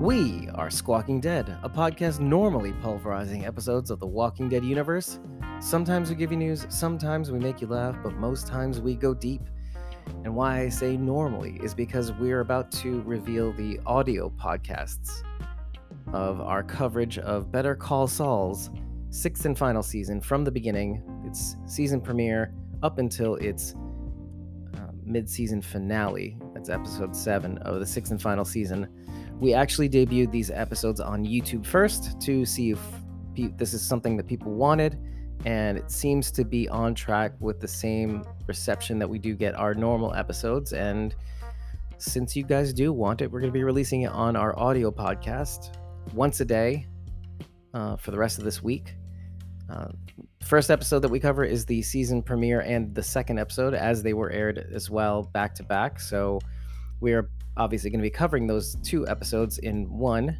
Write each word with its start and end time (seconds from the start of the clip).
We 0.00 0.48
are 0.54 0.70
Squawking 0.70 1.20
Dead, 1.20 1.58
a 1.62 1.68
podcast 1.68 2.20
normally 2.20 2.72
pulverizing 2.80 3.44
episodes 3.44 3.90
of 3.90 4.00
the 4.00 4.06
Walking 4.06 4.48
Dead 4.48 4.64
universe. 4.64 5.20
Sometimes 5.60 6.08
we 6.08 6.16
give 6.16 6.32
you 6.32 6.38
news, 6.38 6.64
sometimes 6.70 7.30
we 7.30 7.38
make 7.38 7.60
you 7.60 7.66
laugh, 7.66 7.94
but 8.02 8.14
most 8.14 8.46
times 8.46 8.80
we 8.80 8.94
go 8.94 9.12
deep. 9.12 9.42
And 10.24 10.34
why 10.34 10.60
I 10.60 10.70
say 10.70 10.96
normally 10.96 11.60
is 11.62 11.74
because 11.74 12.12
we're 12.12 12.40
about 12.40 12.72
to 12.72 13.02
reveal 13.02 13.52
the 13.52 13.78
audio 13.84 14.30
podcasts 14.30 15.22
of 16.14 16.40
our 16.40 16.62
coverage 16.62 17.18
of 17.18 17.52
Better 17.52 17.74
Call 17.74 18.06
Saul's 18.06 18.70
sixth 19.10 19.44
and 19.44 19.58
final 19.58 19.82
season 19.82 20.22
from 20.22 20.44
the 20.44 20.50
beginning, 20.50 21.02
its 21.26 21.58
season 21.66 22.00
premiere, 22.00 22.54
up 22.82 22.96
until 22.96 23.34
its 23.34 23.74
uh, 24.78 24.92
mid 25.04 25.28
season 25.28 25.60
finale. 25.60 26.38
That's 26.54 26.70
episode 26.70 27.14
seven 27.14 27.58
of 27.58 27.80
the 27.80 27.86
sixth 27.86 28.12
and 28.12 28.22
final 28.22 28.46
season. 28.46 28.88
We 29.40 29.54
actually 29.54 29.88
debuted 29.88 30.30
these 30.30 30.50
episodes 30.50 31.00
on 31.00 31.24
YouTube 31.24 31.64
first 31.64 32.20
to 32.20 32.44
see 32.44 32.72
if 32.72 32.80
pe- 33.34 33.54
this 33.56 33.72
is 33.72 33.80
something 33.80 34.18
that 34.18 34.26
people 34.26 34.52
wanted, 34.52 34.98
and 35.46 35.78
it 35.78 35.90
seems 35.90 36.30
to 36.32 36.44
be 36.44 36.68
on 36.68 36.94
track 36.94 37.32
with 37.40 37.58
the 37.58 37.66
same 37.66 38.22
reception 38.46 38.98
that 38.98 39.08
we 39.08 39.18
do 39.18 39.34
get 39.34 39.54
our 39.54 39.74
normal 39.74 40.12
episodes. 40.14 40.74
And 40.74 41.14
since 41.96 42.36
you 42.36 42.44
guys 42.44 42.74
do 42.74 42.92
want 42.92 43.22
it, 43.22 43.32
we're 43.32 43.40
going 43.40 43.50
to 43.50 43.58
be 43.58 43.64
releasing 43.64 44.02
it 44.02 44.12
on 44.12 44.36
our 44.36 44.58
audio 44.58 44.90
podcast 44.90 45.74
once 46.12 46.40
a 46.40 46.44
day 46.44 46.86
uh, 47.72 47.96
for 47.96 48.10
the 48.10 48.18
rest 48.18 48.36
of 48.36 48.44
this 48.44 48.62
week. 48.62 48.94
Uh, 49.70 49.88
first 50.42 50.70
episode 50.70 50.98
that 50.98 51.08
we 51.08 51.18
cover 51.20 51.44
is 51.44 51.64
the 51.64 51.80
season 51.80 52.22
premiere 52.22 52.60
and 52.60 52.94
the 52.94 53.02
second 53.02 53.38
episode 53.38 53.72
as 53.72 54.02
they 54.02 54.12
were 54.12 54.30
aired 54.30 54.66
as 54.72 54.90
well 54.90 55.22
back 55.22 55.54
to 55.54 55.62
back. 55.62 55.98
So 55.98 56.40
we're 57.00 57.30
obviously 57.60 57.90
going 57.90 58.00
to 58.00 58.02
be 58.02 58.10
covering 58.10 58.46
those 58.46 58.76
two 58.76 59.06
episodes 59.06 59.58
in 59.58 59.88
one. 59.90 60.38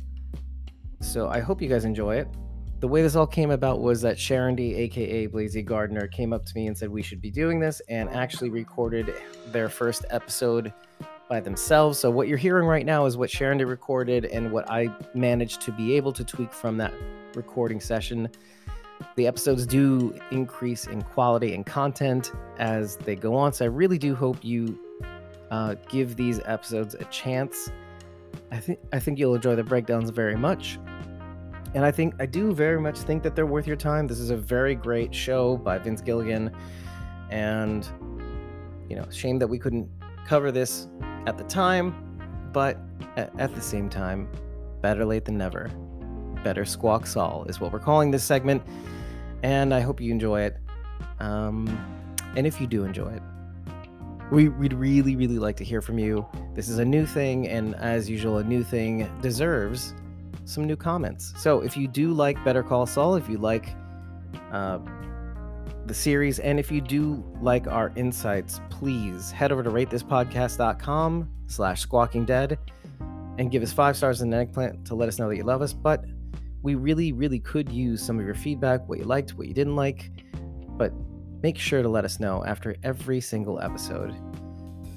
So 1.00 1.28
I 1.28 1.40
hope 1.40 1.60
you 1.60 1.68
guys 1.68 1.84
enjoy 1.84 2.16
it. 2.16 2.28
The 2.80 2.88
way 2.88 3.02
this 3.02 3.14
all 3.14 3.26
came 3.26 3.50
about 3.50 3.80
was 3.80 4.00
that 4.00 4.18
Sharon 4.18 4.54
D, 4.54 4.74
aka 4.74 5.26
Blazy 5.26 5.60
Gardner, 5.60 6.08
came 6.08 6.32
up 6.32 6.46
to 6.46 6.52
me 6.54 6.66
and 6.66 6.76
said 6.76 6.88
we 6.88 7.02
should 7.02 7.20
be 7.20 7.30
doing 7.30 7.60
this 7.60 7.82
and 7.90 8.08
actually 8.08 8.48
recorded 8.48 9.14
their 9.48 9.68
first 9.68 10.06
episode 10.08 10.72
by 11.28 11.40
themselves. 11.40 11.98
So 11.98 12.10
what 12.10 12.26
you're 12.26 12.38
hearing 12.38 12.66
right 12.66 12.86
now 12.86 13.04
is 13.04 13.18
what 13.18 13.30
Sharon 13.30 13.58
D 13.58 13.64
recorded 13.64 14.24
and 14.24 14.50
what 14.50 14.70
I 14.70 14.88
managed 15.14 15.60
to 15.62 15.72
be 15.72 15.94
able 15.96 16.14
to 16.14 16.24
tweak 16.24 16.54
from 16.54 16.78
that 16.78 16.94
recording 17.34 17.80
session. 17.80 18.30
The 19.16 19.26
episodes 19.26 19.66
do 19.66 20.18
increase 20.30 20.86
in 20.86 21.02
quality 21.02 21.54
and 21.54 21.66
content 21.66 22.32
as 22.58 22.96
they 22.96 23.14
go 23.14 23.34
on. 23.34 23.52
So 23.52 23.66
I 23.66 23.68
really 23.68 23.98
do 23.98 24.14
hope 24.14 24.42
you 24.42 24.78
uh, 25.50 25.74
give 25.88 26.16
these 26.16 26.40
episodes 26.44 26.94
a 26.94 27.04
chance. 27.06 27.70
I 28.52 28.58
think 28.58 28.78
I 28.92 28.98
think 28.98 29.18
you'll 29.18 29.34
enjoy 29.34 29.56
the 29.56 29.64
breakdowns 29.64 30.10
very 30.10 30.36
much. 30.36 30.78
And 31.74 31.84
I 31.84 31.90
think 31.90 32.14
I 32.18 32.26
do 32.26 32.52
very 32.52 32.80
much 32.80 32.98
think 32.98 33.22
that 33.22 33.36
they're 33.36 33.46
worth 33.46 33.66
your 33.66 33.76
time. 33.76 34.06
This 34.06 34.18
is 34.18 34.30
a 34.30 34.36
very 34.36 34.74
great 34.74 35.14
show 35.14 35.56
by 35.56 35.78
Vince 35.78 36.00
Gilligan. 36.00 36.50
And 37.30 37.88
you 38.88 38.96
know, 38.96 39.06
shame 39.10 39.38
that 39.38 39.46
we 39.46 39.58
couldn't 39.58 39.88
cover 40.26 40.50
this 40.50 40.88
at 41.26 41.38
the 41.38 41.44
time, 41.44 41.94
but 42.52 42.78
at, 43.16 43.54
the 43.54 43.60
same 43.60 43.88
time, 43.88 44.28
better 44.80 45.04
late 45.04 45.24
than 45.24 45.38
never. 45.38 45.68
Better 46.42 46.64
Squawk 46.64 47.06
Saul 47.06 47.44
is 47.48 47.60
what 47.60 47.72
we're 47.72 47.78
calling 47.78 48.10
this 48.10 48.24
segment. 48.24 48.62
And 49.42 49.72
I 49.72 49.80
hope 49.80 50.00
you 50.00 50.10
enjoy 50.10 50.42
it. 50.42 50.56
Um, 51.20 51.68
and 52.36 52.46
if 52.46 52.60
you 52.60 52.66
do 52.66 52.84
enjoy 52.84 53.12
it, 53.12 53.22
we, 54.30 54.48
would 54.48 54.72
really, 54.72 55.16
really 55.16 55.38
like 55.38 55.56
to 55.56 55.64
hear 55.64 55.80
from 55.80 55.98
you. 55.98 56.26
This 56.54 56.68
is 56.68 56.78
a 56.78 56.84
new 56.84 57.06
thing, 57.06 57.48
and 57.48 57.74
as 57.76 58.08
usual, 58.08 58.38
a 58.38 58.44
new 58.44 58.62
thing 58.62 59.10
deserves 59.20 59.94
some 60.44 60.66
new 60.66 60.76
comments. 60.76 61.32
So 61.36 61.60
if 61.60 61.76
you 61.76 61.88
do 61.88 62.12
like 62.12 62.42
Better 62.44 62.62
Call 62.62 62.86
Saul, 62.86 63.16
if 63.16 63.28
you 63.28 63.38
like 63.38 63.74
uh, 64.52 64.78
the 65.86 65.94
series, 65.94 66.38
and 66.38 66.58
if 66.58 66.70
you 66.70 66.80
do 66.80 67.24
like 67.40 67.66
our 67.66 67.92
insights, 67.96 68.60
please 68.70 69.30
head 69.30 69.52
over 69.52 69.62
to 69.62 69.70
ratethispodcast.com 69.70 71.30
slash 71.46 71.80
squawking 71.80 72.24
dead 72.24 72.58
and 73.38 73.50
give 73.50 73.62
us 73.62 73.72
five 73.72 73.96
stars 73.96 74.20
and 74.20 74.32
an 74.32 74.40
eggplant 74.40 74.84
to 74.86 74.94
let 74.94 75.08
us 75.08 75.18
know 75.18 75.28
that 75.28 75.36
you 75.36 75.44
love 75.44 75.62
us. 75.62 75.72
But 75.72 76.04
we 76.62 76.74
really, 76.74 77.12
really 77.12 77.40
could 77.40 77.70
use 77.70 78.02
some 78.02 78.18
of 78.18 78.24
your 78.24 78.34
feedback, 78.34 78.88
what 78.88 78.98
you 78.98 79.04
liked, 79.04 79.34
what 79.34 79.48
you 79.48 79.54
didn't 79.54 79.76
like. 79.76 80.10
But 80.76 80.92
make 81.42 81.58
sure 81.58 81.82
to 81.82 81.88
let 81.88 82.04
us 82.04 82.20
know 82.20 82.44
after 82.44 82.76
every 82.82 83.20
single 83.20 83.60
episode. 83.60 84.14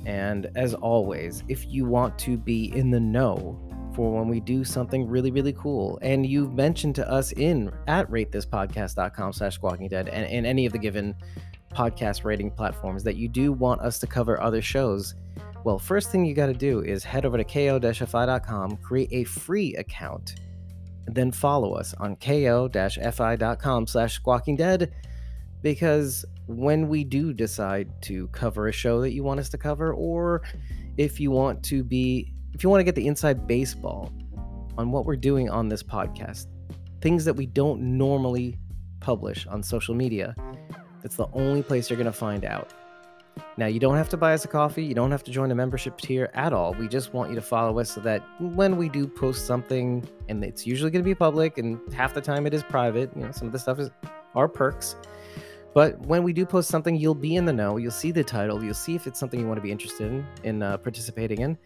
And 0.05 0.49
as 0.55 0.73
always, 0.73 1.43
if 1.47 1.65
you 1.67 1.85
want 1.85 2.17
to 2.19 2.37
be 2.37 2.75
in 2.75 2.91
the 2.91 2.99
know 2.99 3.59
for 3.95 4.11
when 4.11 4.27
we 4.27 4.39
do 4.39 4.63
something 4.63 5.07
really, 5.07 5.31
really 5.31 5.53
cool, 5.53 5.99
and 6.01 6.25
you've 6.25 6.53
mentioned 6.53 6.95
to 6.95 7.09
us 7.09 7.31
in 7.33 7.71
at 7.87 8.09
ratethispodcast.com 8.09 9.33
slash 9.33 9.55
squawking 9.55 9.87
dead 9.87 10.09
and 10.09 10.25
in 10.29 10.45
any 10.45 10.65
of 10.65 10.73
the 10.73 10.79
given 10.79 11.15
podcast 11.73 12.23
rating 12.23 12.51
platforms 12.51 13.03
that 13.03 13.15
you 13.15 13.27
do 13.27 13.51
want 13.51 13.81
us 13.81 13.99
to 13.99 14.07
cover 14.07 14.41
other 14.41 14.61
shows, 14.61 15.15
well, 15.63 15.79
first 15.79 16.11
thing 16.11 16.25
you 16.25 16.33
got 16.33 16.47
to 16.47 16.53
do 16.53 16.81
is 16.81 17.03
head 17.03 17.25
over 17.25 17.37
to 17.37 17.43
ko-fi.com, 17.43 18.77
create 18.77 19.09
a 19.11 19.23
free 19.23 19.75
account, 19.75 20.35
and 21.05 21.15
then 21.15 21.31
follow 21.31 21.73
us 21.73 21.93
on 21.99 22.15
ko-fi.com 22.17 23.87
slash 23.87 24.15
squawking 24.15 24.55
dead 24.57 24.91
because 25.61 26.25
when 26.47 26.87
we 26.89 27.03
do 27.03 27.33
decide 27.33 27.89
to 28.03 28.27
cover 28.29 28.67
a 28.67 28.71
show 28.71 29.01
that 29.01 29.13
you 29.13 29.23
want 29.23 29.39
us 29.39 29.49
to 29.49 29.57
cover, 29.57 29.93
or 29.93 30.41
if 30.97 31.19
you 31.19 31.31
want 31.31 31.63
to 31.63 31.83
be, 31.83 32.33
if 32.53 32.63
you 32.63 32.69
want 32.69 32.79
to 32.79 32.83
get 32.83 32.95
the 32.95 33.07
inside 33.07 33.47
baseball 33.47 34.11
on 34.77 34.91
what 34.91 35.05
we're 35.05 35.15
doing 35.15 35.49
on 35.49 35.69
this 35.69 35.83
podcast, 35.83 36.47
things 37.01 37.25
that 37.25 37.33
we 37.33 37.45
don't 37.45 37.81
normally 37.81 38.57
publish 38.99 39.47
on 39.47 39.63
social 39.63 39.95
media, 39.95 40.35
that's 41.01 41.15
the 41.15 41.27
only 41.33 41.61
place 41.61 41.89
you're 41.89 41.97
going 41.97 42.05
to 42.05 42.11
find 42.11 42.45
out. 42.45 42.73
Now, 43.57 43.65
you 43.65 43.79
don't 43.79 43.95
have 43.95 44.09
to 44.09 44.17
buy 44.17 44.33
us 44.33 44.45
a 44.45 44.47
coffee. 44.47 44.83
You 44.83 44.93
don't 44.93 45.11
have 45.11 45.23
to 45.23 45.31
join 45.31 45.49
a 45.49 45.55
membership 45.55 45.97
tier 45.97 46.29
at 46.33 46.53
all. 46.53 46.73
We 46.73 46.87
just 46.87 47.13
want 47.13 47.29
you 47.29 47.35
to 47.35 47.41
follow 47.41 47.79
us 47.79 47.89
so 47.91 48.01
that 48.01 48.23
when 48.39 48.77
we 48.77 48.89
do 48.89 49.07
post 49.07 49.47
something, 49.47 50.07
and 50.29 50.43
it's 50.43 50.67
usually 50.67 50.91
going 50.91 51.03
to 51.03 51.07
be 51.07 51.15
public, 51.15 51.57
and 51.57 51.79
half 51.93 52.13
the 52.13 52.21
time 52.21 52.45
it 52.45 52.53
is 52.53 52.61
private, 52.63 53.09
you 53.15 53.23
know, 53.23 53.31
some 53.31 53.47
of 53.47 53.51
the 53.51 53.59
stuff 53.59 53.79
is 53.79 53.89
our 54.35 54.47
perks 54.47 54.95
but 55.73 56.00
when 56.01 56.23
we 56.23 56.34
do 56.34 56.45
post 56.45 56.69
something, 56.69 56.95
you'll 56.95 57.16
be 57.16 57.35
in 57.35 57.45
the 57.45 57.53
know. 57.53 57.78
You'll 57.78 57.91
see 57.91 58.11
the 58.11 58.23
title. 58.23 58.63
You'll 58.63 58.73
see 58.73 58.95
if 58.95 59.07
it's 59.07 59.19
something 59.19 59.39
you 59.39 59.47
want 59.47 59.57
to 59.57 59.61
be 59.61 59.72
interested 59.72 60.11
in 60.11 60.25
in 60.44 60.61
uh, 60.61 60.78
participating 60.78 61.41
in. 61.41 61.57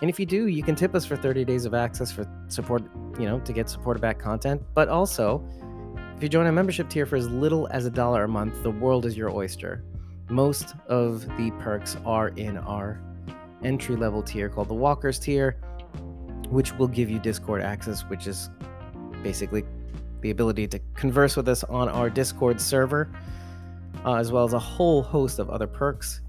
And 0.00 0.10
if 0.10 0.18
you 0.18 0.26
do, 0.26 0.48
you 0.48 0.62
can 0.62 0.74
tip 0.74 0.94
us 0.94 1.06
for 1.06 1.16
30 1.16 1.44
days 1.44 1.64
of 1.64 1.72
access 1.72 2.10
for 2.10 2.28
support, 2.48 2.82
you 3.18 3.26
know, 3.26 3.38
to 3.40 3.52
get 3.52 3.70
supported 3.70 4.00
back 4.00 4.18
content. 4.18 4.60
But 4.74 4.88
also, 4.88 5.42
if 6.16 6.22
you 6.22 6.28
join 6.28 6.46
a 6.46 6.52
membership 6.52 6.88
tier 6.88 7.06
for 7.06 7.16
as 7.16 7.28
little 7.28 7.68
as 7.70 7.86
a 7.86 7.90
dollar 7.90 8.24
a 8.24 8.28
month, 8.28 8.62
the 8.62 8.70
world 8.70 9.06
is 9.06 9.16
your 9.16 9.30
oyster. 9.30 9.84
Most 10.28 10.74
of 10.88 11.26
the 11.36 11.52
perks 11.60 11.96
are 12.04 12.28
in 12.28 12.58
our 12.58 13.00
entry 13.62 13.96
level 13.96 14.22
tier 14.22 14.48
called 14.48 14.68
the 14.68 14.74
Walkers 14.74 15.18
tier, 15.18 15.52
which 16.48 16.72
will 16.74 16.88
give 16.88 17.08
you 17.08 17.18
Discord 17.18 17.62
access, 17.62 18.02
which 18.02 18.26
is 18.26 18.50
basically 19.22 19.64
the 20.22 20.30
ability 20.30 20.66
to 20.66 20.80
converse 20.94 21.36
with 21.36 21.48
us 21.48 21.64
on 21.64 21.88
our 21.88 22.10
Discord 22.10 22.60
server 22.60 23.10
uh, 24.04 24.14
as 24.14 24.32
well 24.32 24.44
as 24.44 24.52
a 24.52 24.58
whole 24.58 25.02
host 25.02 25.38
of 25.38 25.50
other 25.50 25.66
perks. 25.66 26.20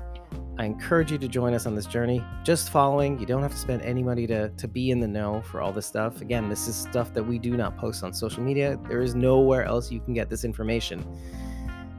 I 0.58 0.66
encourage 0.66 1.12
you 1.12 1.18
to 1.18 1.28
join 1.28 1.53
us 1.53 1.66
on 1.66 1.75
this 1.75 1.86
journey. 1.86 2.24
Just 2.44 2.69
following, 2.69 3.19
you 3.19 3.25
don't 3.25 3.41
have 3.41 3.52
to 3.52 3.58
spend 3.58 3.81
any 3.81 4.03
money 4.03 4.25
to, 4.28 4.50
to 4.50 4.68
be 4.68 4.91
in 4.91 5.00
the 5.00 5.08
know 5.08 5.41
for 5.41 5.62
all 5.62 5.74
this 5.74 5.86
stuff. 5.86 6.22
Again, 6.22 6.50
this 6.50 6.68
is 6.68 6.75
stuff 6.75 7.13
that 7.13 7.24
we 7.24 7.38
do 7.40 7.58
not 7.58 7.78
post 7.78 8.03
on 8.03 8.13
social 8.13 8.41
media. 8.41 8.80
There 8.88 9.02
is 9.02 9.16
nowhere 9.16 9.66
else 9.66 9.91
you 9.91 10.00
can 10.00 10.13
get 10.13 10.30
this 10.30 10.46
information. 10.46 11.06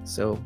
So, 0.04 0.42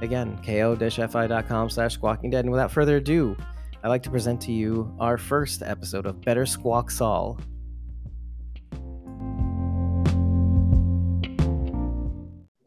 again, 0.00 0.38
ko-fi.com 0.44 1.70
slash 1.70 1.94
squawking 1.94 2.30
dead. 2.30 2.44
And 2.44 2.50
without 2.50 2.72
further 2.72 2.96
ado, 2.96 3.36
I'd 3.84 3.88
like 3.88 4.02
to 4.04 4.10
present 4.10 4.40
to 4.42 4.52
you 4.52 4.92
our 4.98 5.16
first 5.16 5.62
episode 5.62 6.06
of 6.06 6.20
Better 6.20 6.46
Squawk 6.46 6.90
Saul, 6.90 7.38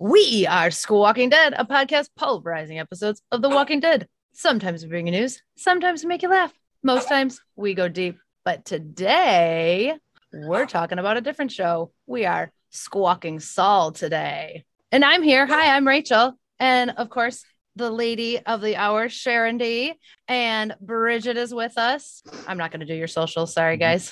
We 0.07 0.45
are 0.45 0.69
Walking 0.87 1.29
Dead, 1.29 1.55
a 1.57 1.65
podcast 1.65 2.09
pulverizing 2.15 2.77
episodes 2.77 3.23
of 3.31 3.41
The 3.41 3.49
Walking 3.49 3.79
Dead. 3.79 4.07
Sometimes 4.33 4.83
we 4.83 4.89
bring 4.89 5.07
you 5.07 5.11
news, 5.11 5.41
sometimes 5.57 6.03
we 6.03 6.07
make 6.09 6.21
you 6.21 6.29
laugh. 6.29 6.53
Most 6.83 7.09
times 7.09 7.41
we 7.55 7.73
go 7.73 7.89
deep. 7.89 8.19
But 8.43 8.65
today 8.65 9.95
we're 10.31 10.67
talking 10.67 10.99
about 10.99 11.17
a 11.17 11.21
different 11.21 11.51
show. 11.51 11.91
We 12.05 12.27
are 12.27 12.51
Squawking 12.69 13.39
Saul 13.39 13.93
today. 13.93 14.65
And 14.91 15.03
I'm 15.03 15.23
here. 15.23 15.47
Hi, 15.47 15.75
I'm 15.75 15.87
Rachel. 15.87 16.37
And 16.59 16.91
of 16.91 17.09
course, 17.09 17.43
the 17.75 17.89
lady 17.89 18.39
of 18.45 18.61
the 18.61 18.75
hour, 18.75 19.09
Sharon 19.09 19.57
D. 19.57 19.93
And 20.27 20.75
Bridget 20.81 21.37
is 21.37 21.53
with 21.53 21.77
us. 21.77 22.23
I'm 22.47 22.57
not 22.57 22.71
going 22.71 22.79
to 22.79 22.85
do 22.85 22.95
your 22.95 23.07
social. 23.07 23.45
Sorry, 23.45 23.77
guys. 23.77 24.09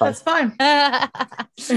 That's 0.00 0.22
fine. 0.22 0.54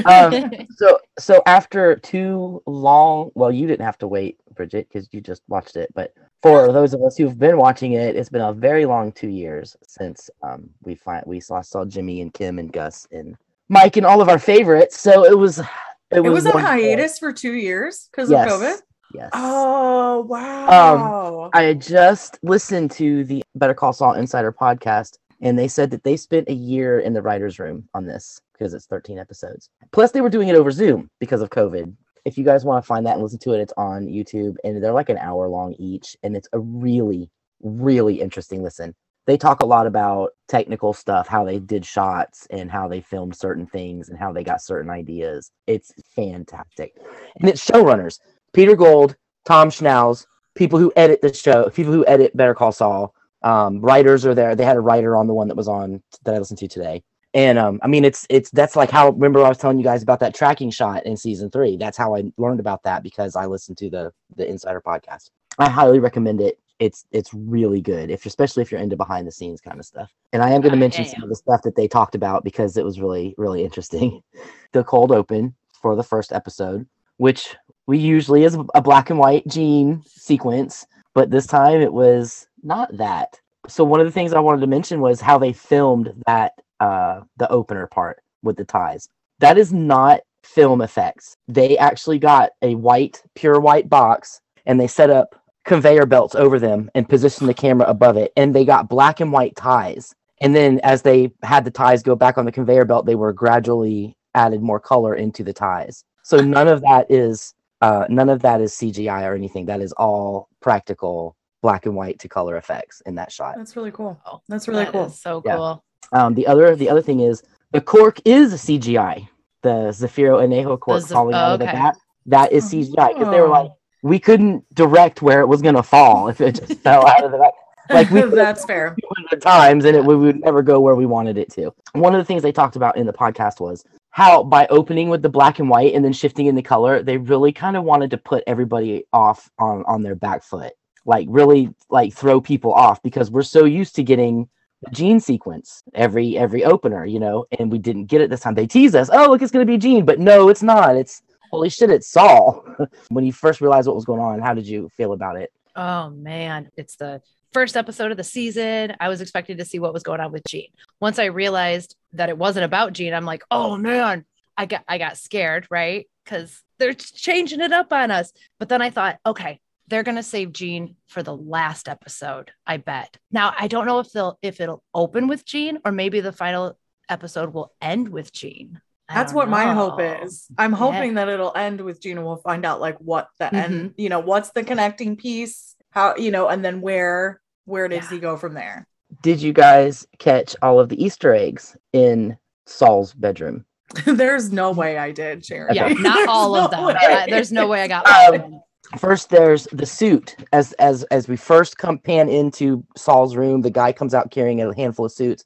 um, 0.05 0.51
so, 0.75 0.99
so 1.17 1.41
after 1.45 1.95
two 1.95 2.61
long, 2.65 3.31
well, 3.35 3.51
you 3.51 3.67
didn't 3.67 3.85
have 3.85 3.97
to 3.99 4.07
wait, 4.07 4.37
Bridget, 4.55 4.87
because 4.91 5.07
you 5.11 5.21
just 5.21 5.41
watched 5.47 5.75
it. 5.75 5.89
But 5.95 6.13
for 6.41 6.71
those 6.71 6.93
of 6.93 7.01
us 7.03 7.17
who've 7.17 7.37
been 7.37 7.57
watching 7.57 7.93
it, 7.93 8.15
it's 8.15 8.29
been 8.29 8.41
a 8.41 8.53
very 8.53 8.85
long 8.85 9.11
two 9.11 9.29
years 9.29 9.75
since 9.87 10.29
um, 10.43 10.69
we 10.83 10.95
find 10.95 11.23
we 11.25 11.39
saw, 11.39 11.61
saw 11.61 11.85
Jimmy 11.85 12.21
and 12.21 12.33
Kim 12.33 12.59
and 12.59 12.71
Gus 12.71 13.07
and 13.11 13.35
Mike 13.69 13.97
and 13.97 14.05
all 14.05 14.21
of 14.21 14.29
our 14.29 14.39
favorites. 14.39 14.99
So 14.99 15.25
it 15.25 15.37
was. 15.37 15.59
It 15.59 15.65
It 16.11 16.21
was, 16.21 16.45
a 16.45 16.49
on 16.49 16.55
wonderful. 16.55 16.75
hiatus 16.79 17.19
for 17.19 17.31
two 17.31 17.53
years 17.53 18.09
because 18.11 18.31
Yes. 18.31 18.51
of 18.51 18.59
COVID. 18.61 18.77
Yes. 19.13 19.31
Oh 19.33 20.21
um, 20.21 20.27
wow! 20.27 21.49
I 21.53 21.73
just 21.73 22.37
listened 22.43 22.91
to 22.91 23.23
the 23.23 23.43
Better 23.55 23.73
Call 23.73 23.91
Saul 23.91 24.13
Insider 24.13 24.51
podcast, 24.51 25.17
and 25.41 25.57
they 25.57 25.67
said 25.67 25.89
that 25.91 26.03
they 26.03 26.15
spent 26.15 26.49
a 26.49 26.53
year 26.53 26.99
in 26.99 27.13
the 27.13 27.21
writer's 27.21 27.59
room 27.59 27.87
on 27.93 28.05
this 28.05 28.39
because 28.53 28.73
it's 28.73 28.85
13 28.85 29.17
episodes. 29.17 29.69
Plus, 29.91 30.11
they 30.11 30.21
were 30.21 30.29
doing 30.29 30.49
it 30.49 30.55
over 30.55 30.69
Zoom 30.69 31.09
because 31.19 31.41
of 31.41 31.49
COVID. 31.49 31.95
If 32.25 32.37
you 32.37 32.43
guys 32.43 32.65
want 32.65 32.83
to 32.83 32.87
find 32.87 33.05
that 33.05 33.13
and 33.13 33.23
listen 33.23 33.39
to 33.39 33.53
it, 33.53 33.61
it's 33.61 33.73
on 33.77 34.05
YouTube, 34.05 34.55
and 34.63 34.83
they're 34.83 34.91
like 34.91 35.09
an 35.09 35.17
hour 35.17 35.47
long 35.47 35.73
each, 35.79 36.15
and 36.21 36.35
it's 36.35 36.49
a 36.53 36.59
really, 36.59 37.31
really 37.61 38.21
interesting 38.21 38.61
listen. 38.61 38.93
They 39.25 39.37
talk 39.37 39.61
a 39.61 39.65
lot 39.65 39.85
about 39.87 40.31
technical 40.47 40.91
stuff, 40.91 41.27
how 41.27 41.45
they 41.45 41.59
did 41.59 41.85
shots, 41.85 42.47
and 42.49 42.69
how 42.69 42.87
they 42.87 43.01
filmed 43.01 43.35
certain 43.35 43.65
things, 43.65 44.09
and 44.09 44.19
how 44.19 44.33
they 44.33 44.43
got 44.43 44.61
certain 44.61 44.91
ideas. 44.91 45.51
It's 45.65 45.93
fantastic, 46.15 46.93
and 47.39 47.49
it's 47.49 47.65
showrunners. 47.65 48.19
Peter 48.53 48.75
Gould, 48.75 49.15
Tom 49.45 49.69
Schnauz, 49.69 50.25
people 50.55 50.79
who 50.79 50.91
edit 50.95 51.21
the 51.21 51.33
show, 51.33 51.69
people 51.69 51.93
who 51.93 52.05
edit 52.05 52.35
Better 52.35 52.53
Call 52.53 52.71
Saul, 52.71 53.13
um, 53.43 53.79
writers 53.79 54.25
are 54.25 54.35
there. 54.35 54.55
They 54.55 54.65
had 54.65 54.77
a 54.77 54.81
writer 54.81 55.15
on 55.15 55.27
the 55.27 55.33
one 55.33 55.47
that 55.47 55.57
was 55.57 55.67
on 55.67 56.01
that 56.23 56.35
I 56.35 56.37
listened 56.37 56.59
to 56.59 56.67
today. 56.67 57.03
And 57.33 57.59
um, 57.59 57.79
I 57.83 57.87
mean, 57.87 58.05
it's 58.05 58.25
it's 58.29 58.49
that's 58.49 58.75
like 58.75 58.89
how 58.89 59.11
remember 59.11 59.43
I 59.43 59.49
was 59.49 59.59
telling 59.59 59.77
you 59.77 59.83
guys 59.83 60.01
about 60.01 60.19
that 60.21 60.33
tracking 60.33 60.71
shot 60.71 61.05
in 61.05 61.15
season 61.15 61.51
three. 61.51 61.77
That's 61.77 61.97
how 61.97 62.15
I 62.15 62.23
learned 62.37 62.59
about 62.59 62.83
that 62.83 63.03
because 63.03 63.35
I 63.35 63.45
listened 63.45 63.77
to 63.79 63.89
the 63.89 64.11
the 64.35 64.47
Insider 64.47 64.81
podcast. 64.81 65.29
I 65.59 65.69
highly 65.69 65.99
recommend 65.99 66.41
it. 66.41 66.59
It's 66.79 67.05
it's 67.11 67.31
really 67.33 67.81
good, 67.81 68.09
if 68.09 68.25
especially 68.25 68.63
if 68.63 68.71
you're 68.71 68.81
into 68.81 68.95
behind 68.95 69.27
the 69.27 69.31
scenes 69.31 69.61
kind 69.61 69.79
of 69.79 69.85
stuff. 69.85 70.11
And 70.33 70.41
I 70.41 70.49
am 70.49 70.61
going 70.61 70.71
to 70.71 70.79
mention 70.79 71.05
some 71.05 71.21
of 71.21 71.29
the 71.29 71.35
stuff 71.35 71.61
that 71.63 71.75
they 71.75 71.87
talked 71.87 72.15
about 72.15 72.43
because 72.43 72.77
it 72.77 72.85
was 72.85 72.99
really 72.99 73.35
really 73.37 73.63
interesting. 73.63 74.23
the 74.71 74.83
cold 74.83 75.11
open 75.11 75.53
for 75.71 75.95
the 75.95 76.03
first 76.03 76.33
episode, 76.33 76.87
which 77.17 77.55
we 77.89 77.97
usually 77.97 78.43
is 78.43 78.55
a 78.75 78.81
black 78.83 79.09
and 79.09 79.17
white 79.17 79.47
gene 79.47 80.03
sequence, 80.05 80.85
but 81.15 81.31
this 81.31 81.47
time 81.47 81.81
it 81.81 81.91
was 81.91 82.47
not 82.61 82.95
that. 82.95 83.39
So 83.67 83.83
one 83.83 83.99
of 83.99 84.05
the 84.05 84.11
things 84.11 84.31
I 84.31 84.39
wanted 84.39 84.61
to 84.61 84.67
mention 84.67 85.01
was 85.01 85.19
how 85.19 85.39
they 85.39 85.53
filmed 85.53 86.13
that 86.27 86.53
uh 86.79 87.21
the 87.37 87.49
opener 87.49 87.87
part 87.87 88.21
with 88.43 88.57
the 88.57 88.63
ties. 88.63 89.09
That 89.39 89.57
is 89.57 89.73
not 89.73 90.19
film 90.43 90.81
effects. 90.81 91.35
They 91.47 91.79
actually 91.79 92.19
got 92.19 92.51
a 92.61 92.75
white, 92.75 93.23
pure 93.33 93.59
white 93.59 93.89
box 93.89 94.39
and 94.67 94.79
they 94.79 94.85
set 94.87 95.09
up 95.09 95.41
conveyor 95.65 96.05
belts 96.05 96.35
over 96.35 96.59
them 96.59 96.91
and 96.93 97.09
positioned 97.09 97.49
the 97.49 97.55
camera 97.55 97.87
above 97.89 98.17
it 98.17 98.31
and 98.37 98.53
they 98.53 98.65
got 98.65 98.87
black 98.87 99.19
and 99.19 99.31
white 99.31 99.55
ties. 99.55 100.13
And 100.41 100.55
then 100.55 100.79
as 100.83 101.01
they 101.01 101.31
had 101.41 101.65
the 101.65 101.71
ties 101.71 102.03
go 102.03 102.15
back 102.15 102.37
on 102.37 102.45
the 102.45 102.51
conveyor 102.51 102.85
belt, 102.85 103.07
they 103.07 103.15
were 103.15 103.33
gradually 103.33 104.15
added 104.35 104.61
more 104.61 104.79
color 104.79 105.15
into 105.15 105.43
the 105.43 105.53
ties. 105.53 106.03
So 106.21 106.37
none 106.37 106.67
of 106.67 106.81
that 106.81 107.09
is 107.09 107.55
uh, 107.81 108.05
none 108.09 108.29
of 108.29 108.41
that 108.41 108.61
is 108.61 108.73
CGI 108.73 109.23
or 109.29 109.33
anything. 109.35 109.65
That 109.65 109.81
is 109.81 109.91
all 109.93 110.49
practical 110.61 111.35
black 111.61 111.85
and 111.85 111.95
white 111.95 112.19
to 112.19 112.29
color 112.29 112.55
effects 112.57 113.01
in 113.05 113.15
that 113.15 113.31
shot. 113.31 113.55
That's 113.57 113.75
really 113.75 113.91
cool. 113.91 114.19
Oh, 114.25 114.41
That's 114.47 114.67
really 114.67 114.85
that 114.85 114.93
cool. 114.93 115.05
is 115.05 115.19
so 115.19 115.41
Yeah. 115.45 115.55
cool. 115.55 115.83
Um, 116.13 116.33
the 116.33 116.47
other 116.47 116.75
the 116.75 116.89
other 116.89 117.01
thing 117.01 117.19
is 117.19 117.43
the 117.71 117.81
cork 117.81 118.19
is 118.25 118.53
CGI. 118.53 119.27
The 119.61 119.89
Zafiro 119.91 120.39
Anejo 120.41 120.79
cork 120.79 121.03
Zaf- 121.03 121.11
falling 121.11 121.35
out 121.35 121.49
oh, 121.51 121.53
of 121.55 121.59
the 121.59 121.67
okay. 121.67 121.73
bat 121.77 121.95
that 122.27 122.51
is 122.51 122.65
CGI 122.71 123.09
because 123.13 123.29
they 123.31 123.41
were 123.41 123.49
like 123.49 123.71
Oh. 123.71 123.77
we 124.03 124.19
couldn't 124.19 124.63
direct 124.73 125.21
where 125.21 125.41
it 125.41 125.47
was 125.47 125.61
gonna 125.61 125.83
fall 125.83 126.29
if 126.29 126.39
it 126.41 126.55
just 126.55 126.79
fell 126.85 127.05
out 127.05 127.23
of 127.23 127.31
the 127.31 127.37
bat. 127.37 127.53
Like 127.89 128.09
we 128.11 128.21
That's 128.35 128.63
fair. 128.65 128.95
200 129.01 129.41
times 129.41 129.83
and 129.85 129.97
it 129.97 130.05
we 130.05 130.15
would 130.15 130.39
never 130.39 130.61
go 130.61 130.79
where 130.79 130.95
we 130.95 131.05
wanted 131.05 131.37
it 131.37 131.51
to. 131.53 131.71
One 131.93 132.15
of 132.15 132.19
the 132.19 132.25
things 132.25 132.41
they 132.41 132.51
talked 132.53 132.75
about 132.77 132.97
in 132.97 133.05
the 133.05 133.13
podcast 133.13 133.59
was 133.59 133.83
how 134.19 134.43
by 134.43 134.67
opening 134.67 135.07
with 135.07 135.21
the 135.21 135.29
black 135.29 135.59
and 135.59 135.69
white 135.69 135.93
and 135.93 136.03
then 136.03 136.11
shifting 136.11 136.47
into 136.47 136.61
color, 136.61 137.01
they 137.01 137.15
really 137.15 137.53
kind 137.53 137.77
of 137.77 137.85
wanted 137.85 138.11
to 138.11 138.17
put 138.17 138.43
everybody 138.47 139.05
off 139.13 139.49
on 139.57 139.81
on 139.87 140.03
their 140.03 140.13
back 140.13 140.43
foot. 140.43 140.73
Like 141.05 141.25
really 141.29 141.73
like 141.89 142.13
throw 142.13 142.41
people 142.41 142.73
off 142.73 143.01
because 143.01 143.31
we're 143.31 143.43
so 143.43 143.63
used 143.63 143.95
to 143.95 144.03
getting 144.03 144.49
the 144.81 144.91
gene 144.91 145.21
sequence 145.21 145.83
every 145.93 146.37
every 146.37 146.65
opener, 146.65 147.05
you 147.05 147.21
know, 147.21 147.45
and 147.57 147.71
we 147.71 147.77
didn't 147.77 148.07
get 148.07 148.19
it 148.19 148.29
this 148.29 148.41
time. 148.41 148.55
They 148.55 148.67
tease 148.67 148.93
us, 148.93 149.09
oh 149.09 149.29
look, 149.29 149.41
it's 149.41 149.53
gonna 149.53 149.63
be 149.63 149.77
Gene, 149.77 150.03
but 150.03 150.19
no, 150.19 150.49
it's 150.49 150.63
not. 150.63 150.97
It's 150.97 151.21
holy 151.49 151.69
shit, 151.69 151.89
it's 151.89 152.11
Saul. 152.11 152.65
when 153.07 153.23
you 153.23 153.31
first 153.31 153.61
realized 153.61 153.87
what 153.87 153.95
was 153.95 154.03
going 154.03 154.19
on, 154.19 154.41
how 154.41 154.53
did 154.53 154.67
you 154.67 154.89
feel 154.97 155.13
about 155.13 155.37
it? 155.37 155.53
Oh 155.77 156.09
man, 156.09 156.69
it's 156.75 156.97
the 156.97 157.21
first 157.53 157.75
episode 157.77 158.11
of 158.11 158.17
the 158.17 158.23
season. 158.23 158.95
I 158.99 159.09
was 159.09 159.21
expecting 159.21 159.57
to 159.57 159.65
see 159.65 159.79
what 159.79 159.93
was 159.93 160.03
going 160.03 160.19
on 160.19 160.31
with 160.31 160.43
Gene. 160.47 160.69
Once 160.99 161.19
I 161.19 161.25
realized 161.25 161.95
that 162.13 162.29
it 162.29 162.37
wasn't 162.37 162.65
about 162.65 162.93
Gene, 162.93 163.13
I'm 163.13 163.25
like, 163.25 163.43
oh 163.51 163.77
man, 163.77 164.25
I 164.57 164.65
got 164.65 164.83
I 164.87 164.97
got 164.97 165.17
scared, 165.17 165.67
right? 165.69 166.07
Because 166.23 166.61
they're 166.77 166.93
changing 166.93 167.61
it 167.61 167.73
up 167.73 167.91
on 167.91 168.11
us. 168.11 168.31
But 168.59 168.69
then 168.69 168.81
I 168.81 168.89
thought, 168.89 169.19
okay, 169.25 169.59
they're 169.87 170.03
gonna 170.03 170.23
save 170.23 170.53
Gene 170.53 170.95
for 171.07 171.23
the 171.23 171.35
last 171.35 171.87
episode. 171.89 172.51
I 172.67 172.77
bet. 172.77 173.17
Now 173.31 173.53
I 173.57 173.67
don't 173.67 173.85
know 173.85 173.99
if 173.99 174.11
they'll 174.11 174.37
if 174.41 174.61
it'll 174.61 174.83
open 174.93 175.27
with 175.27 175.45
Gene 175.45 175.79
or 175.83 175.91
maybe 175.91 176.19
the 176.21 176.31
final 176.31 176.77
episode 177.09 177.53
will 177.53 177.73
end 177.81 178.09
with 178.09 178.31
Gene. 178.31 178.79
I 179.11 179.15
That's 179.15 179.33
what 179.33 179.49
my 179.49 179.73
hope 179.73 179.99
is. 179.99 180.45
I'm 180.55 180.71
hoping 180.71 181.15
that 181.15 181.27
it'll 181.29 181.55
end 181.55 181.81
with 181.81 181.99
Gina. 181.99 182.23
We'll 182.23 182.37
find 182.37 182.63
out 182.63 182.79
like 182.79 182.99
what 182.99 183.29
the 183.39 183.45
Mm-hmm. 183.45 183.55
end, 183.55 183.93
you 183.97 184.09
know, 184.09 184.19
what's 184.19 184.51
the 184.51 184.63
connecting 184.63 185.15
piece, 185.15 185.68
how, 185.91 186.15
you 186.15 186.31
know, 186.31 186.47
and 186.47 186.63
then 186.63 186.81
where 186.81 187.41
where 187.65 187.87
does 187.87 188.03
Yeah. 188.03 188.09
he 188.09 188.19
go 188.19 188.35
from 188.37 188.53
there? 188.53 188.85
did 189.23 189.41
you 189.41 189.51
guys 189.51 190.05
catch 190.19 190.55
all 190.61 190.79
of 190.79 190.87
the 190.89 191.03
Easter 191.03 191.33
eggs 191.33 191.75
in 191.93 192.37
Saul's 192.67 193.11
bedroom? 193.15 193.65
There's 194.05 194.51
no 194.53 194.71
way 194.71 194.99
I 194.99 195.11
did, 195.11 195.43
Sharon. 195.43 195.73
Yeah, 195.73 195.85
Okay. 195.85 195.95
not 195.95 196.15
There's 196.15 196.27
all 196.27 196.55
of 196.55 196.69
them. 196.69 196.85
way. 196.85 196.93
Uh, 196.95 197.25
there's 197.27 197.51
no 197.51 197.65
way 197.67 197.81
I 197.81 197.87
got 197.87 198.05
Um, 198.05 198.13
all 198.15 198.35
of 198.35 198.41
them. 198.41 198.61
First, 198.99 199.29
there's 199.31 199.67
the 199.71 199.85
suit. 199.87 200.35
As 200.53 200.73
as 200.73 201.03
as 201.05 201.27
we 201.27 201.35
first 201.37 201.77
come 201.79 201.97
pan 201.97 202.29
into 202.29 202.83
Saul's 202.95 203.35
room, 203.35 203.61
the 203.61 203.69
guy 203.71 203.91
comes 203.91 204.13
out 204.13 204.29
carrying 204.31 204.61
a 204.61 204.75
handful 204.75 205.05
of 205.05 205.11
suits, 205.11 205.43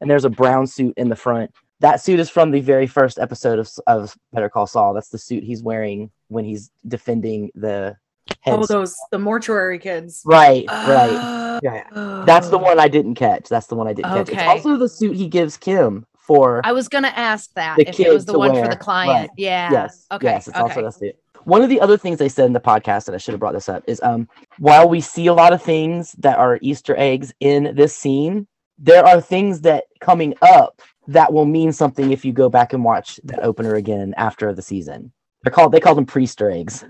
and 0.00 0.10
there's 0.10 0.24
a 0.24 0.30
brown 0.30 0.66
suit 0.66 0.94
in 0.96 1.08
the 1.08 1.16
front. 1.16 1.50
That 1.80 2.00
suit 2.00 2.18
is 2.20 2.30
from 2.30 2.50
the 2.50 2.60
very 2.60 2.86
first 2.88 3.18
episode 3.20 3.58
of 3.60 3.68
of 3.86 4.16
Better 4.32 4.48
Call 4.48 4.66
Saul. 4.66 4.92
That's 4.94 5.08
the 5.10 5.18
suit 5.18 5.42
he's 5.44 5.62
wearing 5.62 6.10
when 6.28 6.44
he's 6.44 6.70
defending 6.86 7.50
the 7.54 7.96
head. 8.40 8.54
Oh, 8.54 8.66
those 8.66 8.96
the 9.10 9.18
mortuary 9.18 9.78
kids. 9.78 10.22
right, 10.24 10.66
right. 10.68 11.60
Yeah. 11.62 12.22
That's 12.26 12.48
the 12.48 12.58
one 12.58 12.78
I 12.78 12.88
didn't 12.88 13.14
catch. 13.14 13.48
That's 13.48 13.66
the 13.66 13.74
one 13.74 13.86
I 13.86 13.92
didn't 13.92 14.12
catch. 14.12 14.28
It's 14.30 14.42
also 14.42 14.76
the 14.76 14.88
suit 14.88 15.16
he 15.16 15.28
gives 15.28 15.56
Kim 15.56 16.06
for 16.24 16.62
I 16.64 16.72
was 16.72 16.88
gonna 16.88 17.08
ask 17.08 17.52
that 17.54 17.78
if 17.78 18.00
it 18.00 18.12
was 18.12 18.24
the 18.24 18.38
one 18.38 18.54
for 18.54 18.68
the 18.68 18.76
client. 18.76 19.10
right. 19.10 19.30
Yeah. 19.36 19.70
Yes. 19.70 20.06
Okay. 20.10 20.26
Yes, 20.26 20.48
it's 20.48 20.56
okay. 20.56 20.62
also 20.62 20.82
that's 20.82 21.02
it. 21.02 21.18
One 21.44 21.60
of 21.62 21.68
the 21.68 21.80
other 21.80 21.98
things 21.98 22.18
they 22.18 22.30
said 22.30 22.46
in 22.46 22.54
the 22.54 22.60
podcast, 22.60 23.06
and 23.06 23.14
I 23.14 23.18
should 23.18 23.32
have 23.32 23.40
brought 23.40 23.52
this 23.52 23.68
up, 23.68 23.84
is 23.86 24.00
um 24.02 24.28
while 24.58 24.88
we 24.88 25.00
see 25.00 25.26
a 25.26 25.34
lot 25.34 25.52
of 25.52 25.62
things 25.62 26.12
that 26.18 26.38
are 26.38 26.58
Easter 26.62 26.96
eggs 26.96 27.32
in 27.40 27.74
this 27.74 27.94
scene, 27.96 28.46
there 28.78 29.04
are 29.04 29.20
things 29.20 29.60
that 29.62 29.84
coming 30.00 30.34
up 30.40 30.80
that 31.08 31.32
will 31.32 31.44
mean 31.44 31.72
something 31.72 32.10
if 32.10 32.24
you 32.24 32.32
go 32.32 32.48
back 32.48 32.72
and 32.72 32.82
watch 32.82 33.20
that 33.24 33.44
opener 33.44 33.74
again 33.74 34.14
after 34.16 34.54
the 34.54 34.62
season. 34.62 35.12
They're 35.42 35.52
called 35.52 35.72
they 35.72 35.80
call 35.80 35.94
them 35.94 36.06
Priester 36.06 36.52
eggs. 36.52 36.84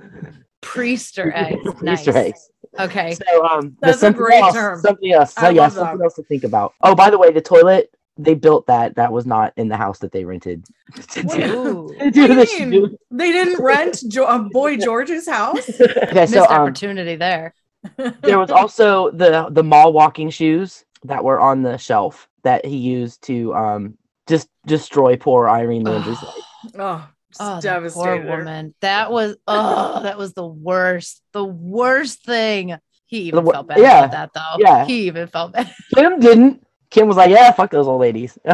Priester 0.64 1.32
eggs. 1.34 1.82
nice. 1.82 2.06
Eggs. 2.08 2.50
Okay. 2.78 3.14
So 3.14 3.44
um 3.46 3.76
That's 3.80 3.98
a 3.98 4.00
something 4.00 4.22
great 4.22 4.42
else, 4.42 4.54
term. 4.54 4.80
Something 4.80 5.12
else. 5.12 5.34
So 5.34 5.48
yeah, 5.48 5.62
love 5.62 5.74
that. 5.74 5.80
something 5.80 6.02
else 6.04 6.14
to 6.14 6.22
think 6.24 6.44
about. 6.44 6.74
Oh, 6.80 6.94
by 6.94 7.10
the 7.10 7.18
way, 7.18 7.30
the 7.32 7.40
toilet 7.40 7.90
they 8.16 8.34
built 8.34 8.66
that. 8.68 8.94
That 8.94 9.12
was 9.12 9.26
not 9.26 9.52
in 9.56 9.68
the 9.68 9.76
house 9.76 9.98
that 9.98 10.12
they 10.12 10.24
rented. 10.24 10.64
do- 11.14 11.94
do 12.12 12.28
What 12.36 12.52
you 12.52 12.66
mean? 12.66 12.96
They 13.10 13.32
didn't 13.32 13.62
rent 13.62 14.02
jo- 14.08 14.24
uh, 14.24 14.38
Boy 14.38 14.76
George's 14.86 15.28
house. 15.28 15.68
okay, 15.80 16.12
Missed 16.20 16.32
so 16.34 16.44
um, 16.44 16.60
opportunity 16.62 17.16
there. 17.16 17.54
there 18.22 18.38
was 18.38 18.50
also 18.50 19.10
the 19.10 19.48
the 19.50 19.62
mall 19.64 19.92
walking 19.92 20.30
shoes 20.30 20.84
that 21.04 21.22
were 21.24 21.38
on 21.40 21.62
the 21.62 21.76
shelf 21.76 22.28
that 22.44 22.64
he 22.64 22.76
used 22.76 23.22
to 23.24 23.52
um 23.54 23.98
just 24.26 24.48
destroy 24.66 25.16
poor 25.16 25.48
Irene 25.48 25.82
Landry's 25.84 26.22
life. 26.22 26.34
Oh, 26.78 27.08
Oh, 27.40 27.60
that 27.60 27.62
poor 27.62 28.06
devastated. 28.06 28.22
her. 28.22 28.38
woman. 28.38 28.74
That 28.80 29.10
was 29.10 29.36
oh, 29.46 30.02
that 30.02 30.18
was 30.18 30.34
the 30.34 30.46
worst. 30.46 31.22
The 31.32 31.44
worst 31.44 32.24
thing. 32.24 32.76
He 33.06 33.22
even 33.22 33.44
wor- 33.44 33.52
felt 33.54 33.68
bad 33.68 33.78
yeah, 33.78 34.04
about 34.04 34.12
that 34.12 34.30
though. 34.34 34.56
yeah. 34.58 34.84
He 34.84 35.06
even 35.06 35.28
felt 35.28 35.52
bad. 35.52 35.72
Kim 35.94 36.18
didn't. 36.20 36.66
Kim 36.90 37.08
was 37.08 37.16
like, 37.16 37.30
"Yeah, 37.30 37.50
fuck 37.52 37.70
those 37.70 37.86
old 37.88 38.00
ladies." 38.00 38.38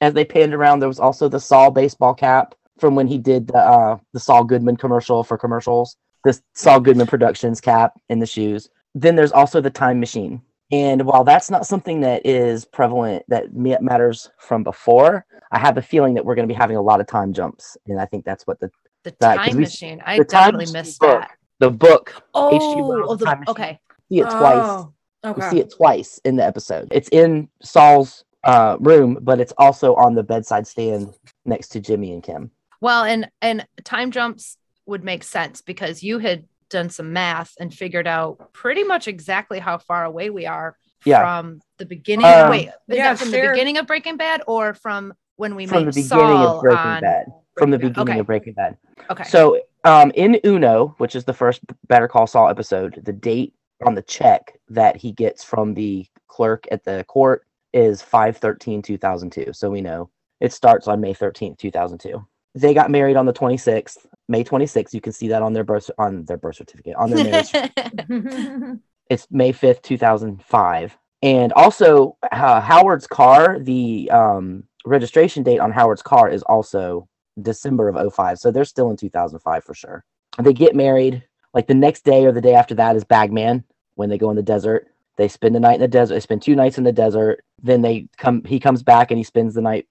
As 0.00 0.12
they 0.12 0.24
panned 0.24 0.52
around, 0.54 0.80
there 0.80 0.88
was 0.88 1.00
also 1.00 1.28
the 1.28 1.40
Saul 1.40 1.70
baseball 1.70 2.14
cap 2.14 2.54
from 2.78 2.94
when 2.94 3.06
he 3.06 3.18
did 3.18 3.46
the 3.48 3.56
uh, 3.58 3.98
the 4.12 4.20
Saul 4.20 4.44
Goodman 4.44 4.76
commercial 4.76 5.24
for 5.24 5.38
commercials. 5.38 5.96
This 6.24 6.42
Saul 6.54 6.80
Goodman 6.80 7.06
Productions 7.06 7.60
cap 7.60 7.92
in 8.08 8.18
the 8.18 8.26
shoes. 8.26 8.68
Then 8.94 9.16
there's 9.16 9.32
also 9.32 9.60
the 9.60 9.70
time 9.70 10.00
machine. 10.00 10.42
And 10.74 11.06
while 11.06 11.22
that's 11.22 11.50
not 11.50 11.66
something 11.66 12.00
that 12.00 12.26
is 12.26 12.64
prevalent 12.64 13.24
that 13.28 13.54
matters 13.54 14.28
from 14.38 14.64
before, 14.64 15.24
I 15.52 15.58
have 15.60 15.78
a 15.78 15.82
feeling 15.82 16.14
that 16.14 16.24
we're 16.24 16.34
going 16.34 16.48
to 16.48 16.52
be 16.52 16.58
having 16.58 16.76
a 16.76 16.82
lot 16.82 17.00
of 17.00 17.06
time 17.06 17.32
jumps, 17.32 17.76
and 17.86 18.00
I 18.00 18.06
think 18.06 18.24
that's 18.24 18.44
what 18.44 18.58
the 18.58 18.70
the 19.04 19.12
'cause 19.12 19.36
time 19.36 19.56
we- 19.56 19.60
machine. 19.62 20.02
I 20.04 20.18
definitely 20.18 20.72
missed 20.72 20.98
book, 20.98 21.20
that. 21.20 21.30
the 21.60 21.70
book. 21.70 22.22
Oh, 22.34 23.06
oh, 23.08 23.14
the, 23.16 23.44
okay. 23.48 23.78
See 24.10 24.18
it 24.20 24.24
twice. 24.30 24.64
Oh, 24.64 24.94
okay. 25.24 25.50
see 25.50 25.60
it 25.60 25.72
twice 25.76 26.18
in 26.24 26.36
the 26.36 26.44
episode. 26.44 26.88
It's 26.90 27.08
in 27.10 27.48
Saul's 27.62 28.24
uh, 28.42 28.76
room, 28.80 29.18
but 29.22 29.38
it's 29.40 29.52
also 29.58 29.94
on 29.94 30.14
the 30.14 30.22
bedside 30.22 30.66
stand 30.66 31.14
next 31.44 31.68
to 31.68 31.80
Jimmy 31.80 32.12
and 32.12 32.22
Kim. 32.22 32.50
Well, 32.80 33.04
and 33.04 33.30
and 33.40 33.66
time 33.84 34.10
jumps 34.10 34.56
would 34.86 35.04
make 35.04 35.22
sense 35.22 35.62
because 35.62 36.02
you 36.02 36.18
had 36.18 36.44
done 36.68 36.88
some 36.90 37.12
math 37.12 37.52
and 37.58 37.72
figured 37.72 38.06
out 38.06 38.52
pretty 38.52 38.84
much 38.84 39.08
exactly 39.08 39.58
how 39.58 39.78
far 39.78 40.04
away 40.04 40.30
we 40.30 40.46
are 40.46 40.76
Yeah. 41.04 41.20
from 41.20 41.60
the 41.78 41.86
beginning. 41.86 42.26
Um, 42.26 42.50
wait, 42.50 42.70
yeah, 42.88 43.14
from 43.14 43.30
share- 43.30 43.46
the 43.48 43.52
beginning 43.52 43.78
of 43.78 43.86
Breaking 43.86 44.16
Bad 44.16 44.42
or 44.46 44.74
from 44.74 45.14
when 45.36 45.54
we 45.54 45.66
From 45.66 45.84
met 45.86 45.94
the 45.94 46.02
beginning 46.02 46.26
Saul 46.36 46.56
of 46.56 46.62
Breaking 46.62 46.78
on? 46.78 47.00
Bad. 47.00 47.26
From 47.56 47.70
the 47.70 47.78
beginning 47.78 48.10
Okay. 48.14 48.18
of 48.20 48.26
Breaking 48.26 48.52
Bad. 48.54 48.76
Okay. 49.10 49.24
So, 49.24 49.60
um, 49.84 50.10
in 50.14 50.40
Uno, 50.44 50.94
which 50.98 51.14
is 51.14 51.24
the 51.24 51.32
first 51.34 51.60
Better 51.88 52.08
Call 52.08 52.26
Saul 52.26 52.48
episode, 52.48 53.00
the 53.04 53.12
date 53.12 53.54
on 53.84 53.94
the 53.94 54.02
check 54.02 54.58
that 54.68 54.96
he 54.96 55.12
gets 55.12 55.44
from 55.44 55.74
the 55.74 56.06
clerk 56.28 56.66
at 56.70 56.84
the 56.84 57.04
court 57.08 57.46
is 57.72 58.00
5 58.02 58.40
2002. 58.40 59.52
So 59.52 59.70
we 59.70 59.80
know 59.80 60.10
it 60.40 60.52
starts 60.52 60.88
on 60.88 61.00
May 61.00 61.12
13th, 61.14 61.58
2002. 61.58 62.24
They 62.54 62.74
got 62.74 62.90
married 62.90 63.16
on 63.16 63.26
the 63.26 63.32
26th, 63.32 64.06
May 64.28 64.44
26th. 64.44 64.94
You 64.94 65.00
can 65.00 65.12
see 65.12 65.28
that 65.28 65.42
on 65.42 65.52
their 65.52 65.64
birth 65.64 65.90
on 65.98 66.24
their 66.24 66.36
birth 66.36 66.56
certificate, 66.56 66.94
on 66.96 67.10
their 67.10 67.24
marriage. 67.24 67.50
it's 69.10 69.26
May 69.30 69.52
5th, 69.52 69.82
2005. 69.82 70.96
And 71.22 71.52
also, 71.54 72.16
uh, 72.30 72.60
Howard's 72.60 73.06
car, 73.06 73.58
the 73.58 74.10
um, 74.10 74.64
registration 74.84 75.42
date 75.42 75.58
on 75.58 75.72
Howard's 75.72 76.02
car 76.02 76.28
is 76.28 76.42
also 76.42 77.08
December 77.40 77.88
of 77.88 78.14
05. 78.14 78.38
So 78.38 78.50
they're 78.50 78.64
still 78.64 78.90
in 78.90 78.96
2005 78.96 79.64
for 79.64 79.74
sure. 79.74 80.04
They 80.38 80.52
get 80.52 80.76
married. 80.76 81.24
Like 81.52 81.66
the 81.66 81.74
next 81.74 82.04
day 82.04 82.24
or 82.24 82.32
the 82.32 82.40
day 82.40 82.54
after 82.54 82.74
that 82.74 82.96
is 82.96 83.04
Bagman 83.04 83.64
when 83.94 84.10
they 84.10 84.18
go 84.18 84.30
in 84.30 84.36
the 84.36 84.42
desert. 84.42 84.88
They 85.16 85.28
spend 85.28 85.54
the 85.54 85.60
night 85.60 85.76
in 85.76 85.80
the 85.80 85.88
desert. 85.88 86.14
They 86.14 86.20
spend 86.20 86.42
two 86.42 86.56
nights 86.56 86.78
in 86.78 86.84
the 86.84 86.92
desert. 86.92 87.44
Then 87.62 87.82
they 87.82 88.08
come. 88.16 88.42
He 88.44 88.58
comes 88.58 88.82
back 88.82 89.10
and 89.10 89.18
he 89.18 89.24
spends 89.24 89.54
the 89.54 89.62
night 89.62 89.86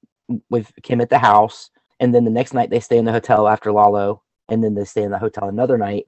with 0.50 0.72
Kim 0.84 1.00
at 1.00 1.10
the 1.10 1.20
house. 1.20 1.70
And 2.00 2.14
then 2.14 2.26
the 2.26 2.32
next 2.32 2.54
night 2.54 2.70
they 2.70 2.80
stay 2.80 2.98
in 2.98 3.06
the 3.06 3.12
hotel 3.12 3.48
after 3.48 3.72
Lalo. 3.72 4.22
And 4.50 4.64
then 4.64 4.76
they 4.76 4.84
stay 4.84 5.04
in 5.04 5.12
the 5.12 5.18
hotel 5.18 5.48
another 5.48 5.78
night. 5.78 6.06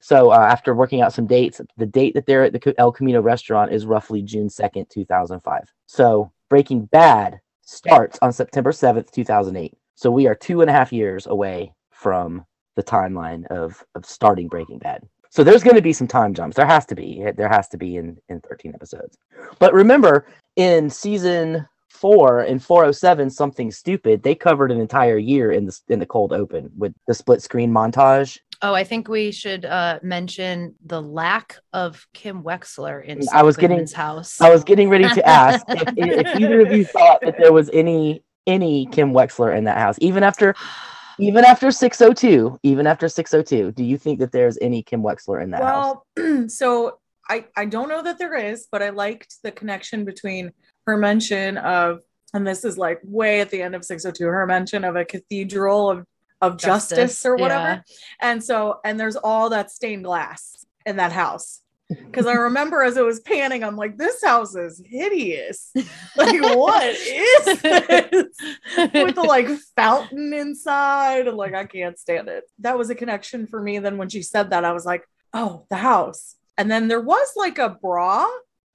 So 0.00 0.30
uh, 0.30 0.38
after 0.38 0.74
working 0.74 1.02
out 1.02 1.12
some 1.12 1.26
dates, 1.26 1.60
the 1.76 1.86
date 1.86 2.14
that 2.14 2.24
they're 2.24 2.44
at 2.44 2.52
the 2.52 2.74
El 2.78 2.92
Camino 2.92 3.20
restaurant 3.20 3.72
is 3.72 3.84
roughly 3.84 4.22
June 4.22 4.48
2nd, 4.48 4.88
2005. 4.88 5.64
So 5.86 6.32
Breaking 6.48 6.86
Bad 6.86 7.40
starts 7.60 8.18
on 8.22 8.32
September 8.32 8.72
7th, 8.72 9.10
2008. 9.10 9.74
So 9.94 10.10
we 10.10 10.26
are 10.26 10.34
two 10.34 10.62
and 10.62 10.70
a 10.70 10.72
half 10.72 10.92
years 10.92 11.26
away 11.26 11.74
from 11.90 12.44
the 12.76 12.82
timeline 12.82 13.46
of, 13.48 13.84
of 13.94 14.06
starting 14.06 14.48
Breaking 14.48 14.78
Bad. 14.78 15.06
So 15.30 15.44
there's 15.44 15.62
going 15.62 15.76
to 15.76 15.82
be 15.82 15.92
some 15.92 16.08
time 16.08 16.32
jumps. 16.32 16.56
There 16.56 16.66
has 16.66 16.86
to 16.86 16.94
be. 16.94 17.24
There 17.36 17.48
has 17.48 17.68
to 17.68 17.76
be 17.76 17.96
in, 17.96 18.16
in 18.28 18.40
13 18.40 18.74
episodes. 18.74 19.18
But 19.58 19.74
remember, 19.74 20.26
in 20.56 20.88
season 20.88 21.66
four 21.88 22.40
and 22.40 22.62
407, 22.62 23.30
something 23.30 23.70
stupid, 23.70 24.22
they 24.22 24.34
covered 24.34 24.70
an 24.70 24.80
entire 24.80 25.18
year 25.18 25.50
in 25.52 25.66
the 25.66 25.78
in 25.88 25.98
the 25.98 26.06
cold 26.06 26.32
open 26.32 26.70
with 26.76 26.94
the 27.06 27.14
split 27.14 27.42
screen 27.42 27.72
montage. 27.72 28.38
oh, 28.62 28.74
I 28.74 28.84
think 28.84 29.08
we 29.08 29.30
should 29.30 29.64
uh, 29.64 29.98
mention 30.02 30.74
the 30.84 31.00
lack 31.00 31.56
of 31.72 32.06
Kim 32.12 32.42
Wexler 32.42 33.04
in 33.04 33.20
I 33.32 33.42
was 33.42 33.56
getting- 33.56 33.76
Goodman's 33.76 33.92
house. 33.92 34.40
I 34.40 34.50
was 34.50 34.64
getting 34.64 34.88
ready 34.88 35.08
to 35.08 35.26
ask 35.40 35.64
if, 35.68 35.94
if 35.96 36.40
either 36.40 36.60
of 36.60 36.72
you 36.72 36.84
thought 36.84 37.20
that 37.22 37.36
there 37.38 37.52
was 37.52 37.70
any 37.72 38.22
any 38.46 38.86
Kim 38.86 39.12
Wexler 39.12 39.56
in 39.56 39.64
that 39.64 39.78
house, 39.78 39.96
even 40.00 40.22
after 40.22 40.54
even 41.20 41.44
after 41.44 41.70
602, 41.70 42.60
even 42.62 42.86
after 42.86 43.08
602. 43.08 43.72
Do 43.72 43.84
you 43.84 43.98
think 43.98 44.20
that 44.20 44.30
there's 44.32 44.56
any 44.60 44.82
Kim 44.82 45.02
Wexler 45.02 45.42
in 45.42 45.50
that 45.50 45.62
house? 45.62 45.96
well, 46.16 46.48
so 46.48 46.98
I 47.28 47.46
I 47.56 47.66
don't 47.66 47.88
know 47.88 48.02
that 48.02 48.18
there 48.18 48.34
is, 48.34 48.66
but 48.70 48.82
I 48.82 48.90
liked 48.90 49.36
the 49.42 49.50
connection 49.52 50.04
between 50.04 50.52
her 50.88 50.96
mention 50.96 51.58
of, 51.58 52.00
and 52.34 52.46
this 52.46 52.64
is 52.64 52.76
like 52.78 53.00
way 53.04 53.40
at 53.40 53.50
the 53.50 53.62
end 53.62 53.74
of 53.74 53.84
602, 53.84 54.24
her 54.26 54.46
mention 54.46 54.84
of 54.84 54.96
a 54.96 55.04
cathedral 55.04 55.90
of 55.90 56.04
of 56.40 56.56
justice, 56.56 56.98
Justice, 56.98 57.26
or 57.26 57.36
whatever. 57.36 57.64
yeah. 57.64 57.82
And 58.20 58.42
so, 58.42 58.78
and 58.84 58.98
there's 58.98 59.16
all 59.16 59.50
that 59.50 59.70
stained 59.70 60.04
glass 60.04 60.64
in 60.86 60.96
that 60.96 61.12
house. 61.12 61.62
Because 61.88 62.26
I 62.26 62.34
remember 62.34 62.82
as 62.82 62.96
it 62.96 63.04
was 63.04 63.20
panning, 63.20 63.64
I'm 63.64 63.76
like, 63.76 63.96
this 63.96 64.22
house 64.22 64.54
is 64.54 64.80
hideous. 64.84 65.72
Like, 66.16 66.40
what 66.42 66.84
is 66.84 67.60
this? 67.62 68.26
With 68.76 69.14
the 69.14 69.24
like 69.26 69.48
fountain 69.76 70.32
inside. 70.34 71.28
And 71.28 71.36
like, 71.36 71.54
I 71.54 71.64
can't 71.64 71.98
stand 71.98 72.28
it. 72.28 72.44
That 72.58 72.76
was 72.76 72.90
a 72.90 72.94
connection 72.94 73.46
for 73.46 73.62
me. 73.62 73.78
Then 73.78 73.98
when 73.98 74.08
she 74.08 74.22
said 74.22 74.50
that, 74.50 74.64
I 74.64 74.72
was 74.72 74.84
like, 74.84 75.04
oh, 75.32 75.64
the 75.70 75.76
house. 75.76 76.34
And 76.56 76.70
then 76.70 76.88
there 76.88 77.00
was 77.00 77.32
like 77.36 77.58
a 77.58 77.70
bra 77.70 78.26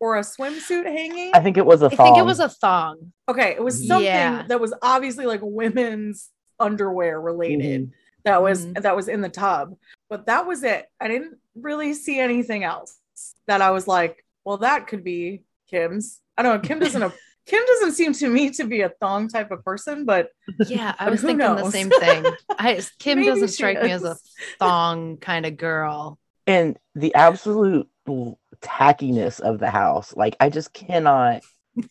or 0.04 0.18
a 0.18 0.22
swimsuit 0.22 0.86
hanging. 0.86 1.32
I 1.34 1.40
think 1.40 1.56
it 1.56 1.66
was 1.66 1.82
a 1.82 1.86
I 1.86 1.96
thong. 1.96 2.08
think 2.08 2.18
it 2.18 2.26
was 2.26 2.42
a 2.42 2.50
thong. 2.50 3.14
Okay, 3.30 3.52
it 3.52 3.64
was 3.64 3.88
something 3.88 4.04
Yeah. 4.06 4.44
that 4.50 4.60
was 4.60 4.74
obviously 4.82 5.26
like 5.26 5.40
women's 5.42 6.30
underwear 6.60 7.22
related 7.22 7.84
Mhm. 7.88 7.92
that 8.26 8.42
was 8.42 8.66
Mhm. 8.66 8.82
that 8.82 8.96
was 8.98 9.08
in 9.08 9.22
the 9.22 9.30
tub. 9.30 9.78
But 10.10 10.26
that 10.26 10.46
was 10.46 10.64
it. 10.64 10.88
I 11.00 11.08
didn't 11.08 11.38
really 11.56 11.94
see 11.94 12.20
anything 12.20 12.66
else 12.66 13.00
that 13.48 13.62
I 13.62 13.72
was 13.72 13.88
like, 13.88 14.26
well, 14.44 14.58
that 14.58 14.88
could 14.88 15.06
be 15.06 15.44
Kim's. 15.70 16.20
I 16.38 16.44
don't 16.44 16.56
know. 16.62 16.68
Kim 16.68 16.80
doesn't 16.86 17.14
Kim 17.46 17.64
doesn't 17.66 17.94
seem 17.94 18.12
to 18.14 18.28
me 18.30 18.50
to 18.52 18.64
be 18.66 18.82
a 18.82 18.90
thong 18.90 19.30
type 19.30 19.52
of 19.52 19.64
person, 19.64 20.04
but 20.04 20.32
Yeah, 20.68 20.96
I 21.00 21.10
was 21.12 21.22
who 21.22 21.28
thinking 21.28 21.56
the 21.56 21.72
same 21.72 21.90
thing. 21.90 22.26
I, 22.60 22.82
Kim 23.00 23.20
Maybe 23.20 23.30
doesn't 23.30 23.48
she 23.50 23.54
strike 23.54 23.82
me 23.82 23.92
as 23.92 24.04
a 24.04 24.18
thong 24.60 25.16
kind 25.18 25.46
of 25.46 25.56
girl. 25.56 26.20
and 26.46 26.78
the 26.94 27.16
absolute 27.16 27.88
l- 28.08 28.38
tackiness 28.64 29.40
of 29.40 29.60
the 29.60 29.70
house. 29.70 30.16
Like 30.16 30.36
I 30.40 30.50
just 30.50 30.74
cannot 30.74 31.44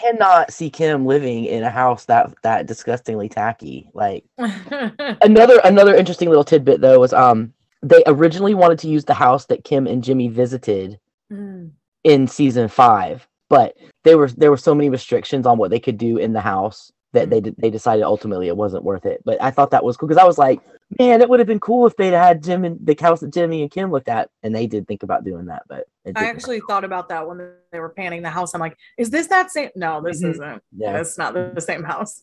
cannot 0.00 0.52
see 0.52 0.70
Kim 0.70 1.06
living 1.06 1.44
in 1.44 1.62
a 1.62 1.70
house 1.70 2.06
that 2.06 2.32
that 2.42 2.66
disgustingly 2.66 3.28
tacky. 3.28 3.88
Like 3.94 4.24
another 4.38 5.60
another 5.64 5.94
interesting 5.94 6.28
little 6.28 6.44
tidbit 6.44 6.80
though 6.80 7.00
was 7.00 7.12
um 7.12 7.52
they 7.82 8.02
originally 8.06 8.54
wanted 8.54 8.78
to 8.80 8.88
use 8.88 9.04
the 9.04 9.14
house 9.14 9.46
that 9.46 9.64
Kim 9.64 9.86
and 9.86 10.02
Jimmy 10.04 10.28
visited 10.28 10.98
Mm. 11.32 11.70
in 12.04 12.28
season 12.28 12.68
five, 12.68 13.26
but 13.48 13.76
there 14.04 14.18
were 14.18 14.28
there 14.28 14.50
were 14.50 14.58
so 14.58 14.74
many 14.74 14.90
restrictions 14.90 15.46
on 15.46 15.56
what 15.56 15.70
they 15.70 15.80
could 15.80 15.96
do 15.96 16.18
in 16.18 16.34
the 16.34 16.40
house 16.42 16.92
that 17.14 17.30
they 17.30 17.40
d- 17.40 17.54
they 17.56 17.70
decided 17.70 18.02
ultimately 18.04 18.46
it 18.48 18.56
wasn't 18.56 18.84
worth 18.84 19.06
it. 19.06 19.22
But 19.24 19.42
I 19.42 19.50
thought 19.50 19.70
that 19.70 19.82
was 19.84 19.96
cool 19.96 20.08
because 20.08 20.22
I 20.22 20.26
was 20.26 20.36
like, 20.38 20.60
man, 20.98 21.22
it 21.22 21.28
would 21.28 21.40
have 21.40 21.46
been 21.46 21.58
cool 21.60 21.86
if 21.86 21.96
they'd 21.96 22.12
had 22.12 22.42
Jim 22.42 22.64
and 22.64 22.78
the 22.84 22.96
house 23.00 23.20
that 23.20 23.32
Jimmy 23.32 23.62
and 23.62 23.70
Kim 23.70 23.90
looked 23.90 24.08
at, 24.08 24.28
and 24.42 24.54
they 24.54 24.66
did 24.66 24.86
think 24.86 25.02
about 25.02 25.24
doing 25.24 25.46
that, 25.46 25.62
but 25.68 25.86
it 26.04 26.16
I 26.16 26.26
actually 26.26 26.60
thought 26.68 26.84
about 26.84 27.08
that 27.08 27.26
when 27.26 27.50
they 27.72 27.80
were 27.80 27.88
panning 27.88 28.22
the 28.22 28.30
house. 28.30 28.52
I'm 28.54 28.60
like, 28.60 28.76
is 28.98 29.10
this 29.10 29.28
that 29.28 29.50
same? 29.50 29.70
No, 29.74 30.00
this 30.02 30.22
Mhm. 30.22 30.30
isn't. 30.30 30.62
yeah. 30.76 30.98
It's 31.00 31.16
not 31.16 31.32
the 31.32 31.60
same 31.60 31.82
house. 31.82 32.22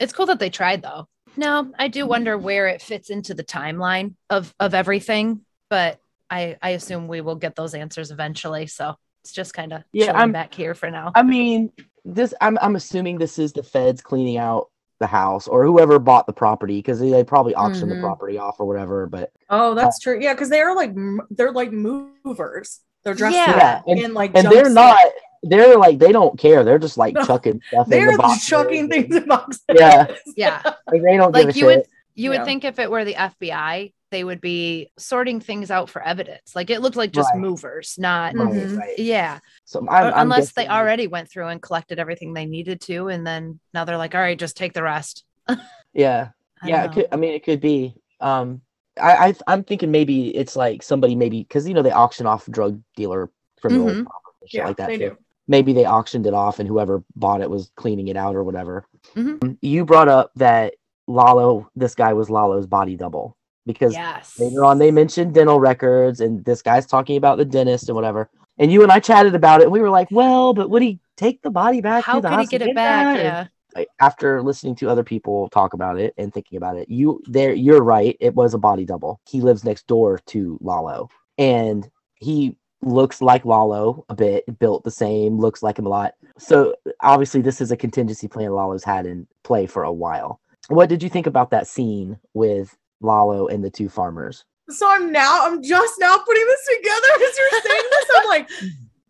It's 0.00 0.12
cool 0.14 0.26
that 0.26 0.38
they 0.40 0.48
tried 0.50 0.82
though. 0.82 1.06
No, 1.36 1.70
I 1.78 1.88
do 1.88 2.06
wonder 2.06 2.38
where 2.38 2.66
it 2.68 2.80
fits 2.82 3.10
into 3.10 3.34
the 3.34 3.44
timeline 3.44 4.14
of 4.30 4.54
of 4.58 4.72
everything, 4.74 5.42
but 5.68 6.00
I 6.30 6.56
I 6.62 6.70
assume 6.70 7.06
we 7.08 7.20
will 7.20 7.36
get 7.36 7.54
those 7.54 7.74
answers 7.74 8.10
eventually. 8.10 8.66
So 8.66 8.96
it's 9.24 9.32
just 9.32 9.52
kind 9.52 9.72
of 9.74 9.82
Yeah, 9.92 10.12
I'm- 10.18 10.32
back 10.32 10.54
here 10.54 10.74
for 10.74 10.90
now. 10.90 11.12
I 11.14 11.22
mean, 11.22 11.70
this 12.04 12.34
I'm 12.40 12.58
I'm 12.60 12.76
assuming 12.76 13.18
this 13.18 13.38
is 13.38 13.52
the 13.52 13.62
feds 13.62 14.00
cleaning 14.00 14.36
out 14.38 14.68
the 15.00 15.06
house 15.06 15.46
or 15.46 15.64
whoever 15.64 15.98
bought 16.00 16.26
the 16.26 16.32
property 16.32 16.78
because 16.78 16.98
they 16.98 17.22
probably 17.24 17.54
auctioned 17.54 17.90
Mhm. 17.92 17.96
the 17.96 18.00
property 18.00 18.36
off 18.38 18.58
or 18.58 18.66
whatever. 18.66 19.06
But 19.06 19.30
Oh, 19.48 19.74
that's 19.74 20.00
true. 20.00 20.18
Yeah, 20.20 20.34
because 20.34 20.48
they're 20.50 20.74
like 20.74 20.92
they're 21.30 21.52
like 21.52 21.70
movers. 21.72 22.80
They're 23.04 23.14
dressed 23.14 23.36
Yeah. 23.36 23.56
yeah, 23.56 23.80
and, 23.86 24.00
in 24.00 24.14
like 24.14 24.32
and 24.34 24.48
they're 24.50 24.64
jumpsuits. 24.64 24.74
not. 24.74 24.98
They're 25.44 25.76
like 25.78 25.98
they 25.98 26.10
don't 26.10 26.36
care. 26.38 26.64
They're 26.64 26.80
just 26.80 26.98
like 26.98 27.14
No, 27.14 27.24
chucking 27.24 27.60
stuff. 27.68 27.86
They're 27.88 28.10
the 28.12 28.18
boxes 28.18 28.46
chucking 28.48 28.88
things 28.88 29.14
in 29.14 29.26
boxes. 29.26 29.62
Yeah. 29.72 30.08
Yeah. 30.36 30.60
Like 30.90 31.02
they 31.02 31.16
don't 31.16 31.32
like 31.32 31.46
give 31.46 31.56
a 31.56 31.58
you 31.58 31.66
would 31.66 31.86
you 32.16 32.32
Yeah. 32.32 32.38
would 32.38 32.44
think 32.46 32.64
if 32.64 32.80
it 32.80 32.90
were 32.90 33.04
the 33.04 33.14
FBI, 33.14 33.92
they 34.10 34.24
would 34.24 34.40
be 34.40 34.90
sorting 34.98 35.40
things 35.40 35.70
out 35.70 35.90
for 35.90 36.02
evidence. 36.02 36.54
Like 36.54 36.70
it 36.70 36.80
looked 36.80 36.96
like 36.96 37.12
just 37.12 37.32
Right. 37.34 37.40
movers, 37.40 37.96
not 37.98 38.34
Right, 38.34 38.48
Mhm. 38.48 38.76
right. 38.78 38.98
yeah. 38.98 39.38
So 39.64 39.80
I'm, 39.88 40.12
I'm 40.12 40.12
unless 40.22 40.52
they 40.52 40.66
already 40.68 41.06
went 41.06 41.30
through 41.30 41.48
and 41.48 41.60
collected 41.60 41.98
everything 41.98 42.32
they 42.32 42.46
needed 42.46 42.80
to, 42.82 43.08
and 43.08 43.26
then 43.26 43.60
now 43.74 43.84
they're 43.84 43.96
like, 43.98 44.14
all 44.14 44.20
right, 44.20 44.38
just 44.38 44.56
take 44.56 44.72
the 44.72 44.82
rest. 44.82 45.24
Yeah, 45.94 46.28
I 46.62 46.68
yeah. 46.68 46.84
It 46.84 46.92
could, 46.92 47.06
I 47.10 47.16
mean, 47.16 47.32
it 47.32 47.44
could 47.44 47.60
be. 47.60 47.94
Um, 48.20 48.60
I, 49.00 49.28
I 49.28 49.34
I'm 49.46 49.64
thinking 49.64 49.90
maybe 49.90 50.28
it's 50.36 50.54
like 50.54 50.82
somebody 50.82 51.14
maybe 51.14 51.40
because 51.42 51.66
you 51.66 51.72
know 51.74 51.82
they 51.82 51.90
auction 51.92 52.26
off 52.26 52.46
drug 52.46 52.80
dealer 52.96 53.30
criminal 53.60 53.88
Mhm. 53.88 54.06
shit 54.46 54.58
Yeah, 54.60 54.66
like 54.66 54.76
that 54.76 54.88
they 54.88 54.98
too. 54.98 55.08
do. 55.10 55.16
maybe 55.46 55.72
they 55.72 55.86
auctioned 55.86 56.26
it 56.26 56.34
off 56.34 56.58
and 56.58 56.68
whoever 56.68 57.02
bought 57.16 57.40
it 57.40 57.48
was 57.48 57.70
cleaning 57.76 58.08
it 58.08 58.16
out 58.16 58.36
or 58.36 58.44
whatever. 58.44 58.84
Mhm. 59.14 59.42
Um, 59.42 59.58
You 59.62 59.84
brought 59.86 60.08
up 60.08 60.30
that 60.36 60.74
Lalo, 61.06 61.70
this 61.74 61.94
guy 61.94 62.12
was 62.12 62.28
Lalo's 62.28 62.66
body 62.66 62.96
double 62.96 63.36
because 63.68 63.92
yes. 63.92 64.40
later 64.40 64.64
on 64.64 64.78
they 64.78 64.90
mentioned 64.90 65.34
dental 65.34 65.60
records 65.60 66.20
and 66.20 66.42
this 66.44 66.62
guy's 66.62 66.86
talking 66.86 67.16
about 67.16 67.36
the 67.38 67.44
dentist 67.44 67.88
and 67.88 67.94
whatever. 67.94 68.30
And 68.58 68.72
you 68.72 68.82
and 68.82 68.90
I 68.90 68.98
chatted 68.98 69.36
about 69.36 69.60
it 69.60 69.64
and 69.64 69.72
we 69.72 69.80
were 69.80 69.90
like, 69.90 70.08
well, 70.10 70.54
but 70.54 70.70
would 70.70 70.82
he 70.82 70.98
take 71.16 71.42
the 71.42 71.50
body 71.50 71.80
back? 71.80 72.02
How 72.02 72.20
could 72.20 72.40
he 72.40 72.46
get 72.46 72.62
it 72.62 72.74
back? 72.74 73.16
that? 73.16 73.22
Yeah. 73.22 73.46
like, 73.76 73.88
after 74.00 74.42
listening 74.42 74.74
to 74.76 74.88
other 74.88 75.04
people 75.04 75.48
talk 75.50 75.74
about 75.74 75.98
it 75.98 76.14
and 76.16 76.32
thinking 76.32 76.56
about 76.56 76.76
it, 76.76 76.88
you 76.88 77.22
there 77.26 77.52
you're 77.52 77.82
right. 77.82 78.16
It 78.20 78.34
was 78.34 78.54
a 78.54 78.58
body 78.58 78.84
double. 78.84 79.20
He 79.28 79.40
lives 79.40 79.64
next 79.64 79.86
door 79.86 80.18
to 80.26 80.58
Lalo, 80.60 81.08
and 81.36 81.88
he 82.16 82.56
looks 82.80 83.20
like 83.20 83.44
Lalo 83.44 84.04
a 84.08 84.14
bit, 84.14 84.58
built 84.58 84.84
the 84.84 84.90
same, 84.90 85.38
looks 85.38 85.62
like 85.62 85.78
him 85.78 85.86
a 85.86 85.90
lot. 85.90 86.14
So 86.38 86.74
obviously, 87.00 87.42
this 87.42 87.60
is 87.60 87.70
a 87.70 87.76
contingency 87.76 88.28
plan 88.28 88.52
Lalo's 88.52 88.84
had 88.84 89.06
in 89.06 89.26
play 89.44 89.66
for 89.66 89.84
a 89.84 89.92
while. 89.92 90.40
What 90.68 90.88
did 90.88 91.02
you 91.02 91.08
think 91.08 91.26
about 91.26 91.50
that 91.50 91.66
scene 91.66 92.18
with 92.34 92.76
Lalo 93.00 93.46
and 93.48 93.64
the 93.64 93.70
two 93.70 93.88
farmers? 93.88 94.44
So 94.70 94.86
I'm 94.88 95.10
now, 95.12 95.46
I'm 95.46 95.62
just 95.62 95.94
now 95.98 96.18
putting 96.18 96.44
this 96.44 96.68
together 96.76 97.08
as 97.14 97.38
you're 97.38 97.60
saying 97.62 97.82
this. 97.90 98.06
I'm 98.18 98.28
like, 98.28 98.50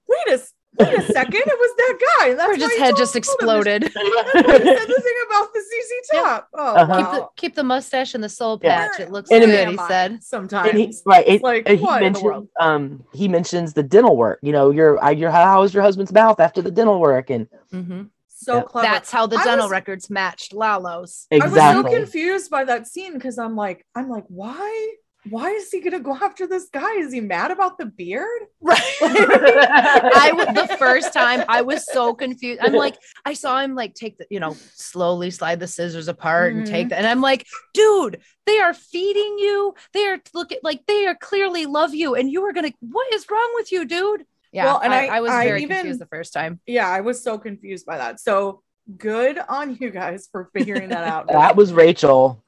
wait 0.09 0.28
a, 0.28 0.33
s- 0.35 0.54
wait 0.78 0.95
a 0.99 1.02
second, 1.12 1.35
it 1.45 1.47
was 1.47 1.76
that 1.76 1.99
guy. 2.21 2.35
That's 2.35 2.49
Or 2.49 2.52
why 2.52 2.59
just 2.59 2.75
he 2.75 2.80
head 2.80 2.97
just 2.97 3.16
him 3.16 3.23
to 3.23 3.37
pull 3.40 3.50
him. 3.50 3.59
exploded. 3.59 3.83
That's 3.83 3.95
why 3.97 4.59
he 4.59 4.64
said 4.64 4.87
the 4.87 5.02
thing 5.02 5.14
about 5.26 5.52
the 5.52 5.61
ZZ 5.61 6.09
Yeah. 6.12 6.21
top. 6.23 6.49
Oh, 6.54 6.75
Uh-huh. 6.76 6.97
Keep 6.97 7.11
the 7.11 7.26
keep 7.37 7.54
the 7.57 7.64
mustache 7.64 8.14
and 8.14 8.23
the 8.23 8.28
soul 8.28 8.61
Yeah. 8.62 8.87
patch. 8.88 9.00
It 9.00 9.11
looks 9.11 9.33
And 9.33 9.45
good. 9.45 9.50
then- 9.52 9.71
He 9.73 9.76
said. 9.88 10.23
sometimes. 10.23 10.68
And 10.71 10.78
he, 10.78 10.95
right, 11.04 11.26
it, 11.26 11.42
like, 11.42 11.64
and 11.68 11.76
he 11.78 11.85
what 11.85 12.02
in 12.04 12.12
the 12.12 12.18
mentions, 12.21 12.25
world? 12.25 12.49
um, 12.61 13.04
he 13.12 13.26
mentions 13.26 13.73
the 13.73 13.83
dental 13.83 14.16
work. 14.16 14.38
You 14.42 14.52
know, 14.52 14.71
your, 14.71 15.02
your, 15.12 15.33
how 15.33 15.61
was 15.62 15.75
your 15.75 15.83
husband's 15.83 16.12
mouth 16.12 16.38
after 16.38 16.62
the 16.62 16.71
dental 16.71 17.00
work? 17.00 17.30
And 17.30 17.49
Mhm. 17.75 18.11
So 18.38 18.57
Yeah. 18.57 18.62
clever. 18.62 18.87
That's 18.88 19.11
how 19.11 19.26
the 19.26 19.37
dental 19.38 19.66
was- 19.66 19.71
records 19.71 20.09
matched 20.11 20.52
Lalo's. 20.54 21.26
Exactly. 21.30 21.61
I 21.61 21.75
was 21.76 21.85
so 21.87 21.97
confused 21.99 22.50
by 22.50 22.64
that 22.64 22.87
scene 22.87 23.14
because 23.14 23.38
I'm 23.38 23.57
like, 23.57 23.85
I'm 23.95 24.09
like, 24.09 24.25
why? 24.28 24.95
Why 25.28 25.50
is 25.50 25.71
he 25.71 25.80
gonna 25.80 25.99
go 26.00 26.14
after 26.14 26.47
this 26.47 26.68
guy? 26.73 26.95
Is 26.95 27.12
he 27.12 27.21
mad 27.21 27.50
about 27.50 27.76
the 27.76 27.87
beard? 27.87 28.40
Right. 28.61 28.80
I 29.02 30.33
w- 30.37 30.52
the 30.54 30.76
first 30.78 31.12
time 31.12 31.45
I 31.49 31.62
was 31.62 31.85
so 31.92 32.14
confused. 32.14 32.61
I'm 32.62 32.73
like, 32.73 32.97
I 33.25 33.35
saw 33.35 33.61
him 33.61 33.75
like 33.75 33.95
take 33.95 34.16
the, 34.18 34.26
you 34.30 34.40
know, 34.40 34.57
slowly 34.75 35.30
slide 35.30 35.61
the 35.61 35.66
scissors 35.66 36.09
apart 36.09 36.54
and 36.54 36.66
take 36.66 36.87
Mhm. 36.87 36.90
that. 36.90 36.99
And 36.99 37.07
I'm 37.07 37.21
like, 37.21 37.47
dude, 37.75 38.21
they 38.47 38.59
are 38.61 38.73
feeding 38.75 39.38
you. 39.38 39.75
They 39.92 40.07
are 40.07 40.18
look 40.35 40.52
at 40.52 40.62
like 40.62 40.87
they 40.87 41.07
are 41.07 41.14
clearly 41.16 41.66
love 41.66 41.95
you. 41.95 42.14
And 42.14 42.30
you 42.30 42.42
are 42.45 42.52
gonna, 42.52 42.73
what 42.80 43.12
is 43.12 43.26
wrong 43.30 43.50
with 43.57 43.71
you, 43.73 43.85
dude? 43.85 44.25
Yeah. 44.52 44.64
Well, 44.64 44.78
and 44.78 44.93
I, 44.93 45.07
I- 45.07 45.17
I 45.17 45.21
was 45.21 45.31
I 45.31 45.45
very 45.47 45.62
even- 45.62 45.76
confused 45.76 46.00
the 46.00 46.07
first 46.07 46.33
time. 46.33 46.61
Yeah, 46.67 46.88
I 46.88 47.00
was 47.00 47.23
so 47.23 47.38
confused 47.38 47.87
by 47.87 47.99
that. 47.99 48.21
So 48.21 48.62
good 48.97 49.38
on 49.49 49.76
you 49.81 49.90
guys 49.90 50.28
for 50.31 50.50
figuring 50.55 50.88
that 50.90 51.05
out. 51.05 51.28
that 51.28 51.57
was 51.57 51.73
Rachel. 51.73 52.43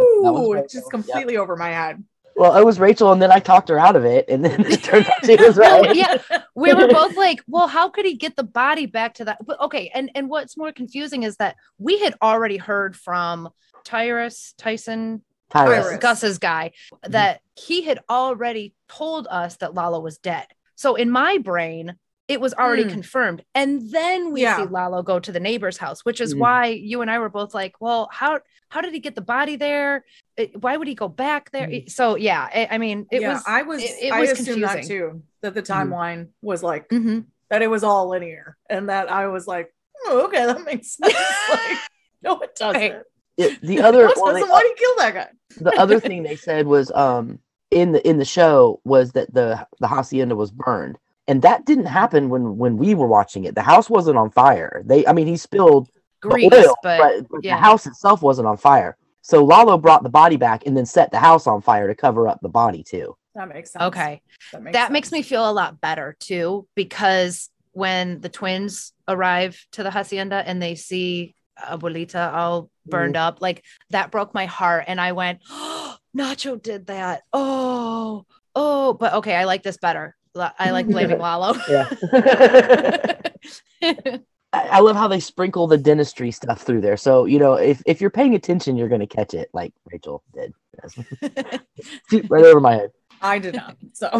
Ooh, 0.00 0.20
that 0.24 0.32
was 0.32 0.42
it's 0.42 0.54
Rachel, 0.54 0.68
just 0.68 0.86
yeah. 0.86 0.90
completely 0.90 1.36
over 1.36 1.56
my 1.56 1.70
head. 1.70 2.02
Well, 2.34 2.56
it 2.56 2.64
was 2.64 2.80
Rachel, 2.80 3.12
and 3.12 3.20
then 3.20 3.30
I 3.30 3.40
talked 3.40 3.68
her 3.68 3.78
out 3.78 3.94
of 3.94 4.04
it, 4.04 4.24
and 4.28 4.44
then 4.44 4.64
it 4.64 4.82
turned 4.82 5.06
out 5.06 5.24
she 5.24 5.36
was 5.36 5.56
right. 5.58 5.94
yeah, 5.94 6.16
we 6.54 6.72
were 6.72 6.88
both 6.88 7.14
like, 7.16 7.42
well, 7.46 7.68
how 7.68 7.90
could 7.90 8.06
he 8.06 8.14
get 8.14 8.36
the 8.36 8.42
body 8.42 8.86
back 8.86 9.14
to 9.14 9.26
that? 9.26 9.44
But 9.44 9.60
okay, 9.60 9.90
and 9.94 10.10
and 10.14 10.30
what's 10.30 10.56
more 10.56 10.72
confusing 10.72 11.24
is 11.24 11.36
that 11.36 11.56
we 11.78 11.98
had 11.98 12.14
already 12.22 12.56
heard 12.56 12.96
from 12.96 13.50
Tyrus 13.84 14.54
Tyson 14.56 15.22
Tyrus. 15.50 15.84
Tyrus. 15.84 15.98
Gus's 15.98 16.38
guy 16.38 16.72
mm-hmm. 16.92 17.12
that 17.12 17.40
he 17.54 17.82
had 17.82 18.00
already 18.08 18.74
told 18.88 19.26
us 19.30 19.56
that 19.56 19.74
Lala 19.74 20.00
was 20.00 20.18
dead. 20.18 20.46
So 20.74 20.94
in 20.94 21.10
my 21.10 21.38
brain, 21.38 21.96
it 22.28 22.40
was 22.40 22.54
already 22.54 22.84
Hmm. 22.84 22.90
confirmed. 22.90 23.44
And 23.54 23.90
then 23.90 24.32
we 24.32 24.42
Yeah. 24.42 24.56
see 24.56 24.66
Lalo 24.66 25.02
go 25.02 25.18
to 25.18 25.32
the 25.32 25.40
neighbor's 25.40 25.76
house, 25.76 26.04
which 26.04 26.20
is 26.20 26.34
Mhm. 26.34 26.38
why 26.38 26.66
you 26.66 27.02
and 27.02 27.10
I 27.10 27.18
were 27.18 27.28
both 27.28 27.52
like, 27.54 27.74
well, 27.80 28.08
how 28.12 28.40
how 28.70 28.80
did 28.80 28.94
he 28.94 29.00
get 29.00 29.14
the 29.14 29.20
body 29.20 29.56
there? 29.56 30.02
It- 30.38 30.62
why 30.62 30.78
would 30.78 30.88
he 30.88 30.94
go 30.94 31.06
back 31.06 31.50
there? 31.50 31.66
Mhm. 31.68 31.90
So 31.90 32.16
yeah, 32.16 32.48
I, 32.54 32.68
I 32.70 32.78
mean, 32.78 33.06
it 33.12 33.20
yeah, 33.20 33.34
was 33.34 33.42
I 33.46 33.62
was, 33.62 33.82
it- 33.82 33.96
it 34.00 34.12
I 34.12 34.20
was 34.20 34.30
assumed 34.30 34.62
that 34.62 34.84
too. 34.84 35.22
That 35.42 35.52
the 35.54 35.62
Mhm. 35.62 35.66
timeline 35.90 36.28
was 36.40 36.62
like 36.62 36.88
Mhm. 36.88 37.26
that. 37.50 37.60
It 37.60 37.66
was 37.66 37.84
all 37.84 38.08
linear, 38.08 38.56
and 38.70 38.88
that 38.88 39.10
I 39.12 39.26
was 39.26 39.46
like, 39.46 39.74
oh, 40.06 40.22
okay, 40.26 40.46
that 40.46 40.62
makes 40.64 40.96
sense. 40.96 41.12
like, 41.50 41.78
no, 42.22 42.40
it 42.40 42.54
doesn't. 42.56 42.80
Right. 42.80 43.02
It- 43.36 43.60
the 43.60 43.82
other 43.82 44.04
well, 44.16 44.32
doesn't. 44.32 44.48
Why 44.48 44.62
did 44.62 44.68
he 44.68 44.74
kill 44.84 44.96
that 44.98 45.14
guy? 45.14 45.28
the 45.60 45.78
other 45.78 46.00
thing 46.00 46.22
they 46.22 46.36
said 46.36 46.66
was 46.66 46.90
um 46.92 47.40
in 47.72 47.92
the 47.92 48.08
in 48.08 48.18
the 48.18 48.24
show 48.24 48.80
was 48.84 49.12
that 49.12 49.32
the 49.32 49.66
the 49.80 49.88
hacienda 49.88 50.36
was 50.36 50.50
burned, 50.50 50.98
and 51.26 51.42
that 51.42 51.64
didn't 51.64 51.86
happen 51.86 52.28
when 52.28 52.56
when 52.58 52.76
we 52.76 52.94
were 52.94 53.06
watching 53.06 53.44
it. 53.44 53.54
The 53.54 53.62
house 53.62 53.88
wasn't 53.88 54.18
on 54.18 54.30
fire. 54.30 54.82
They, 54.84 55.06
I 55.06 55.12
mean, 55.12 55.26
he 55.26 55.36
spilled 55.36 55.88
the 56.22 56.28
grease, 56.28 56.52
oil, 56.52 56.74
but, 56.82 56.98
but, 56.98 57.28
but 57.30 57.44
yeah. 57.44 57.56
the 57.56 57.62
house 57.62 57.86
itself 57.86 58.22
wasn't 58.22 58.48
on 58.48 58.56
fire. 58.56 58.96
So 59.22 59.44
Lalo 59.44 59.78
brought 59.78 60.02
the 60.02 60.08
body 60.08 60.36
back 60.36 60.66
and 60.66 60.76
then 60.76 60.86
set 60.86 61.12
the 61.12 61.18
house 61.18 61.46
on 61.46 61.62
fire 61.62 61.86
to 61.88 61.94
cover 61.94 62.28
up 62.28 62.40
the 62.42 62.48
body 62.48 62.82
too. 62.82 63.16
That 63.34 63.48
makes 63.48 63.72
sense. 63.72 63.84
okay. 63.84 64.20
that 64.52 64.62
makes, 64.62 64.74
that 64.74 64.92
makes 64.92 65.12
me 65.12 65.22
feel 65.22 65.48
a 65.48 65.52
lot 65.52 65.80
better 65.80 66.16
too 66.18 66.66
because 66.74 67.48
when 67.72 68.20
the 68.20 68.28
twins 68.28 68.92
arrive 69.08 69.64
to 69.72 69.82
the 69.82 69.90
hacienda 69.90 70.42
and 70.44 70.60
they 70.62 70.74
see 70.74 71.34
abuelita 71.58 72.32
all 72.32 72.70
burned 72.86 73.14
mm-hmm. 73.14 73.28
up 73.28 73.40
like 73.40 73.62
that 73.90 74.10
broke 74.10 74.34
my 74.34 74.46
heart 74.46 74.84
and 74.86 75.00
i 75.00 75.12
went 75.12 75.40
oh, 75.50 75.96
nacho 76.16 76.60
did 76.60 76.86
that 76.86 77.22
oh 77.32 78.24
oh 78.54 78.92
but 78.94 79.14
okay 79.14 79.34
i 79.34 79.44
like 79.44 79.62
this 79.62 79.78
better 79.78 80.14
i 80.36 80.70
like 80.70 80.86
blaming 80.88 81.18
lalo 81.18 81.54
Yeah. 81.68 81.88
I 84.52 84.52
I 84.52 84.80
love 84.80 84.96
how 84.96 85.08
they 85.08 85.20
sprinkle 85.20 85.66
the 85.66 85.78
dentistry 85.78 86.30
stuff 86.30 86.60
through 86.60 86.82
there. 86.82 86.98
So, 86.98 87.24
you 87.24 87.38
know, 87.38 87.54
if, 87.54 87.82
if 87.86 88.00
you're 88.00 88.10
paying 88.10 88.34
attention, 88.34 88.76
you're 88.76 88.88
going 88.88 89.00
to 89.00 89.06
catch 89.06 89.32
it 89.32 89.48
like 89.54 89.72
Rachel 89.90 90.22
did. 90.34 90.52
Right 92.28 92.44
over 92.44 92.60
my 92.60 92.74
head. 92.74 92.90
I 93.22 93.38
did 93.38 93.54
not. 93.54 93.76
So 93.92 94.10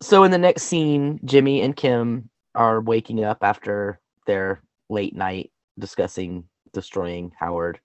So, 0.00 0.24
in 0.24 0.30
the 0.30 0.38
next 0.38 0.64
scene, 0.64 1.20
Jimmy 1.24 1.62
and 1.62 1.76
Kim 1.76 2.30
are 2.54 2.80
waking 2.80 3.24
up 3.24 3.38
after 3.42 4.00
their 4.26 4.62
late 4.88 5.14
night 5.14 5.50
discussing 5.78 6.44
destroying 6.72 7.32
Howard. 7.38 7.80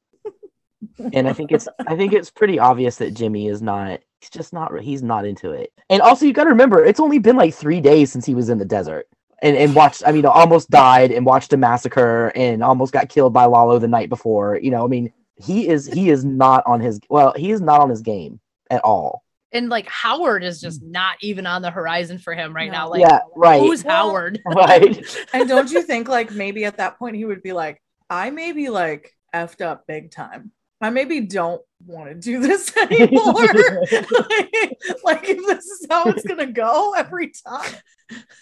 And 1.13 1.27
I 1.27 1.33
think 1.33 1.51
it's 1.51 1.67
I 1.87 1.95
think 1.95 2.13
it's 2.13 2.29
pretty 2.29 2.59
obvious 2.59 2.97
that 2.97 3.13
Jimmy 3.13 3.47
is 3.47 3.61
not 3.61 3.99
he's 4.21 4.29
just 4.29 4.53
not 4.53 4.77
he's 4.81 5.03
not 5.03 5.25
into 5.25 5.51
it. 5.51 5.71
And 5.89 6.01
also 6.01 6.25
you 6.25 6.33
got 6.33 6.43
to 6.45 6.49
remember 6.51 6.83
it's 6.83 6.99
only 6.99 7.19
been 7.19 7.35
like 7.37 7.53
3 7.53 7.81
days 7.81 8.11
since 8.11 8.25
he 8.25 8.35
was 8.35 8.49
in 8.49 8.57
the 8.57 8.65
desert. 8.65 9.07
And, 9.41 9.55
and 9.55 9.73
watched 9.73 10.03
I 10.05 10.11
mean 10.11 10.25
almost 10.25 10.69
died 10.69 11.11
and 11.11 11.25
watched 11.25 11.53
a 11.53 11.57
massacre 11.57 12.31
and 12.35 12.61
almost 12.63 12.91
got 12.91 13.07
killed 13.09 13.31
by 13.33 13.45
Lalo 13.45 13.79
the 13.79 13.87
night 13.87 14.09
before. 14.09 14.59
You 14.61 14.71
know, 14.71 14.83
I 14.83 14.87
mean 14.87 15.13
he 15.37 15.67
is 15.69 15.87
he 15.87 16.09
is 16.09 16.25
not 16.25 16.63
on 16.67 16.81
his 16.81 16.99
well, 17.09 17.33
he 17.35 17.51
is 17.51 17.61
not 17.61 17.79
on 17.79 17.89
his 17.89 18.01
game 18.01 18.39
at 18.69 18.83
all. 18.83 19.23
and 19.53 19.69
like 19.69 19.87
howard 19.87 20.43
is 20.43 20.59
just 20.59 20.83
not 20.83 21.15
even 21.21 21.45
on 21.47 21.61
the 21.61 21.71
horizon 21.71 22.17
for 22.19 22.33
him 22.35 22.53
right 22.53 22.69
No. 22.69 22.77
now 22.79 22.89
like 22.89 23.01
yeah, 23.01 23.19
right. 23.35 23.61
who's 23.61 23.83
Well, 23.83 24.09
howard 24.09 24.39
right. 24.45 25.03
and 25.33 25.47
don't 25.47 25.71
you 25.71 25.81
think 25.81 26.09
like 26.09 26.31
maybe 26.31 26.65
at 26.65 26.77
that 26.77 26.99
point 26.99 27.15
he 27.15 27.23
would 27.25 27.41
be 27.41 27.53
like, 27.53 27.81
I 28.09 28.29
maybe 28.31 28.69
like 28.69 29.15
effed 29.33 29.61
up 29.61 29.87
big 29.87 30.11
time. 30.11 30.51
I 30.81 30.89
maybe 30.91 31.19
don't 31.21 31.61
want 31.85 32.09
to 32.09 32.15
do 32.15 32.39
this 32.39 32.75
anymore. 32.77 33.33
like, 33.33 34.77
like, 35.03 35.29
if 35.29 35.37
this 35.45 35.65
is 35.65 35.87
how 35.89 36.05
it's 36.05 36.25
gonna 36.25 36.45
go 36.51 36.93
every 36.93 37.31
time, 37.45 37.71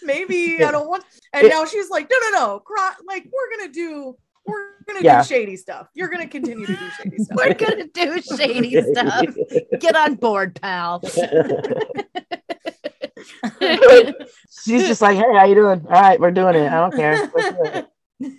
maybe 0.02 0.62
I 0.62 0.70
don't 0.70 0.88
want. 0.88 1.04
And 1.32 1.46
It- 1.46 1.50
now 1.50 1.64
she's 1.64 1.90
like, 1.90 2.08
no, 2.10 2.16
no, 2.30 2.38
no, 2.46 2.58
cry. 2.60 2.94
Like 3.06 3.24
we're 3.32 3.56
gonna 3.58 3.72
do, 3.72 4.16
we're 4.46 4.70
gonna 4.86 5.00
Yeah. 5.02 5.22
do 5.22 5.28
shady 5.28 5.56
stuff. 5.56 5.88
You're 5.94 6.08
gonna 6.08 6.28
continue 6.28 6.64
to 6.66 6.72
do 6.76 6.90
shady 7.02 7.18
stuff. 7.24 7.36
we're 7.36 7.54
gonna 7.54 7.86
do 7.88 8.20
shady 8.36 8.80
stuff 8.92 9.26
get 9.80 9.96
on 9.96 10.14
board 10.14 10.58
pal 10.60 11.02
She's 14.64 14.86
just 14.86 15.02
like, 15.02 15.16
hey, 15.16 15.24
how 15.36 15.44
you 15.44 15.54
doing? 15.54 15.84
All 15.86 15.92
right, 15.92 16.20
we're 16.20 16.30
doing 16.30 16.54
it. 16.54 16.70
I 16.70 16.76
don't 16.88 16.94
care. 16.94 17.30
Let's 17.34 17.50
do 17.50 17.84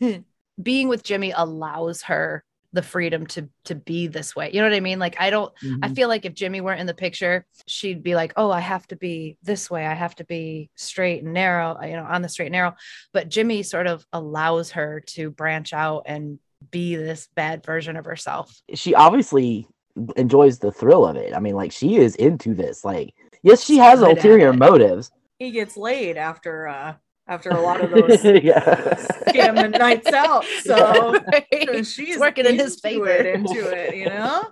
it. 0.07 0.23
being 0.61 0.87
with 0.87 1.03
Jimmy 1.03 1.31
allows 1.35 2.03
her 2.03 2.43
the 2.73 2.81
freedom 2.83 3.25
to 3.25 3.49
to 3.65 3.75
be 3.75 4.07
this 4.07 4.35
way. 4.35 4.51
You 4.53 4.61
know 4.61 4.67
what 4.69 4.75
I 4.75 4.79
mean? 4.79 4.99
Like 4.99 5.15
I 5.19 5.29
don't 5.29 5.51
I 5.81 5.87
Mhm. 5.89 5.95
feel 5.95 6.07
like 6.07 6.25
if 6.25 6.33
Jimmy 6.33 6.61
weren't 6.61 6.79
in 6.79 6.85
the 6.87 6.93
picture, 6.93 7.45
she'd 7.67 8.03
be 8.03 8.13
like, 8.15 8.33
"Oh, 8.35 8.51
I 8.51 8.59
have 8.59 8.85
to 8.87 8.95
be 8.95 9.37
this 9.43 9.71
way. 9.71 9.85
I 9.85 9.93
have 9.95 10.15
to 10.15 10.23
be 10.23 10.69
straight 10.75 11.23
and 11.23 11.33
narrow, 11.33 11.77
you 11.81 11.95
know, 11.95 12.03
on 12.03 12.21
the 12.21 12.29
straight 12.29 12.47
and 12.47 12.53
narrow." 12.53 12.75
But 13.11 13.29
Jimmy 13.29 13.63
sort 13.63 13.87
of 13.87 14.05
allows 14.13 14.71
her 14.71 14.99
to 15.07 15.31
branch 15.31 15.73
out 15.73 16.03
and 16.05 16.37
be 16.71 16.95
this 16.95 17.27
bad 17.35 17.65
version 17.65 17.95
of 17.97 18.05
herself. 18.05 18.53
She 18.75 18.93
obviously 18.93 19.67
enjoys 20.15 20.59
the 20.59 20.71
thrill 20.71 21.05
of 21.05 21.15
it. 21.15 21.33
I 21.33 21.39
mean, 21.39 21.55
like 21.55 21.71
she 21.71 21.95
is 21.97 22.15
into 22.17 22.53
this. 22.53 22.85
Like, 22.85 23.13
yes, 23.41 23.63
she 23.63 23.77
has 23.77 23.99
Good 23.99 24.09
ulterior 24.09 24.53
motives. 24.53 25.11
he 25.39 25.51
gets 25.51 25.75
laid 25.77 26.17
after 26.17 26.67
uh 26.67 26.93
after 27.29 27.49
a 27.51 27.61
lot 27.61 27.79
of 27.79 27.91
those 27.91 28.23
yeah. 28.43 28.95
scamming 29.27 29.77
nights 29.77 30.11
out. 30.11 30.43
So 30.63 31.13
Right? 31.31 31.85
she's 31.85 32.17
working 32.17 32.45
in 32.45 32.57
his 32.57 32.79
favor. 32.79 33.07
It, 33.07 33.25
into 33.27 33.69
it, 33.69 33.95
you 33.95 34.05
know. 34.07 34.43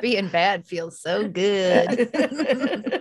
Being 0.00 0.28
bad 0.28 0.66
feels 0.66 1.00
so 1.00 1.28
good. 1.28 2.10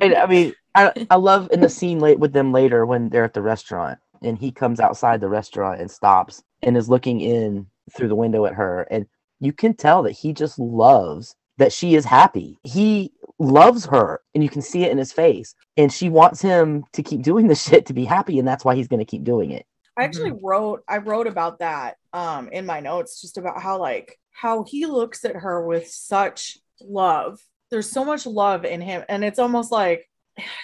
And 0.01 0.15
I 0.15 0.25
mean, 0.27 0.53
I, 0.75 1.07
I 1.09 1.15
love 1.15 1.49
in 1.51 1.61
the 1.61 1.69
scene 1.69 1.99
late 1.99 2.19
with 2.19 2.33
them 2.33 2.51
later 2.51 2.85
when 2.85 3.09
they're 3.09 3.23
at 3.23 3.33
the 3.33 3.41
restaurant 3.41 3.99
and 4.21 4.37
he 4.37 4.51
comes 4.51 4.79
outside 4.79 5.19
the 5.21 5.29
restaurant 5.29 5.81
and 5.81 5.89
stops 5.89 6.43
and 6.61 6.77
is 6.77 6.89
looking 6.89 7.19
in 7.21 7.67
through 7.95 8.07
the 8.07 8.15
window 8.15 8.45
at 8.45 8.53
her. 8.53 8.87
And 8.91 9.07
you 9.39 9.53
can 9.53 9.73
tell 9.73 10.03
that 10.03 10.11
he 10.11 10.33
just 10.33 10.59
loves 10.59 11.35
that 11.61 11.73
she 11.73 11.95
is 11.95 12.05
happy. 12.05 12.59
He 12.63 13.13
loves 13.39 13.85
her 13.87 14.21
and 14.35 14.43
you 14.43 14.49
can 14.49 14.61
see 14.61 14.83
it 14.83 14.91
in 14.91 14.97
his 14.97 15.11
face. 15.11 15.55
And 15.77 15.91
she 15.91 16.09
wants 16.09 16.41
him 16.41 16.83
to 16.93 17.01
keep 17.01 17.23
doing 17.23 17.47
the 17.47 17.55
shit 17.67 17.87
to 17.87 17.93
be 17.93 18.05
happy. 18.05 18.37
And 18.37 18.47
that's 18.47 18.65
why 18.65 18.75
he's 18.75 18.87
going 18.87 18.99
to 18.99 19.05
keep 19.05 19.23
doing 19.23 19.51
it. 19.51 19.65
I 19.97 20.03
actually 20.03 20.31
mm-hmm. 20.31 20.45
wrote 20.45 20.83
I 20.87 20.97
wrote 20.97 21.27
about 21.27 21.59
that 21.59 21.97
um 22.13 22.47
in 22.49 22.65
my 22.65 22.79
notes 22.79 23.21
just 23.21 23.37
about 23.37 23.61
how 23.61 23.77
like 23.77 24.17
how 24.31 24.63
he 24.63 24.85
looks 24.85 25.25
at 25.25 25.35
her 25.35 25.65
with 25.65 25.87
such 25.87 26.57
love 26.79 27.39
there's 27.71 27.89
so 27.89 28.05
much 28.05 28.25
love 28.25 28.65
in 28.65 28.81
him, 28.81 29.03
and 29.09 29.23
it's 29.23 29.39
almost 29.39 29.71
like 29.71 30.07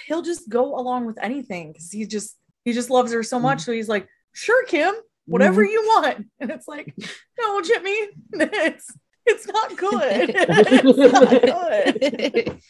he'll 0.05 0.21
just 0.21 0.47
go 0.49 0.77
along 0.77 1.05
with 1.05 1.17
anything 1.21 1.71
because 1.71 1.89
he 1.91 2.05
just 2.05 2.37
he 2.65 2.73
just 2.73 2.89
loves 2.89 3.13
her 3.13 3.23
so 3.23 3.37
mm-hmm. 3.37 3.43
much. 3.43 3.61
So 3.61 3.71
he's 3.71 3.89
like, 3.89 4.07
"Sure, 4.33 4.65
Kim, 4.65 4.93
whatever 5.25 5.63
mm-hmm. 5.63 5.71
you 5.71 5.81
want," 5.83 6.25
and 6.39 6.51
it's 6.51 6.67
like, 6.67 6.93
"No, 7.39 7.61
Jimmy, 7.61 8.09
it's 8.33 8.93
it's 9.27 9.47
not 9.47 9.75
good. 9.77 10.29
it's 10.35 10.97
not 11.13 12.61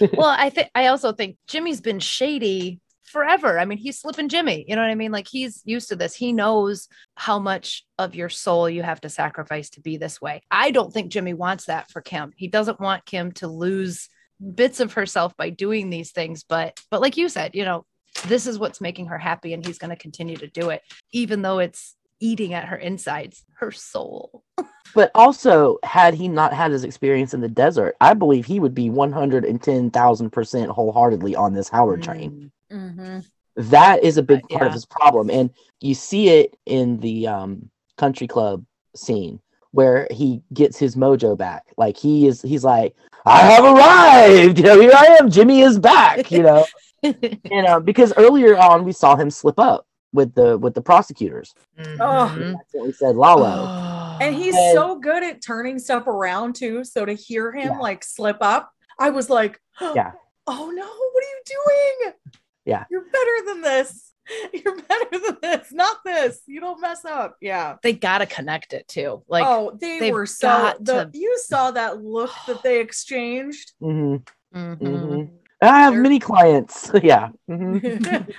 good." 0.00 0.16
well, 0.16 0.28
I 0.28 0.50
think 0.50 0.68
I 0.74 0.86
also 0.86 1.12
think 1.12 1.36
Jimmy's 1.46 1.80
been 1.80 2.00
shady 2.00 2.80
forever. 3.04 3.58
I 3.58 3.64
mean, 3.64 3.78
he's 3.78 4.00
slipping 4.00 4.28
Jimmy. 4.28 4.64
You 4.66 4.76
know 4.76 4.82
what 4.82 4.90
I 4.90 4.96
mean? 4.96 5.12
Like 5.12 5.28
he's 5.28 5.62
used 5.64 5.88
to 5.90 5.96
this. 5.96 6.14
He 6.14 6.32
knows 6.32 6.88
how 7.16 7.38
much 7.38 7.84
of 7.98 8.14
your 8.14 8.28
soul 8.28 8.68
you 8.68 8.82
have 8.82 9.00
to 9.02 9.08
sacrifice 9.08 9.70
to 9.70 9.80
be 9.80 9.96
this 9.96 10.20
way. 10.20 10.42
I 10.50 10.70
don't 10.70 10.92
think 10.92 11.12
Jimmy 11.12 11.34
wants 11.34 11.66
that 11.66 11.90
for 11.90 12.00
Kim. 12.00 12.32
He 12.36 12.48
doesn't 12.48 12.80
want 12.80 13.06
Kim 13.06 13.32
to 13.32 13.48
lose 13.48 14.08
bits 14.54 14.80
of 14.80 14.94
herself 14.94 15.36
by 15.36 15.50
doing 15.50 15.90
these 15.90 16.10
things, 16.10 16.44
but 16.48 16.80
but 16.90 17.00
like 17.00 17.16
you 17.16 17.28
said, 17.28 17.54
you 17.54 17.64
know, 17.64 17.86
this 18.26 18.46
is 18.46 18.58
what's 18.58 18.80
making 18.80 19.06
her 19.06 19.18
happy 19.18 19.52
and 19.52 19.64
he's 19.64 19.78
going 19.78 19.90
to 19.90 19.96
continue 19.96 20.36
to 20.36 20.46
do 20.46 20.70
it 20.70 20.82
even 21.12 21.42
though 21.42 21.58
it's 21.58 21.94
eating 22.20 22.54
at 22.54 22.66
her 22.66 22.76
insides, 22.76 23.44
her 23.58 23.70
soul. 23.70 24.42
But 24.94 25.10
also, 25.12 25.78
had 25.82 26.14
he 26.14 26.28
not 26.28 26.52
had 26.52 26.70
his 26.70 26.84
experience 26.84 27.34
in 27.34 27.40
the 27.40 27.48
desert, 27.48 27.96
I 28.00 28.14
believe 28.14 28.46
he 28.46 28.60
would 28.60 28.76
be 28.76 28.90
110,000% 28.90 30.68
wholeheartedly 30.68 31.34
on 31.34 31.52
this 31.52 31.68
Howard 31.68 32.04
train. 32.04 32.52
Mhm. 32.70 33.26
That 33.56 34.04
is 34.04 34.18
a 34.18 34.22
big 34.22 34.48
part 34.48 34.68
of 34.68 34.72
his 34.72 34.86
problem. 34.86 35.30
And 35.30 35.50
you 35.80 35.94
see 35.94 36.28
it 36.28 36.56
in 36.64 37.00
the 37.00 37.26
um, 37.26 37.70
country 37.96 38.28
club 38.28 38.64
scene 38.94 39.40
where 39.72 40.06
he 40.12 40.42
gets 40.52 40.78
his 40.78 40.94
mojo 40.94 41.36
back. 41.36 41.64
Like 41.76 41.96
he 41.96 42.28
is, 42.28 42.40
he's 42.40 42.62
like, 42.62 42.94
I 43.26 43.38
have 43.40 43.64
arrived. 43.64 44.58
You 44.58 44.64
know, 44.64 44.80
here 44.80 44.92
I 44.94 45.16
am. 45.18 45.28
Jimmy 45.28 45.62
is 45.62 45.78
back. 45.78 46.30
You 46.30 46.44
know, 46.44 46.66
and 47.02 47.66
uh, 47.66 47.80
because 47.80 48.12
earlier 48.16 48.56
on 48.56 48.84
we 48.84 48.92
saw 48.92 49.16
him 49.16 49.30
slip 49.30 49.58
up 49.58 49.88
with 50.14 50.34
the 50.34 50.56
with 50.56 50.72
the 50.72 50.80
prosecutors. 50.80 51.54
Mhm. 51.78 52.52
That's 52.54 52.72
what 52.72 52.86
we 52.86 52.92
said, 52.92 53.16
Lalo. 53.16 53.66
Oh. 53.68 54.18
And 54.20 54.34
he's 54.34 54.54
And- 54.54 54.74
so 54.74 54.94
good 54.96 55.22
at 55.22 55.42
turning 55.42 55.78
stuff 55.78 56.06
around 56.06 56.54
too. 56.54 56.84
So 56.84 57.04
to 57.04 57.12
hear 57.12 57.52
him 57.52 57.72
Yeah. 57.72 57.78
like 57.78 58.02
slip 58.04 58.38
up, 58.40 58.70
I 58.98 59.10
was 59.10 59.28
like, 59.28 59.60
Yeah. 59.80 60.12
oh 60.46 60.70
no, 60.70 60.86
what 60.86 61.24
are 61.24 61.32
you 61.34 61.42
doing? 61.44 62.12
Yeah. 62.64 62.84
You're 62.90 63.04
better 63.04 63.44
than 63.46 63.60
this. 63.62 64.12
You're 64.54 64.80
better 64.80 65.18
than 65.18 65.36
this. 65.42 65.70
Not 65.72 65.98
this. 66.04 66.40
You 66.46 66.60
don't 66.60 66.80
mess 66.80 67.04
up. 67.04 67.36
Yeah. 67.42 67.76
they 67.82 67.92
gotta 67.92 68.24
connect 68.24 68.72
it 68.72 68.86
too. 68.88 69.22
Like 69.28 69.44
oh, 69.46 69.76
they 69.78 69.98
they've 69.98 70.14
were 70.14 70.24
so 70.26 70.48
got 70.48 70.84
the, 70.84 71.04
to- 71.04 71.10
you 71.18 71.36
saw 71.44 71.72
that 71.72 72.02
look 72.02 72.30
that 72.46 72.62
they 72.62 72.80
exchanged. 72.80 73.72
hmm 73.80 74.16
mhm. 74.54 75.30
I 75.68 75.80
have 75.80 75.94
many 75.94 76.18
clients. 76.18 76.90
yeah. 77.02 77.28
hmm 77.46 77.76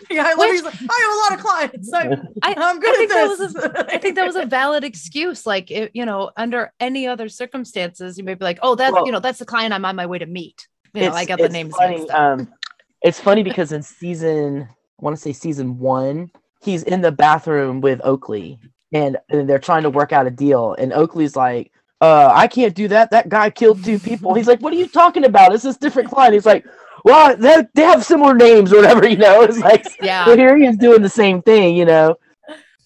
yeah, 0.10 0.24
I 0.26 0.34
love 0.34 0.38
Which- 0.38 0.64
like, 0.64 0.76
I 0.90 1.00
have 1.02 1.12
a 1.12 1.20
lot 1.20 1.34
of 1.34 1.40
clients. 1.40 1.94
I, 1.94 2.08
I, 2.42 2.56
I'm 2.58 2.80
good 2.80 2.94
I 2.94 2.98
think 2.98 3.12
at 3.12 3.16
that 3.16 3.38
this. 3.38 3.54
was 3.54 3.56
a, 3.56 3.94
I 3.94 3.98
think 3.98 4.16
that 4.16 4.26
was 4.26 4.36
a 4.36 4.46
valid 4.46 4.84
excuse. 4.84 5.46
Like, 5.46 5.72
it, 5.72 5.92
you 5.94 6.06
know, 6.06 6.32
under 6.38 6.72
any 6.80 7.08
other 7.08 7.30
circumstances, 7.30 8.18
you 8.18 8.24
may 8.24 8.34
be 8.34 8.44
like, 8.46 8.60
"Oh, 8.62 8.76
that's 8.76 8.94
Well- 8.94 9.06
you 9.06 9.12
know, 9.12 9.20
that's 9.20 9.40
the 9.40 9.46
client 9.46 9.74
I'm 9.74 9.86
on 9.86 9.96
my 9.96 10.06
way 10.06 10.20
to 10.20 10.26
meet." 10.26 10.68
You 10.94 11.02
know, 11.10 11.12
I 11.12 11.26
got 11.26 11.40
the 11.40 11.50
names 11.50 11.76
funny, 11.76 11.98
mixed 11.98 12.10
up. 12.12 12.20
Um, 12.20 12.54
it's 13.02 13.20
funny 13.20 13.44
because 13.44 13.74
in 13.74 13.84
season, 13.84 14.62
I 14.62 15.04
want 15.04 15.16
to 15.16 15.22
say 15.22 15.34
season 15.34 15.78
one, 15.78 16.32
he's 16.64 16.84
in 16.84 17.02
the 17.02 17.12
bathroom 17.12 17.82
with 17.82 18.00
Oakley, 18.04 18.60
and, 18.94 19.18
and 19.30 19.50
they're 19.50 19.60
trying 19.60 19.84
to 19.84 19.90
work 19.90 20.14
out 20.14 20.26
a 20.26 20.32
deal, 20.32 20.74
and 20.80 20.94
Oakley's 20.94 21.36
like, 21.36 21.72
"Uh, 22.00 22.32
I 22.34 22.48
can't 22.48 22.74
do 22.74 22.88
that. 22.88 23.12
That 23.12 23.28
guy 23.28 23.50
killed 23.50 23.84
two 23.84 24.00
people." 24.00 24.34
He's 24.36 24.48
like, 24.48 24.62
"What 24.62 24.72
are 24.72 24.78
you 24.78 24.88
talking 24.88 25.26
about? 25.26 25.54
It's 25.54 25.64
this 25.64 25.76
different 25.76 26.10
client." 26.10 26.34
He's 26.34 26.46
like, 26.46 26.66
"Well, 27.06 27.38
they, 27.38 27.64
they 27.74 27.84
have 27.84 28.06
similar 28.06 28.36
names 28.36 28.74
or 28.74 28.78
whatever, 28.78 29.08
you 29.10 29.18
know." 29.18 29.44
It's 29.44 29.60
like, 29.60 29.86
so 29.86 29.98
yeah, 30.02 30.36
here 30.36 30.58
he 30.58 30.66
is 30.68 30.78
doing 30.78 31.04
the 31.04 31.10
same 31.10 31.42
thing, 31.42 31.78
you 31.78 31.86
know. 31.86 32.18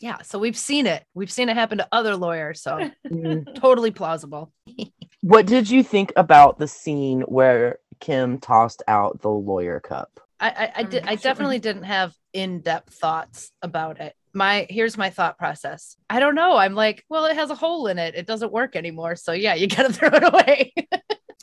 yeah. 0.02 0.22
So 0.22 0.40
we've 0.40 0.58
seen 0.58 0.86
it. 0.88 1.04
We've 1.14 1.32
seen 1.32 1.50
it 1.50 1.56
happen 1.56 1.80
to 1.80 1.88
other 1.92 2.16
lawyers. 2.16 2.62
So 2.62 2.90
Mhm. 3.12 3.48
totally 3.56 3.92
plausible. 3.92 4.54
What 5.22 5.46
did 5.48 5.70
you 5.70 5.84
think 5.84 6.14
about 6.16 6.60
the 6.60 6.68
scene 6.68 7.22
where 7.22 7.80
Kim 8.00 8.40
tossed 8.40 8.84
out 8.88 9.22
the 9.22 9.30
lawyer 9.30 9.80
cup? 9.80 10.20
I 10.40 10.50
I, 10.50 10.72
I, 10.78 10.84
did, 10.84 11.04
I 11.06 11.16
Mm, 11.16 11.22
definitely 11.22 11.60
didn't 11.60 11.84
have 11.84 12.14
in 12.34 12.62
depth 12.62 12.94
thoughts 12.94 13.52
about 13.62 14.00
it. 14.00 14.14
My 14.34 14.68
here's 14.70 14.98
my 14.98 15.10
thought 15.10 15.38
process. 15.38 15.98
I 16.10 16.20
don't 16.22 16.36
know. 16.36 16.56
I'm 16.56 16.76
like, 16.76 17.04
well, 17.10 17.26
it 17.26 17.36
has 17.36 17.50
a 17.50 17.56
hole 17.56 17.88
in 17.88 17.98
it. 18.00 18.16
It 18.16 18.28
doesn't 18.28 18.52
work 18.54 18.76
anymore. 18.78 19.16
So 19.18 19.34
yeah, 19.34 19.56
you 19.56 19.68
gotta 19.68 19.92
throw 19.92 20.10
it 20.14 20.24
away. 20.24 20.74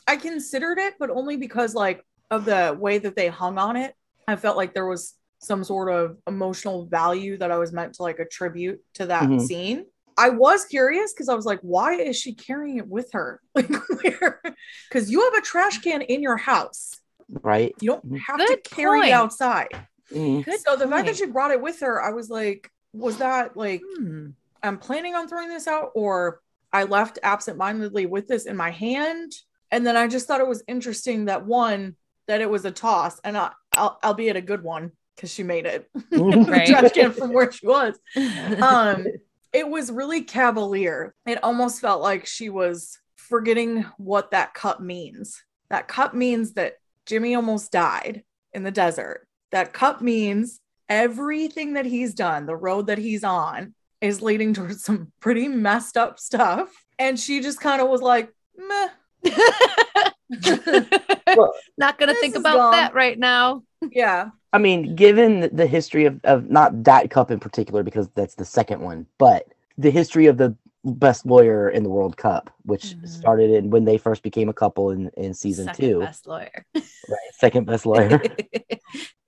I 0.07 0.15
considered 0.17 0.79
it, 0.79 0.95
but 0.99 1.09
only 1.09 1.37
because 1.37 1.75
like 1.75 2.03
of 2.31 2.45
the 2.45 2.75
way 2.79 2.97
that 2.99 3.15
they 3.15 3.27
hung 3.27 3.57
on 3.57 3.75
it. 3.77 3.93
I 4.27 4.35
felt 4.35 4.57
like 4.57 4.73
there 4.73 4.85
was 4.87 5.13
some 5.39 5.63
sort 5.63 5.89
of 5.91 6.17
emotional 6.27 6.85
value 6.87 7.37
that 7.37 7.51
I 7.51 7.57
was 7.57 7.71
meant 7.71 7.93
to 7.95 8.03
like 8.03 8.19
attribute 8.19 8.81
to 8.95 9.05
that 9.05 9.23
Mhm. 9.23 9.41
scene. 9.41 9.85
I 10.17 10.29
was 10.29 10.65
curious 10.65 11.13
because 11.13 11.29
I 11.29 11.35
was 11.35 11.45
like, 11.45 11.59
why 11.61 11.93
is 11.93 12.17
she 12.17 12.33
carrying 12.33 12.77
it 12.77 12.87
with 12.87 13.11
her? 13.13 13.39
Like 13.55 13.69
where? 14.03 14.41
Because 14.89 15.11
you 15.11 15.21
have 15.23 15.33
a 15.35 15.41
trash 15.41 15.77
can 15.79 16.01
in 16.01 16.21
your 16.21 16.37
house. 16.37 16.99
Right? 17.29 17.75
You 17.79 17.91
don't 17.91 18.11
Mhm. 18.13 18.19
have 18.19 18.37
Good 18.37 18.63
to 18.63 18.69
carry 18.69 18.99
point. 18.99 19.09
it 19.09 19.13
outside. 19.13 19.87
Mhm. 20.11 20.43
Good 20.43 20.59
so 20.59 20.75
the 20.75 20.87
fact 20.87 21.05
that 21.07 21.17
she 21.17 21.25
brought 21.27 21.51
it 21.51 21.61
with 21.61 21.79
her, 21.81 22.01
I 22.01 22.11
was 22.11 22.29
like, 22.29 22.71
was 22.93 23.17
that 23.17 23.55
like 23.55 23.81
Hmm. 23.97 24.29
I'm 24.63 24.79
planning 24.79 25.13
on 25.13 25.27
throwing 25.27 25.49
this 25.49 25.67
out, 25.67 25.91
or 25.93 26.41
I 26.73 26.83
left 26.83 27.19
absentmindedly 27.21 28.07
with 28.07 28.27
this 28.27 28.45
in 28.47 28.57
my 28.57 28.71
hand. 28.71 29.33
And 29.71 29.85
then 29.85 29.95
I 29.95 30.07
just 30.07 30.27
thought 30.27 30.41
it 30.41 30.47
was 30.47 30.63
interesting 30.67 31.25
that 31.25 31.45
one, 31.45 31.95
that 32.27 32.41
it 32.41 32.49
was 32.49 32.65
a 32.65 32.71
toss, 32.71 33.19
and 33.23 33.37
I, 33.37 33.51
al- 33.73 33.99
albeit 34.03 34.35
a 34.35 34.41
good 34.41 34.63
one, 34.63 34.91
because 35.15 35.33
she 35.33 35.43
made 35.43 35.65
it. 35.65 35.89
Right. 36.11 36.67
trash 36.67 36.91
can 36.91 37.11
from 37.11 37.33
where 37.33 37.51
she 37.51 37.65
was. 37.67 37.97
Um, 38.61 39.07
it 39.53 39.67
was 39.67 39.91
really 39.91 40.21
cavalier. 40.21 41.15
It 41.25 41.43
almost 41.43 41.81
felt 41.81 42.01
like 42.01 42.25
she 42.25 42.49
was 42.49 42.99
forgetting 43.15 43.85
what 43.97 44.31
that 44.31 44.53
cup 44.53 44.79
means. 44.79 45.41
That 45.69 45.87
cup 45.87 46.13
means 46.13 46.53
that 46.53 46.75
Jimmy 47.05 47.33
almost 47.35 47.71
died 47.71 48.23
in 48.53 48.63
the 48.63 48.71
desert. 48.71 49.27
That 49.51 49.73
cup 49.73 50.01
means 50.01 50.59
everything 50.89 51.73
that 51.73 51.85
he's 51.85 52.13
done, 52.13 52.45
the 52.45 52.55
road 52.55 52.87
that 52.87 52.97
he's 52.97 53.23
on, 53.23 53.73
is 54.01 54.21
leading 54.21 54.53
towards 54.53 54.83
some 54.83 55.11
pretty 55.19 55.47
messed 55.47 55.97
up 55.97 56.19
stuff. 56.19 56.69
And 56.99 57.19
she 57.19 57.39
just 57.39 57.59
kind 57.59 57.81
of 57.81 57.89
was 57.89 58.01
like, 58.01 58.31
meh. 58.57 58.89
Well, 61.37 61.53
Not 61.77 61.97
gonna 61.99 62.13
think 62.15 62.35
about 62.35 62.55
dumb. 62.57 62.71
that 62.71 62.93
right 62.93 63.17
now. 63.17 63.63
Yeah. 63.91 64.29
I 64.53 64.57
mean, 64.57 64.95
given 64.95 65.41
the- 65.41 65.49
the 65.49 65.67
history 65.67 66.05
of, 66.05 66.19
of 66.23 66.49
not 66.49 66.83
that 66.85 67.09
cup 67.11 67.31
in 67.31 67.39
particular, 67.39 67.83
because 67.83 68.09
that's 68.15 68.35
the 68.35 68.45
second 68.45 68.81
one, 68.81 69.05
but 69.17 69.47
the 69.77 69.91
history 69.91 70.25
of 70.25 70.37
the 70.37 70.55
best 70.83 71.25
lawyer 71.25 71.69
in 71.69 71.83
the 71.83 71.89
World 71.89 72.15
Cup, 72.17 72.49
which 72.63 72.83
Mhm. 72.95 73.07
started 73.07 73.51
in 73.51 73.69
when 73.69 73.83
they 73.85 73.97
first 73.97 74.23
became 74.23 74.47
a 74.49 74.53
couple 74.53 74.89
in, 74.91 75.09
in 75.17 75.33
season 75.33 75.65
Second 75.65 75.85
two. 75.89 75.99
best 75.99 76.27
lawyer. 76.27 76.65
Right, 77.09 77.31
second 77.39 77.65
best 77.65 77.85
lawyer. 77.85 78.21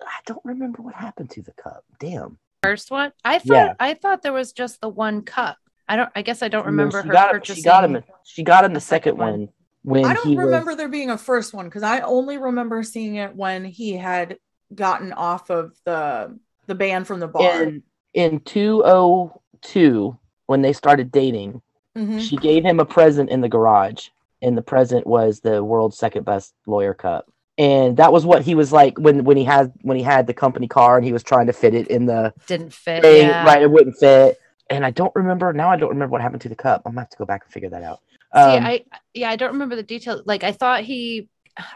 I 0.01 0.19
don't 0.25 0.41
remember 0.43 0.81
what 0.81 0.95
happened 0.95 1.29
to 1.31 1.41
the 1.41 1.53
cup. 1.53 1.83
Damn. 1.99 2.37
First 2.63 2.91
one. 2.91 3.11
I 3.23 3.39
thought 3.39 3.45
Yeah. 3.55 3.73
I 3.79 3.93
thought 3.93 4.21
there 4.21 4.33
was 4.33 4.51
just 4.51 4.81
the 4.81 4.89
one 4.89 5.21
cup. 5.21 5.57
I 5.87 5.95
don't. 5.95 6.09
I 6.15 6.21
guess 6.21 6.41
I 6.43 6.49
don't 6.49 6.63
No, 6.65 6.71
remember 6.71 7.01
she 7.01 7.07
her 7.07 7.13
got, 7.13 7.31
purchasing. 7.31 7.55
She 7.57 7.63
got 7.63 7.83
him. 7.85 8.03
She 8.25 8.43
got 8.43 8.65
him 8.65 8.73
the 8.73 8.77
the 8.77 8.81
second 8.81 9.13
second 9.13 9.17
one. 9.17 9.31
one 9.41 9.49
when 9.83 10.05
I 10.05 10.13
don't 10.13 10.27
he 10.27 10.35
was- 10.35 10.45
remember 10.45 10.75
there 10.75 10.89
being 10.89 11.09
a 11.09 11.17
first 11.17 11.53
one 11.53 11.65
because 11.65 11.83
I 11.83 12.01
only 12.01 12.37
remember 12.37 12.83
seeing 12.83 13.15
it 13.15 13.35
when 13.35 13.63
he 13.65 13.93
had 13.93 14.37
gotten 14.75 15.13
off 15.13 15.49
of 15.49 15.73
the 15.85 16.37
the 16.67 16.75
ban 16.75 17.03
from 17.05 17.19
the 17.19 17.27
bar. 17.27 17.63
in 17.63 17.83
in 18.13 18.39
two 18.41 18.83
oh 18.85 19.41
two 19.61 20.17
when 20.47 20.61
they 20.61 20.73
started 20.73 21.11
dating. 21.11 21.61
Mhm. 21.97 22.19
She 22.21 22.37
gave 22.37 22.63
him 22.63 22.79
a 22.79 22.85
present 22.85 23.29
in 23.29 23.41
the 23.41 23.49
garage, 23.49 24.09
and 24.41 24.57
the 24.57 24.61
present 24.61 25.07
was 25.07 25.39
the 25.39 25.63
world's 25.63 25.97
second 25.97 26.23
best 26.25 26.53
lawyer 26.67 26.93
cup. 26.93 27.27
And 27.57 27.97
that 27.97 28.13
was 28.13 28.25
what 28.25 28.43
he 28.43 28.55
was 28.55 28.71
like 28.71 28.97
when 28.99 29.23
when 29.25 29.35
he 29.37 29.43
had 29.43 29.73
when 29.81 29.97
he 29.97 30.03
had 30.03 30.27
the 30.27 30.33
company 30.33 30.67
car 30.67 30.95
and 30.97 31.05
he 31.05 31.11
was 31.11 31.23
trying 31.23 31.47
to 31.47 31.53
fit 31.53 31.73
it 31.73 31.87
in 31.87 32.05
the 32.05 32.33
Didn't 32.47 32.71
fit. 32.73 33.01
thing, 33.01 33.27
yeah. 33.27 33.43
right? 33.45 33.61
It 33.61 33.71
wouldn't 33.71 33.97
fit. 33.97 34.39
And 34.69 34.85
I 34.85 34.91
don't 34.91 35.13
remember 35.15 35.51
now. 35.51 35.69
I 35.69 35.75
don't 35.77 35.89
remember 35.89 36.11
what 36.11 36.21
happened 36.21 36.41
to 36.43 36.49
the 36.49 36.55
cup. 36.55 36.83
I'm 36.85 36.91
gonna 36.91 37.01
have 37.01 37.09
to 37.09 37.17
go 37.17 37.25
back 37.25 37.43
and 37.45 37.51
figure 37.51 37.69
that 37.69 37.83
out. 37.83 37.99
See, 38.35 38.39
Um, 38.39 38.65
I 38.65 38.83
yeah, 39.13 39.29
I 39.29 39.35
don't 39.35 39.53
remember 39.53 39.75
the 39.75 39.83
details. 39.83 40.21
Like 40.25 40.43
I 40.43 40.51
thought 40.51 40.83
he. 40.83 41.27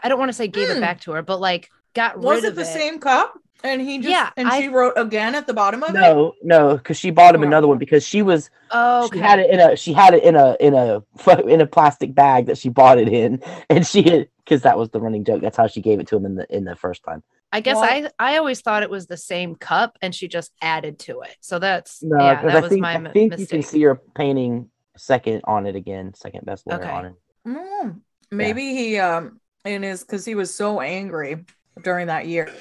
I 0.02 0.08
don't 0.08 0.18
want 0.18 0.28
to 0.30 0.32
say 0.34 0.48
gave 0.48 0.70
it 0.70 0.74
Hmm. 0.76 0.80
back 0.80 1.00
to 1.02 1.12
her, 1.12 1.22
but 1.22 1.40
like 1.40 1.68
got 1.94 2.18
Was 2.18 2.36
rid 2.36 2.44
it 2.44 2.48
of 2.50 2.54
the 2.56 2.62
it. 2.62 2.66
same 2.66 2.98
cup? 3.00 3.34
And 3.62 3.80
he 3.80 3.98
just 3.98 4.10
Yeah, 4.10 4.30
and 4.36 4.48
I- 4.48 4.60
she 4.60 4.68
wrote 4.68 4.92
again 4.96 5.34
at 5.34 5.46
the 5.46 5.54
bottom 5.54 5.82
of 5.82 5.90
it. 5.90 5.94
no, 5.94 6.34
no, 6.42 6.76
because 6.76 6.98
she 6.98 7.10
bought 7.10 7.34
him 7.34 7.42
Oh. 7.42 7.46
another 7.46 7.66
one 7.66 7.78
because 7.78 8.06
she 8.06 8.20
was 8.22 8.50
Oh, 8.70 9.08
she 9.12 9.18
had 9.18 9.38
it 9.38 9.50
in 9.50 9.58
a 9.60 9.74
she 9.76 9.92
had 9.92 10.14
it 10.14 10.22
in 10.22 10.36
a 10.36 10.56
in 10.60 10.74
a 10.74 11.02
in 11.48 11.60
a 11.60 11.66
plastic 11.66 12.14
bag 12.14 12.46
that 12.46 12.58
she 12.58 12.68
bought 12.68 12.98
it 12.98 13.08
in, 13.08 13.42
and 13.70 13.86
she 13.86 14.02
had 14.02 14.28
because 14.38 14.62
that 14.62 14.78
was 14.78 14.90
the 14.90 15.00
running 15.00 15.24
joke. 15.24 15.40
That's 15.42 15.56
how 15.56 15.66
she 15.66 15.80
gave 15.80 15.98
it 15.98 16.06
to 16.08 16.16
him 16.16 16.24
in 16.26 16.34
the 16.36 16.46
in 16.54 16.64
the 16.64 16.76
first 16.76 17.02
time. 17.04 17.22
I 17.52 17.60
guess 17.60 17.76
I 17.78 18.10
I 18.18 18.36
always 18.38 18.60
thought 18.60 18.82
it 18.82 18.90
was 18.90 19.06
the 19.06 19.16
same 19.16 19.54
cup, 19.54 19.96
and 20.02 20.14
she 20.14 20.28
just 20.28 20.52
added 20.60 20.98
to 21.00 21.20
it. 21.22 21.36
So 21.40 21.58
that's 21.58 22.02
No, 22.02 22.18
yeah, 22.22 22.42
that 22.42 22.56
I 22.56 22.60
was 22.60 22.68
think 22.68 22.82
my 22.82 22.94
I 22.96 23.12
think 23.12 23.38
you 23.38 23.46
can 23.46 23.62
see 23.62 23.82
her 23.82 23.94
painting 24.14 24.70
second 24.96 25.42
on 25.44 25.66
it 25.66 25.76
again, 25.76 26.14
second 26.14 26.44
best 26.46 26.66
lawyer 26.66 26.80
Okay. 26.80 26.90
on 26.90 27.04
it. 27.06 27.14
Mm, 27.46 28.00
maybe 28.30 28.74
he 28.74 28.98
um 28.98 29.40
and 29.64 29.84
is 29.84 30.02
because 30.02 30.24
he 30.24 30.34
was 30.34 30.54
so 30.54 30.80
angry 30.80 31.44
during 31.82 32.06
that 32.08 32.26
year. 32.26 32.52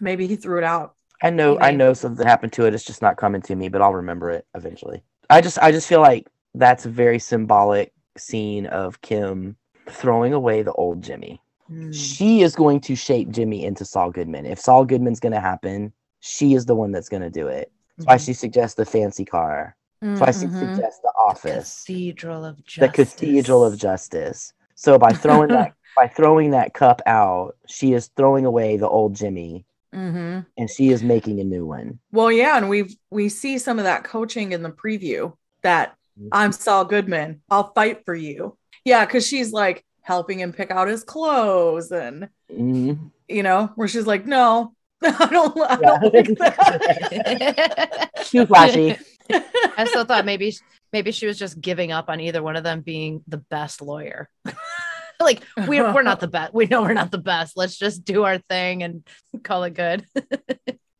Maybe 0.00 0.26
he 0.26 0.36
threw 0.36 0.58
it 0.58 0.64
out. 0.64 0.94
I 1.22 1.30
know 1.30 1.58
I 1.60 1.70
know 1.70 1.92
something 1.92 2.26
happened 2.26 2.52
to 2.54 2.66
it. 2.66 2.74
It's 2.74 2.84
just 2.84 3.02
not 3.02 3.16
coming 3.16 3.42
to 3.42 3.54
me, 3.54 3.68
but 3.68 3.82
I'll 3.82 3.94
remember 3.94 4.30
it 4.30 4.46
eventually. 4.54 5.02
I 5.28 5.40
just 5.40 5.58
I 5.58 5.70
just 5.70 5.86
feel 5.88 6.00
like 6.00 6.26
that's 6.54 6.86
a 6.86 6.90
very 6.90 7.18
symbolic 7.18 7.92
scene 8.16 8.66
of 8.66 9.00
Kim 9.02 9.56
throwing 9.88 10.32
away 10.32 10.62
the 10.62 10.72
old 10.72 11.02
Jimmy. 11.02 11.40
Mm. 11.70 11.94
She 11.94 12.42
is 12.42 12.56
going 12.56 12.80
to 12.82 12.96
shape 12.96 13.30
Jimmy 13.30 13.64
into 13.64 13.84
Saul 13.84 14.10
Goodman. 14.10 14.46
If 14.46 14.58
Saul 14.58 14.84
Goodman's 14.84 15.20
going 15.20 15.32
to 15.32 15.40
happen, 15.40 15.92
she 16.20 16.54
is 16.54 16.66
the 16.66 16.74
one 16.74 16.90
that's 16.90 17.08
going 17.08 17.22
to 17.22 17.30
do 17.30 17.46
it. 17.46 17.70
That's 17.96 18.06
why 18.06 18.16
Mhm. 18.16 18.26
she 18.26 18.32
suggests 18.32 18.74
the 18.74 18.84
fancy 18.84 19.24
car. 19.24 19.76
That's 20.00 20.20
why 20.20 20.30
she 20.32 20.46
Mhm. 20.46 20.58
suggests 20.74 21.00
the 21.00 21.12
office, 21.16 21.84
Cathedral 21.86 22.44
of 22.44 22.64
Justice. 22.64 22.80
the 22.80 22.88
cathedral 22.88 23.64
of 23.64 23.76
justice. 23.76 24.52
So 24.74 24.98
by 24.98 25.12
throwing 25.12 25.48
that 25.48 25.74
by 25.96 26.08
throwing 26.08 26.52
that 26.52 26.72
cup 26.72 27.02
out, 27.04 27.56
she 27.66 27.92
is 27.92 28.06
throwing 28.16 28.46
away 28.46 28.76
the 28.78 28.88
old 28.88 29.14
Jimmy 29.14 29.66
Mhm. 29.94 30.46
and 30.56 30.70
she 30.70 30.88
is 30.90 31.02
making 31.02 31.40
a 31.40 31.44
new 31.44 31.66
one. 31.66 31.98
Well, 32.12 32.32
yeah, 32.32 32.56
and 32.56 32.68
we 32.70 32.96
we 33.10 33.28
see 33.28 33.58
some 33.58 33.78
of 33.78 33.84
that 33.84 34.04
coaching 34.04 34.52
in 34.52 34.62
the 34.62 34.70
preview. 34.70 35.34
That 35.62 35.94
Mhm. 36.18 36.28
I'm 36.32 36.52
Saul 36.52 36.86
Goodman. 36.86 37.42
I'll 37.50 37.72
fight 37.74 38.04
for 38.06 38.14
you. 38.14 38.56
Yeah, 38.84 39.04
because 39.04 39.26
she's 39.26 39.52
like 39.52 39.84
helping 40.00 40.40
him 40.40 40.54
pick 40.54 40.70
out 40.70 40.88
his 40.88 41.04
clothes, 41.04 41.92
and 41.92 42.30
Mhm. 42.50 43.10
you 43.28 43.42
know, 43.42 43.70
where 43.74 43.86
she's 43.88 44.06
like, 44.06 44.24
"No, 44.24 44.72
I 45.02 45.26
don't, 45.30 45.54
I 45.60 45.76
don't 45.76 46.14
like 46.14 46.38
that." 46.38 48.10
Too 48.24 48.46
flashy. 48.46 48.96
I 49.76 49.84
still 49.88 50.04
thought 50.04 50.24
maybe 50.24 50.54
maybe 50.92 51.12
she 51.12 51.26
was 51.26 51.38
just 51.38 51.60
giving 51.60 51.92
up 51.92 52.08
on 52.08 52.20
either 52.20 52.42
one 52.42 52.56
of 52.56 52.64
them 52.64 52.80
being 52.80 53.22
the 53.28 53.38
best 53.38 53.80
lawyer. 53.82 54.28
like 55.20 55.42
we 55.68 55.80
we're 55.80 56.02
not 56.02 56.20
the 56.20 56.28
best. 56.28 56.54
We 56.54 56.66
know 56.66 56.82
we're 56.82 56.94
not 56.94 57.10
the 57.10 57.18
best. 57.18 57.56
Let's 57.56 57.76
just 57.76 58.04
do 58.04 58.24
our 58.24 58.38
thing 58.38 58.82
and 58.82 59.02
call 59.42 59.64
it 59.64 59.74
good. 59.74 60.06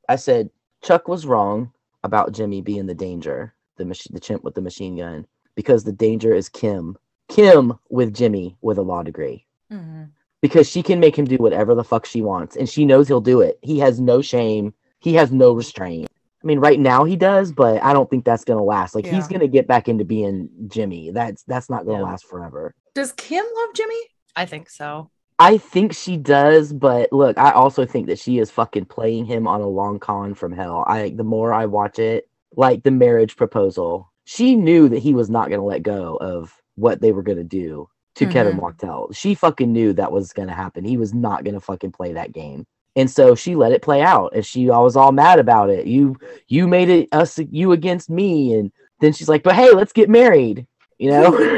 I 0.09 0.17
said 0.17 0.51
Chuck 0.83 1.09
was 1.09 1.27
wrong 1.27 1.73
about 2.03 2.33
Jimmy 2.33 2.61
being 2.63 2.87
the 2.87 2.95
danger, 2.95 3.55
the 3.77 3.85
mach- 3.85 4.11
the 4.11 4.21
chimp 4.21 4.43
with 4.45 4.55
the 4.55 4.61
machine 4.61 4.97
gun, 4.97 5.27
because 5.55 5.85
the 5.85 5.93
danger 5.93 6.35
is 6.35 6.49
Kim. 6.49 6.97
Kim 7.29 7.79
with 7.89 8.15
Jimmy 8.15 8.57
with 8.61 8.79
a 8.79 8.83
law 8.83 9.03
degree. 9.03 9.47
Mhm. 9.73 10.11
Because 10.43 10.69
she 10.69 10.83
can 10.83 11.01
make 11.01 11.17
him 11.17 11.27
do 11.27 11.37
whatever 11.37 11.75
the 11.75 11.85
fuck 11.85 12.07
she 12.07 12.23
wants, 12.23 12.57
and 12.57 12.69
she 12.69 12.85
knows 12.85 13.07
he'll 13.09 13.21
do 13.21 13.41
it. 13.43 13.59
He 13.63 13.79
has 13.81 14.01
no 14.01 14.23
shame. 14.23 14.75
He 14.99 15.15
has 15.15 15.31
no 15.31 15.53
restraint. 15.53 16.09
I 16.43 16.47
mean, 16.47 16.59
right 16.59 16.81
now 16.81 17.05
he 17.05 17.17
does, 17.17 17.53
but 17.53 17.83
I 17.83 17.93
don't 17.93 18.09
think 18.09 18.25
that's 18.25 18.45
gonna 18.45 18.63
last. 18.63 18.95
Like 18.95 19.07
he's 19.07 19.29
gonna 19.29 19.49
get 19.49 19.67
back 19.67 19.89
into 19.89 20.05
being 20.05 20.49
Jimmy. 20.69 21.11
That's 21.11 21.43
that's 21.45 21.69
not 21.69 21.85
gonna 21.85 21.99
Yeah. 21.99 22.05
last 22.05 22.25
forever. 22.27 22.75
Does 22.95 23.13
Kim 23.13 23.45
love 23.45 23.75
Jimmy? 23.75 24.01
I 24.37 24.47
think 24.47 24.71
so. 24.71 25.11
I 25.39 25.59
think 25.59 25.95
she 25.95 26.17
does, 26.17 26.73
but 26.73 27.13
look, 27.13 27.39
I 27.39 27.51
also 27.53 27.85
think 27.87 28.07
that 28.09 28.19
she 28.19 28.39
is 28.39 28.51
fucking 28.51 28.87
playing 28.87 29.25
him 29.27 29.47
on 29.47 29.61
a 29.61 29.67
long 29.69 29.99
con 29.99 30.35
from 30.35 30.53
hell. 30.53 30.85
I 30.87 31.11
the 31.11 31.25
more 31.25 31.53
I 31.53 31.67
watch 31.67 31.99
it, 31.99 32.29
like 32.57 32.83
the 32.85 32.91
marriage 32.91 33.37
proposal, 33.37 34.11
she 34.25 34.55
knew 34.55 34.89
that 34.89 34.99
he 34.99 35.15
was 35.15 35.29
not 35.31 35.51
gonna 35.51 35.65
let 35.65 35.83
go 35.83 36.17
of 36.17 36.55
what 36.77 37.01
they 37.01 37.13
were 37.13 37.23
gonna 37.23 37.45
do 37.45 37.89
to 38.17 38.27
Kevin 38.27 38.57
Mhm. 38.57 38.61
Wachtel. 38.61 39.09
She 39.13 39.35
fucking 39.35 39.73
knew 39.73 39.93
that 39.93 40.13
was 40.13 40.33
gonna 40.33 40.55
happen. 40.55 40.85
He 40.85 40.97
was 40.97 41.13
not 41.15 41.45
gonna 41.45 41.61
fucking 41.61 41.93
play 41.93 42.13
that 42.15 42.33
game. 42.33 42.67
And 43.01 43.11
so 43.11 43.35
she 43.35 43.55
let 43.57 43.73
it 43.73 43.83
play 43.83 44.03
out 44.03 44.33
and 44.35 44.45
she 44.45 44.69
I 44.69 44.79
was 44.79 44.95
all 44.95 45.11
mad 45.13 45.39
about 45.39 45.71
it. 45.71 45.87
You 45.87 46.17
you 46.49 46.69
made 46.69 46.89
it 46.91 47.09
us 47.13 47.39
you 47.51 47.73
against 47.73 48.11
me 48.11 48.55
and 48.55 48.71
then 49.01 49.13
she's 49.15 49.29
like, 49.29 49.43
"But 49.43 49.55
hey, 49.55 49.73
let's 49.73 49.93
get 49.93 50.11
married." 50.11 50.67
You 50.99 51.11
know? 51.11 51.57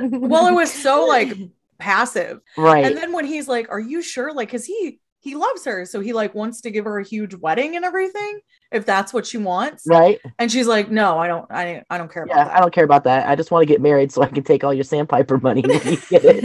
Well, 0.10 0.46
it 0.46 0.54
was 0.54 0.72
so 0.72 1.04
like 1.04 1.36
passive. 1.78 2.40
right. 2.56 2.84
And 2.84 2.96
then 2.96 3.12
when 3.12 3.26
he's 3.26 3.48
like, 3.48 3.70
"Are 3.70 3.80
you 3.80 4.00
sure?" 4.02 4.32
Like, 4.32 4.50
cause 4.50 4.64
he 4.64 4.98
he 5.28 5.34
loves 5.34 5.64
her, 5.64 5.84
so 5.84 6.00
he 6.00 6.12
like 6.12 6.34
wants 6.34 6.60
to 6.62 6.70
give 6.70 6.84
her 6.84 6.98
a 6.98 7.04
huge 7.04 7.34
wedding 7.34 7.76
and 7.76 7.84
everything, 7.84 8.40
if 8.72 8.86
that's 8.86 9.12
what 9.12 9.26
she 9.26 9.38
wants. 9.38 9.84
right? 9.86 10.18
And 10.38 10.50
she's 10.50 10.66
like, 10.66 10.90
"No, 10.90 11.18
I 11.18 11.26
don't. 11.28 11.46
I 11.50 11.82
I 11.90 11.98
don't 11.98 12.10
care 12.12 12.22
about 12.24 12.36
that." 12.36 12.56
I 12.56 12.60
don't 12.60 12.72
care 12.72 12.84
about 12.84 13.04
that. 13.04 13.28
I 13.28 13.36
just 13.36 13.50
want 13.50 13.62
to 13.62 13.66
get 13.66 13.80
married 13.80 14.10
so 14.10 14.22
I 14.22 14.26
can 14.28 14.42
take 14.42 14.64
all 14.64 14.72
your 14.72 14.84
sandpiper 14.84 15.38
money. 15.38 15.62
when 15.62 15.80
you 15.84 15.96
get 16.08 16.24
it. 16.24 16.44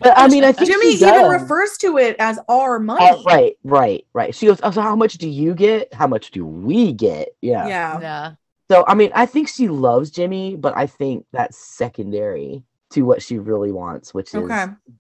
But 0.01 0.13
I 0.17 0.29
mean, 0.29 0.45
I 0.45 0.53
think 0.53 0.71
Jimmy 0.71 0.95
even 0.95 1.09
does. 1.09 1.43
refers 1.43 1.77
to 1.79 1.99
it 1.99 2.17
as 2.19 2.39
our 2.49 2.77
uh, 2.77 2.81
money. 2.81 3.09
Oh, 3.09 3.23
right, 3.25 3.57
right, 3.65 4.07
right. 4.13 4.35
She 4.35 4.47
goes, 4.47 4.59
"Oh, 4.63 4.71
so 4.71 4.81
how 4.81 4.97
much 4.97 5.15
do 5.15 5.29
you 5.29 5.55
get? 5.55 5.93
How 5.95 6.07
much 6.07 6.31
do 6.31 6.45
we 6.47 6.93
get?" 6.93 7.29
Yeah. 7.41 7.67
Yeah. 7.67 8.01
yeah. 8.01 8.33
So 8.71 8.85
I 8.87 8.95
mean, 8.95 9.11
I 9.15 9.27
think 9.27 9.49
she 9.49 9.69
loves 9.69 10.11
Jimmy, 10.11 10.57
but 10.57 10.77
I 10.77 10.87
think 10.87 11.27
that's 11.33 11.59
secondary 11.59 12.65
to 12.93 13.03
what 13.03 13.23
she 13.23 13.39
really 13.39 13.73
wants, 13.73 14.15
which 14.15 14.35
is 14.35 14.49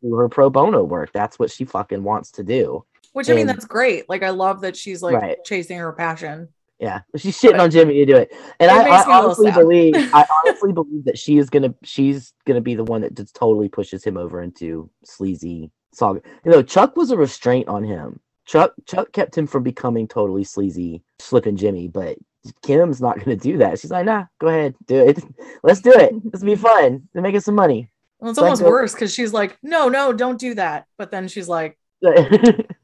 do 0.03 0.15
her 0.15 0.29
pro 0.29 0.51
bono 0.51 0.83
work. 0.85 1.13
That's 1.13 1.39
what 1.39 1.51
she 1.51 1.65
fucking 1.65 2.03
wants 2.03 2.33
to 2.33 2.43
do. 2.43 2.85
Which 3.13 3.29
I 3.29 3.35
mean, 3.35 3.47
that's 3.47 3.67
great. 3.67 4.09
Like, 4.09 4.23
I 4.23 4.31
love 4.31 4.63
that 4.63 4.77
she's 4.77 5.03
like 5.03 5.15
Right. 5.15 5.45
chasing 5.45 5.79
her 5.79 5.93
passion. 5.93 6.49
Yeah, 6.79 7.03
she's 7.17 7.41
shitting 7.41 7.61
on 7.61 7.71
Jimmy 7.71 7.95
to 7.95 8.07
do 8.07 8.17
it, 8.17 8.33
and 8.59 8.69
It 8.69 8.75
I, 8.75 8.79
I 8.79 8.83
me 8.83 8.89
a 8.89 8.91
little 8.91 9.25
honestly 9.27 9.53
believe, 9.53 9.95
I 10.13 10.27
honestly 10.45 10.73
believe 10.73 11.05
that 11.05 11.17
she 11.17 11.39
is 11.39 11.49
gonna, 11.49 11.73
she's 11.85 12.33
gonna 12.45 12.61
be 12.61 12.75
the 12.75 12.83
one 12.83 13.03
that 13.03 13.15
just 13.15 13.37
totally 13.37 13.69
pushes 13.69 14.03
him 14.03 14.17
over 14.17 14.43
into 14.43 14.91
sleazy 15.05 15.71
saga. 15.95 16.23
You 16.45 16.51
know, 16.51 16.63
Chuck 16.63 16.97
was 16.97 17.13
a 17.13 17.17
restraint 17.17 17.69
on 17.69 17.85
him. 17.85 18.19
Chuck, 18.47 18.73
Chuck 18.87 19.13
kept 19.13 19.39
him 19.39 19.47
from 19.47 19.63
becoming 19.63 20.09
totally 20.09 20.43
sleazy, 20.43 21.05
slipping 21.21 21.57
Jimmy, 21.57 21.87
but 21.87 22.19
Kim's 22.63 23.01
not 23.01 23.19
gonna 23.19 23.37
do 23.37 23.59
that. 23.59 23.79
She's 23.79 23.91
like, 23.91 24.07
nah, 24.07 24.25
go 24.41 24.49
ahead, 24.49 24.75
do 24.87 24.97
it. 25.07 25.23
Let's 25.63 25.81
do 25.81 25.93
it. 25.93 26.13
Let's 26.25 26.43
be 26.45 26.57
fun. 26.57 27.09
They're 27.13 27.23
making 27.23 27.41
some 27.41 27.55
money. 27.55 27.91
Well, 28.19 28.31
it's 28.31 28.39
Like 28.39 28.45
almost 28.45 28.63
the- 28.63 28.69
worse 28.69 28.93
because 28.95 29.13
she's 29.15 29.33
like, 29.33 29.59
"No, 29.63 29.89
no, 29.89 30.13
don't 30.13 30.39
do 30.39 30.55
that." 30.55 30.87
But 30.97 31.11
then 31.11 31.27
she's 31.29 31.49
like, 31.49 31.77
we 32.03 32.11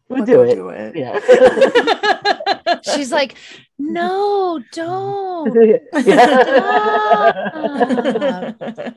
"But 0.09 0.25
do 0.27 0.45
don't 0.45 0.49
it. 0.49 0.55
Do 0.57 0.69
it. 0.71 0.97
Yeah. 0.97 1.21
She's 2.83 3.11
like, 3.13 3.35
no, 3.79 4.61
don't. 4.73 5.55
yeah. 6.07 7.33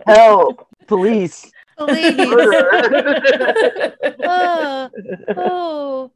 Help! 0.05 0.67
Police! 0.87 1.51
Please. 1.77 2.17
Murder. 2.17 3.95
Oh, 4.23 4.89
oh. 5.35 6.11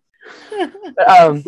um, 1.08 1.44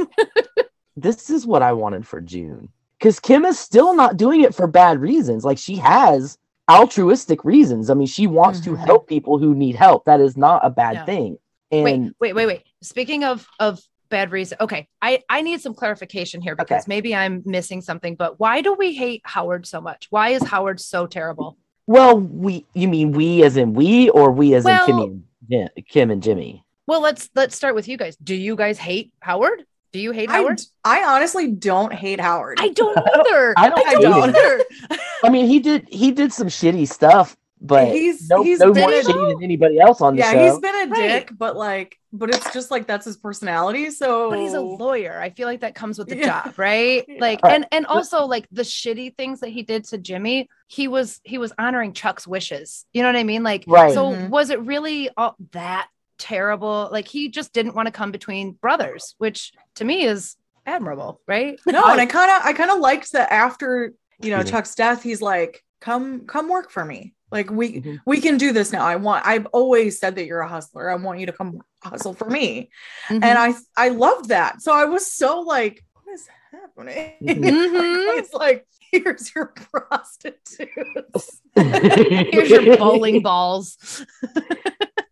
this 0.96 1.30
is 1.30 1.46
what 1.46 1.62
I 1.62 1.74
wanted 1.74 2.08
for 2.08 2.22
June. 2.22 2.70
Because 3.00 3.20
Kim 3.20 3.46
is 3.46 3.60
still 3.60 3.94
not 3.96 4.18
doing 4.18 4.42
it 4.42 4.56
for 4.56 4.68
bad 4.68 5.00
reasons. 5.00 5.46
Like 5.46 5.58
she 5.58 5.76
has 5.78 6.38
altruistic 6.70 7.44
reasons. 7.46 7.90
I 7.90 7.94
mean, 7.94 8.08
she 8.08 8.28
wants 8.28 8.60
to 8.62 8.72
Mhm. 8.72 8.86
help 8.86 9.08
people 9.08 9.38
who 9.38 9.54
need 9.56 9.76
help. 9.76 10.06
That 10.06 10.20
is 10.20 10.36
not 10.36 10.66
a 10.66 10.70
bad 10.70 10.96
Yeah. 10.96 11.06
thing. 11.06 11.38
Wait, 11.72 11.94
And 11.94 12.14
wait, 12.20 12.34
wait, 12.34 12.46
wait. 12.46 12.64
Speaking 12.82 13.24
of 13.24 13.48
of 13.60 13.80
bad 14.10 14.32
reason, 14.32 14.58
okay, 14.62 14.88
I 15.02 15.22
I 15.30 15.42
need 15.42 15.62
some 15.62 15.74
clarification 15.74 16.42
here 16.42 16.56
because 16.56 16.84
Okay. 16.84 16.90
maybe 16.90 17.14
I'm 17.16 17.44
missing 17.46 17.82
something. 17.82 18.16
But 18.16 18.40
why 18.40 18.62
do 18.62 18.74
we 18.74 18.94
hate 18.94 19.22
Howard 19.26 19.66
so 19.68 19.80
much? 19.82 20.08
Why 20.10 20.30
is 20.30 20.44
Howard 20.44 20.80
so 20.80 21.08
terrible? 21.08 21.58
well, 21.88 22.20
we 22.20 22.66
you 22.74 22.88
mean 22.88 23.12
we 23.12 23.44
as 23.44 23.56
in 23.58 23.74
we 23.74 24.10
or 24.10 24.32
we 24.32 24.54
as 24.56 24.64
Well- 24.66 24.86
in 24.86 24.92
Kimmy 24.96 25.04
and 25.06 25.24
Jim, 25.50 25.70
Kim 25.88 26.12
and 26.12 26.24
Jimmy? 26.24 26.64
Well, 26.86 27.02
let's 27.02 27.30
let's 27.36 27.56
start 27.56 27.76
with 27.76 27.88
you 27.88 27.98
guys. 27.98 28.16
Do 28.18 28.34
you 28.36 28.56
guys 28.56 28.78
hate 28.78 29.12
Howard? 29.22 29.66
Do 29.94 30.00
you 30.00 30.12
hate 30.12 30.30
I, 30.30 30.34
Howard? 30.34 30.62
I 30.84 31.04
honestly 31.04 31.50
don't 31.52 31.94
hate 31.94 32.20
Howard. 32.20 32.60
I 32.62 32.70
don't 32.70 32.98
either. 33.16 33.54
I 33.58 33.70
don't 33.70 33.88
I 33.88 33.94
don't 33.96 34.34
hate 34.34 34.36
him. 34.38 34.42
either. 34.90 35.00
I 35.24 35.30
mean, 35.30 35.48
he 35.48 35.60
did 35.60 35.88
he 35.90 36.12
did 36.12 36.32
some 36.34 36.48
shitty 36.48 36.88
stuff, 36.88 37.36
but 37.62 37.88
He's- 37.88 38.28
no, 38.30 38.44
he's 38.44 38.60
no 38.60 38.72
been 38.74 38.82
more 38.90 38.92
a- 39.00 39.04
shitty 39.04 39.34
than 39.36 39.44
anybody 39.44 39.80
else 39.80 40.02
on 40.02 40.16
the 40.16 40.20
yeah, 40.20 40.32
show. 40.32 40.38
Yeah, 40.44 40.52
he's 40.52 40.60
been 40.60 40.76
a 40.76 40.88
Right. 40.92 41.08
dick, 41.08 41.32
but 41.38 41.56
like, 41.56 41.98
but 42.14 42.30
it's 42.30 42.52
just 42.54 42.70
like 42.72 42.86
that's 42.88 43.06
his 43.06 43.18
personality. 43.18 43.90
So, 43.92 44.30
But 44.30 44.40
he's 44.40 44.54
a 44.54 44.62
lawyer. 44.62 45.20
I 45.20 45.30
feel 45.32 45.48
like 45.48 45.62
that 45.62 45.76
comes 45.76 45.98
with 45.98 46.08
the 46.10 46.18
Yeah. 46.18 46.44
job, 46.44 46.58
right? 46.60 47.04
Yeah. 47.08 47.18
Like 47.20 47.42
Right. 47.44 47.54
and 47.56 47.68
and 47.72 47.86
also 47.86 48.26
like 48.26 48.48
the 48.52 48.62
shitty 48.64 49.16
things 49.16 49.40
that 49.42 49.50
he 49.50 49.64
did 49.64 49.86
to 49.86 49.98
Jimmy, 49.98 50.50
he 50.68 50.88
was 50.88 51.20
he 51.24 51.38
was 51.38 51.52
honoring 51.58 51.94
Chuck's 51.94 52.28
wishes. 52.28 52.86
You 52.94 53.02
know 53.04 53.10
what 53.10 53.16
I 53.18 53.24
mean? 53.24 53.44
Like 53.44 53.64
Right. 53.68 53.94
so 53.94 54.12
Mhm. 54.12 54.30
was 54.30 54.50
it 54.50 54.60
really 54.62 55.10
all 55.18 55.36
that 55.52 55.88
terrible? 56.18 56.90
Like 56.92 57.08
he 57.08 57.30
just 57.30 57.54
didn't 57.54 57.76
want 57.76 57.88
to 57.88 57.92
come 57.92 58.12
between 58.12 58.54
brothers, 58.54 59.16
which 59.18 59.52
to 59.76 59.86
me 59.86 60.04
is 60.04 60.36
admirable, 60.66 61.22
right? 61.28 61.60
no, 61.68 61.84
and 61.86 62.02
I 62.02 62.06
kind 62.06 62.32
of, 62.32 62.42
I 62.46 62.54
kind 62.54 62.72
of 62.72 62.80
liked 62.80 63.12
that 63.14 63.32
after 63.32 63.94
you 64.20 64.32
know 64.32 64.44
Chuck's 64.44 64.76
death, 64.76 65.04
he's 65.04 65.22
like, 65.22 65.64
"Come, 65.82 66.26
come 66.26 66.50
work 66.50 66.72
for 66.72 66.84
me. 66.84 67.14
Like 67.32 67.52
we, 67.52 67.82
Mhm. 67.82 68.00
we 68.06 68.22
can 68.22 68.38
do 68.38 68.52
this 68.54 68.72
now. 68.72 68.86
I 68.86 68.96
want. 68.96 69.26
I've 69.28 69.46
always 69.48 70.00
said 70.00 70.16
that 70.16 70.26
you're 70.26 70.40
a 70.42 70.48
hustler. 70.48 70.90
I 70.90 70.96
want 70.96 71.20
you 71.20 71.26
to 71.28 71.34
come 71.34 71.62
hustle 71.84 72.14
for 72.14 72.30
me." 72.30 72.70
Mm-hmm. 73.10 73.24
And 73.24 73.38
I, 73.38 73.54
I 73.76 73.90
loved 73.90 74.30
that. 74.30 74.62
So 74.62 74.74
I 74.74 74.86
was 74.86 75.12
so 75.12 75.42
like, 75.42 75.84
"What 75.94 76.14
is 76.14 76.28
happening?" 76.52 77.14
Mhm. 77.22 78.18
it's 78.20 78.34
like, 78.34 78.66
here's 78.92 79.36
your 79.36 79.48
prostitutes. 79.48 81.42
Here's 81.56 82.50
your 82.50 82.78
bowling 82.78 83.22
balls. 83.22 84.06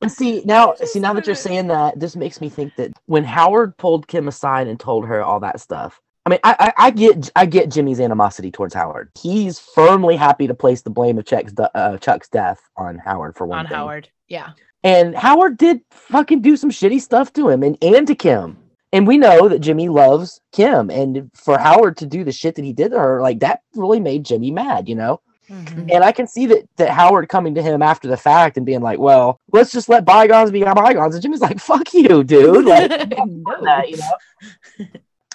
See 0.09 0.41
now, 0.45 0.75
see 0.75 0.99
now 0.99 1.13
that 1.13 1.25
you're 1.25 1.35
saying 1.35 1.67
that, 1.67 1.99
this 1.99 2.15
makes 2.15 2.41
me 2.41 2.49
think 2.49 2.75
that 2.75 2.91
when 3.05 3.23
Howard 3.23 3.77
pulled 3.77 4.07
Kim 4.07 4.27
aside 4.27 4.67
and 4.67 4.79
told 4.79 5.05
her 5.05 5.23
all 5.23 5.39
that 5.41 5.59
stuff, 5.59 6.01
I 6.25 6.29
mean, 6.31 6.39
I, 6.43 6.55
I, 6.59 6.87
I 6.87 6.91
get 6.91 7.31
I 7.35 7.45
get 7.45 7.69
Jimmy's 7.69 7.99
animosity 7.99 8.51
towards 8.51 8.73
Howard. 8.73 9.11
He's 9.19 9.59
firmly 9.59 10.15
happy 10.15 10.47
to 10.47 10.53
place 10.53 10.81
the 10.81 10.89
blame 10.89 11.17
of 11.17 11.25
Chuck's 11.25 11.53
uh, 11.57 11.97
Chuck's 11.97 12.29
death 12.29 12.59
on 12.77 12.97
Howard 12.97 13.35
for 13.35 13.45
one 13.45 13.59
on 13.59 13.67
thing. 13.67 13.75
Howard. 13.75 14.09
Yeah. 14.27 14.51
And 14.83 15.15
Howard 15.15 15.57
did 15.57 15.81
fucking 15.91 16.41
do 16.41 16.55
some 16.55 16.69
shitty 16.69 17.01
stuff 17.01 17.33
to 17.33 17.49
him 17.49 17.63
and, 17.63 17.77
and 17.81 18.05
to 18.07 18.13
Kim. 18.13 18.57
And 18.93 19.07
we 19.07 19.17
know 19.17 19.49
that 19.49 19.59
Jimmy 19.59 19.89
loves 19.89 20.39
Kim. 20.51 20.91
And 20.91 21.31
for 21.33 21.57
Howard 21.57 21.97
to 21.97 22.05
do 22.05 22.23
the 22.23 22.31
shit 22.31 22.55
that 22.55 22.65
he 22.65 22.71
did 22.71 22.91
to 22.91 22.99
her, 22.99 23.21
like 23.21 23.39
that 23.39 23.61
really 23.75 23.99
made 23.99 24.25
Jimmy 24.25 24.51
mad, 24.51 24.87
you 24.87 24.95
know? 24.95 25.21
Mhm. 25.49 25.91
And 25.93 26.03
I 26.03 26.11
can 26.11 26.27
see 26.27 26.45
that 26.47 26.67
that 26.77 26.89
Howard 26.89 27.29
coming 27.29 27.53
to 27.55 27.61
him 27.61 27.81
after 27.81 28.07
the 28.07 28.17
fact 28.17 28.57
and 28.57 28.65
being 28.65 28.81
like, 28.81 28.99
"Well, 28.99 29.39
let's 29.53 29.71
just 29.71 29.89
let 29.89 30.03
bygones 30.05 30.51
be 30.51 30.63
bygones." 30.63 31.13
And 31.15 31.21
Jimmy's 31.21 31.41
like, 31.41 31.59
"Fuck 31.59 31.93
you, 31.93 32.23
dude!" 32.23 32.65
Like 32.65 32.89
No. 32.89 33.43
that, 33.63 33.89
you 33.89 33.97
know. 33.97 34.85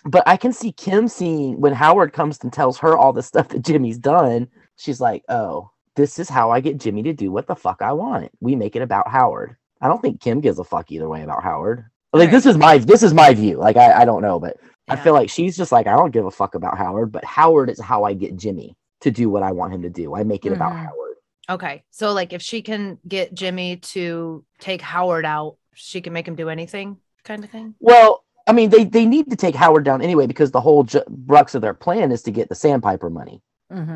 But 0.05 0.23
I 0.27 0.37
can 0.37 0.53
see 0.53 0.73
Kim 0.73 1.09
seeing 1.09 1.61
when 1.61 1.75
Howard 1.75 2.13
comes 2.13 2.39
and 2.43 2.53
tells 2.53 2.79
her 2.79 2.97
all 2.97 3.13
the 3.13 3.23
stuff 3.23 3.49
that 3.49 3.63
Jimmy's 3.63 3.99
done. 3.99 4.49
She's 4.77 5.01
like, 5.01 5.23
"Oh, 5.29 5.71
this 5.95 6.19
is 6.19 6.29
how 6.29 6.51
I 6.51 6.61
get 6.61 6.79
Jimmy 6.79 7.03
to 7.05 7.13
do 7.13 7.31
what 7.31 7.47
the 7.47 7.55
fuck 7.55 7.83
I 7.83 7.93
want. 7.93 8.31
We 8.41 8.57
make 8.57 8.77
it 8.77 8.83
about 8.83 9.09
Howard." 9.09 9.57
I 9.83 9.89
don't 9.89 10.01
think 10.03 10.21
Kim 10.21 10.41
gives 10.41 10.59
a 10.59 10.65
fuck 10.65 10.91
either 10.91 11.09
way 11.09 11.23
about 11.23 11.43
Howard. 11.43 11.85
Like 12.13 12.27
Right. 12.27 12.31
this 12.33 12.47
is 12.47 12.57
my 12.59 12.79
this 12.79 13.03
is 13.03 13.15
my 13.15 13.33
view. 13.35 13.57
Like 13.59 13.77
I, 13.77 14.03
I 14.03 14.05
don't 14.05 14.23
know, 14.23 14.41
but 14.41 14.57
I 14.89 14.97
feel 14.97 15.13
like 15.13 15.31
she's 15.31 15.57
just 15.57 15.71
like 15.71 15.87
I 15.87 15.95
don't 15.97 16.11
give 16.11 16.27
a 16.27 16.31
fuck 16.31 16.55
about 16.55 16.77
Howard, 16.77 17.13
but 17.13 17.25
Howard 17.25 17.71
is 17.71 17.79
how 17.81 18.03
I 18.05 18.15
get 18.15 18.37
Jimmy 18.37 18.77
to 19.01 19.11
do 19.11 19.29
what 19.31 19.43
I 19.43 19.53
want 19.53 19.73
him 19.75 19.83
to 19.83 19.91
do. 19.91 20.15
I 20.15 20.25
make 20.25 20.45
it 20.47 20.53
about 20.53 20.73
Mhm. 20.73 20.85
Howard. 20.85 21.15
Okay. 21.49 21.83
So 21.91 22.13
like 22.13 22.33
if 22.33 22.43
she 22.43 22.63
can 22.63 22.99
get 23.07 23.35
Jimmy 23.35 23.77
to 23.79 24.45
take 24.61 24.81
Howard 24.83 25.25
out, 25.25 25.57
she 25.75 26.01
can 26.01 26.13
make 26.13 26.27
him 26.29 26.35
do 26.37 26.49
anything 26.49 26.99
kind 27.25 27.43
of 27.45 27.51
thing. 27.51 27.75
Well, 27.81 28.25
I 28.47 28.53
mean, 28.53 28.71
they 28.71 28.85
they 28.85 29.07
need 29.07 29.31
to 29.31 29.37
take 29.37 29.55
Howard 29.55 29.85
down 29.85 30.03
anyway 30.03 30.27
because 30.27 30.51
the 30.51 30.61
whole 30.61 30.85
ju- 30.85 31.03
crux 31.29 31.55
of 31.55 31.63
their 31.63 31.75
plan 31.75 32.13
is 32.13 32.23
to 32.23 32.31
get 32.31 32.49
the 32.49 32.55
Sandpiper 32.55 33.11
money, 33.11 33.43
Mm-hmm. 33.73 33.91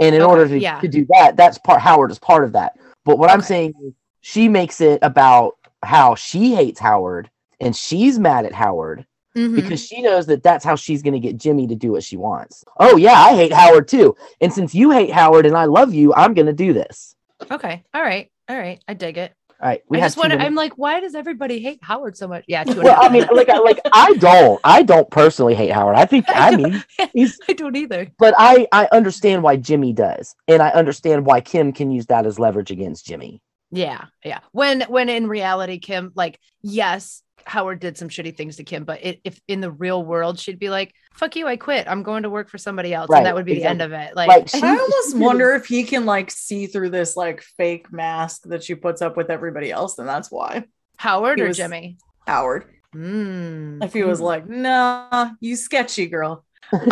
and 0.00 0.14
in 0.14 0.22
Okay, 0.22 0.22
order 0.30 0.48
to, 0.48 0.58
yeah. 0.58 0.80
to 0.80 0.88
do 0.88 1.06
that, 1.10 1.36
that's 1.36 1.58
part 1.58 1.80
Howard 1.80 2.10
is 2.10 2.18
part 2.18 2.44
of 2.44 2.52
that. 2.52 2.78
But 3.04 3.18
what 3.18 3.30
I'm 3.30 3.40
saying, 3.42 3.74
is 3.84 3.92
she 4.20 4.48
makes 4.48 4.80
it 4.80 4.98
about 5.02 5.54
how 5.82 6.14
she 6.14 6.54
hates 6.54 6.80
Howard 6.80 7.30
and 7.60 7.74
she's 7.74 8.18
mad 8.18 8.44
at 8.46 8.52
Howard 8.52 9.06
Mm-hmm. 9.38 9.54
because 9.54 9.84
she 9.84 10.02
knows 10.02 10.26
that 10.26 10.42
that's 10.42 10.64
how 10.64 10.74
she's 10.74 11.02
going 11.02 11.14
to 11.14 11.20
get 11.20 11.36
Jimmy 11.36 11.66
to 11.68 11.74
do 11.76 11.92
what 11.92 12.02
she 12.02 12.16
wants. 12.16 12.64
Oh 12.78 12.96
yeah, 12.96 13.12
I 13.14 13.34
hate 13.34 13.52
Howard 13.52 13.86
too, 13.88 14.16
and 14.40 14.52
since 14.52 14.74
you 14.74 14.90
hate 14.90 15.10
Howard 15.12 15.46
and 15.46 15.56
I 15.56 15.66
love 15.66 15.94
you, 15.94 16.12
I'm 16.14 16.34
going 16.34 16.46
to 16.46 16.52
do 16.52 16.72
this. 16.72 17.14
okay. 17.50 17.84
All 17.94 18.02
right. 18.02 18.30
All 18.48 18.58
right. 18.58 18.82
I 18.88 18.94
dig 18.94 19.16
it. 19.18 19.32
All 19.60 19.68
right, 19.68 19.82
we 19.88 19.98
I 19.98 20.02
just 20.02 20.16
wonder. 20.16 20.36
I'm 20.38 20.54
like, 20.54 20.74
why 20.78 21.00
does 21.00 21.16
everybody 21.16 21.58
hate 21.58 21.80
Howard 21.82 22.16
so 22.16 22.28
much? 22.28 22.44
Yeah. 22.46 22.62
Well, 22.64 22.96
I 23.00 23.08
mean, 23.08 23.26
like, 23.32 23.48
I, 23.48 23.58
like 23.58 23.80
I 23.92 24.12
don't, 24.14 24.60
I 24.62 24.84
don't 24.84 25.10
personally 25.10 25.56
hate 25.56 25.72
Howard. 25.72 25.96
I 25.96 26.06
think, 26.06 26.28
I 26.30 26.52
I 26.52 26.56
mean, 26.56 26.84
he's 27.12 27.36
I 27.48 27.54
don't 27.54 27.74
either. 27.74 28.06
but 28.20 28.34
I 28.38 28.68
I 28.70 28.88
understand 28.92 29.42
why 29.42 29.56
Jimmy 29.56 29.92
does, 29.92 30.36
and 30.46 30.62
I 30.62 30.68
understand 30.68 31.26
why 31.26 31.40
Kim 31.40 31.72
can 31.72 31.90
use 31.90 32.06
that 32.06 32.24
as 32.24 32.38
leverage 32.38 32.70
against 32.70 33.04
Jimmy. 33.04 33.42
Yeah. 33.72 34.04
Yeah. 34.24 34.38
When 34.52 34.82
when 34.82 35.08
in 35.08 35.26
reality, 35.26 35.78
Kim, 35.78 36.12
like, 36.14 36.38
yes, 36.62 37.24
Howard 37.44 37.80
did 37.80 37.96
some 37.96 38.08
shitty 38.08 38.36
things 38.36 38.56
to 38.56 38.64
Kim, 38.64 38.84
but 38.84 39.00
it, 39.02 39.20
if 39.24 39.40
in 39.48 39.60
the 39.60 39.70
real 39.70 40.02
world, 40.04 40.38
she'd 40.38 40.58
be 40.58 40.68
like, 40.70 40.94
"Fuck 41.14 41.36
you, 41.36 41.46
I 41.46 41.56
quit. 41.56 41.88
I'm 41.88 42.02
going 42.02 42.24
to 42.24 42.30
work 42.30 42.48
for 42.50 42.58
somebody 42.58 42.92
else," 42.92 43.08
Right, 43.08 43.18
and 43.18 43.26
that 43.26 43.34
would 43.34 43.46
be 43.46 43.54
the 43.54 43.64
end 43.64 43.82
of 43.82 43.92
it. 43.92 44.14
Like, 44.14 44.28
Like, 44.28 44.48
she- 44.48 44.60
I 44.62 44.76
almost 44.76 45.16
wonder 45.16 45.52
if 45.52 45.66
he 45.66 45.84
can 45.84 46.04
like 46.06 46.30
see 46.30 46.66
through 46.66 46.90
this 46.90 47.16
like 47.16 47.42
fake 47.42 47.92
mask 47.92 48.42
that 48.44 48.62
she 48.62 48.74
puts 48.74 49.00
up 49.02 49.16
with 49.16 49.30
everybody 49.30 49.70
else, 49.70 49.98
and 49.98 50.08
that's 50.08 50.30
why 50.30 50.64
Howard 50.98 51.38
he 51.38 51.44
or 51.44 51.52
Jimmy. 51.52 51.98
Howard. 52.26 52.66
Mm. 52.94 53.84
If 53.84 53.92
he 53.92 54.02
was 54.02 54.20
like, 54.20 54.48
"Nah, 54.48 55.30
you 55.40 55.56
sketchy 55.56 56.06
girl," 56.06 56.44
Well, 56.72 56.82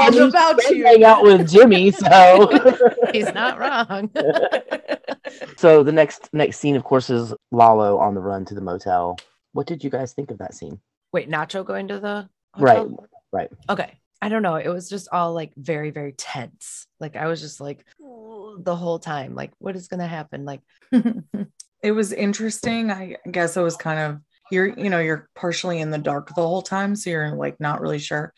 I 0.00 0.10
he's 0.10 0.20
mean, 0.20 0.28
about 0.28 0.58
been 0.58 0.76
you. 0.76 0.84
hang 0.84 1.04
out 1.04 1.22
with 1.22 1.50
Jimmy, 1.50 1.90
so 1.90 2.50
He's 3.12 3.32
not 3.32 3.58
wrong. 3.58 4.10
so 5.56 5.82
the 5.82 5.92
next 5.92 6.28
next 6.32 6.58
scene, 6.58 6.76
of 6.76 6.84
course, 6.84 7.10
is 7.10 7.34
Lalo 7.50 7.98
on 7.98 8.14
the 8.14 8.20
run 8.20 8.44
to 8.46 8.54
the 8.54 8.60
motel. 8.60 9.18
What 9.52 9.66
did 9.66 9.84
you 9.84 9.90
guys 9.90 10.12
think 10.12 10.30
of 10.30 10.38
that 10.38 10.54
scene? 10.54 10.80
Wait, 11.12 11.30
Nacho 11.30 11.64
going 11.64 11.88
to 11.88 12.00
the 12.00 12.28
Right, 12.56 12.78
hotel? 12.78 13.06
right. 13.32 13.50
Okay. 13.68 13.92
I 14.22 14.28
don't 14.30 14.42
know. 14.42 14.56
It 14.56 14.68
was 14.68 14.88
just 14.88 15.08
all 15.12 15.34
like 15.34 15.52
very, 15.56 15.90
very 15.90 16.12
tense. 16.12 16.86
Like 16.98 17.14
I 17.16 17.26
was 17.26 17.40
just 17.40 17.60
like 17.60 17.84
the 18.00 18.74
whole 18.76 18.98
time. 18.98 19.34
Like, 19.34 19.52
what 19.58 19.76
is 19.76 19.88
gonna 19.88 20.06
happen? 20.06 20.44
Like, 20.46 20.60
it 21.82 21.92
was 21.92 22.12
interesting. 22.12 22.90
I 22.90 23.16
guess 23.30 23.56
it 23.56 23.60
was 23.60 23.76
kind 23.76 24.00
of 24.00 24.20
you're 24.54 24.78
you 24.78 24.88
know 24.88 25.00
you're 25.00 25.28
partially 25.34 25.80
in 25.80 25.90
the 25.90 25.98
dark 25.98 26.28
the 26.28 26.34
whole 26.36 26.62
time, 26.62 26.96
so 26.96 27.10
you're 27.10 27.34
like 27.34 27.60
not 27.60 27.80
really 27.80 27.98
sure. 27.98 28.32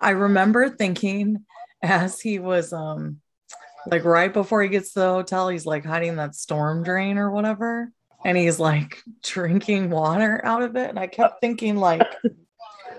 I 0.00 0.10
remember 0.10 0.68
thinking 0.70 1.44
as 1.82 2.20
he 2.20 2.38
was 2.38 2.72
um 2.72 3.20
like 3.86 4.04
right 4.04 4.32
before 4.32 4.62
he 4.62 4.68
gets 4.68 4.92
to 4.92 5.00
the 5.00 5.06
hotel, 5.06 5.48
he's 5.48 5.66
like 5.66 5.84
hiding 5.84 6.16
that 6.16 6.36
storm 6.36 6.84
drain 6.84 7.18
or 7.18 7.30
whatever, 7.32 7.90
and 8.24 8.38
he's 8.38 8.60
like 8.60 9.02
drinking 9.24 9.90
water 9.90 10.40
out 10.44 10.62
of 10.62 10.76
it, 10.76 10.90
and 10.90 10.98
I 10.98 11.08
kept 11.08 11.40
thinking 11.40 11.76
like. 11.76 12.02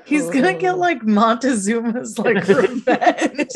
He's 0.06 0.30
gonna 0.30 0.54
get 0.54 0.78
like 0.78 1.02
Montezuma's 1.02 2.18
like 2.20 2.48
revenge. 2.48 3.50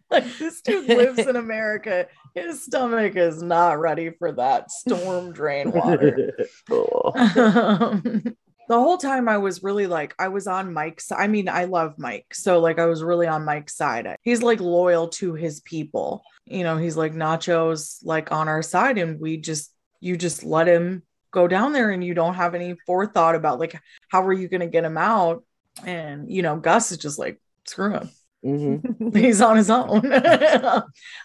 like 0.10 0.38
this 0.38 0.60
dude 0.62 0.88
lives 0.88 1.18
in 1.18 1.36
America. 1.36 2.06
His 2.34 2.64
stomach 2.64 3.16
is 3.16 3.42
not 3.42 3.80
ready 3.80 4.10
for 4.10 4.32
that 4.32 4.70
storm 4.70 5.32
drain 5.32 5.72
water. 5.72 6.36
Oh. 6.70 7.12
um, 7.16 8.36
the 8.70 8.78
whole 8.78 8.98
time 8.98 9.28
I 9.28 9.38
was 9.38 9.64
really 9.64 9.88
like, 9.88 10.14
I 10.18 10.28
was 10.28 10.46
on 10.46 10.72
Mike's. 10.72 11.10
I 11.10 11.26
mean, 11.26 11.48
I 11.48 11.64
love 11.64 11.94
Mike. 11.98 12.32
So, 12.32 12.60
like, 12.60 12.78
I 12.78 12.86
was 12.86 13.02
really 13.02 13.26
on 13.26 13.44
Mike's 13.44 13.76
side. 13.76 14.16
He's 14.22 14.42
like 14.42 14.60
loyal 14.60 15.08
to 15.08 15.34
his 15.34 15.60
people. 15.60 16.22
You 16.44 16.62
know, 16.62 16.76
he's 16.76 16.96
like, 16.96 17.12
Nacho's 17.12 17.98
like 18.04 18.30
on 18.30 18.48
our 18.48 18.62
side, 18.62 18.96
and 18.98 19.18
we 19.18 19.38
just, 19.38 19.72
you 20.00 20.16
just 20.16 20.44
let 20.44 20.68
him 20.68 21.02
go 21.30 21.48
down 21.48 21.72
there 21.72 21.90
and 21.90 22.02
you 22.04 22.14
don't 22.14 22.34
have 22.34 22.54
any 22.54 22.74
forethought 22.86 23.34
about 23.34 23.58
like, 23.60 23.80
how 24.08 24.22
are 24.26 24.32
you 24.32 24.48
going 24.48 24.60
to 24.60 24.66
get 24.66 24.84
him 24.84 24.98
out? 24.98 25.44
And, 25.84 26.30
you 26.30 26.42
know, 26.42 26.56
Gus 26.56 26.92
is 26.92 26.98
just 26.98 27.18
like, 27.18 27.40
screw 27.66 27.92
him 27.92 28.10
Mhm. 28.44 29.14
he's 29.16 29.40
on 29.40 29.56
his 29.56 29.70
own. 29.70 30.02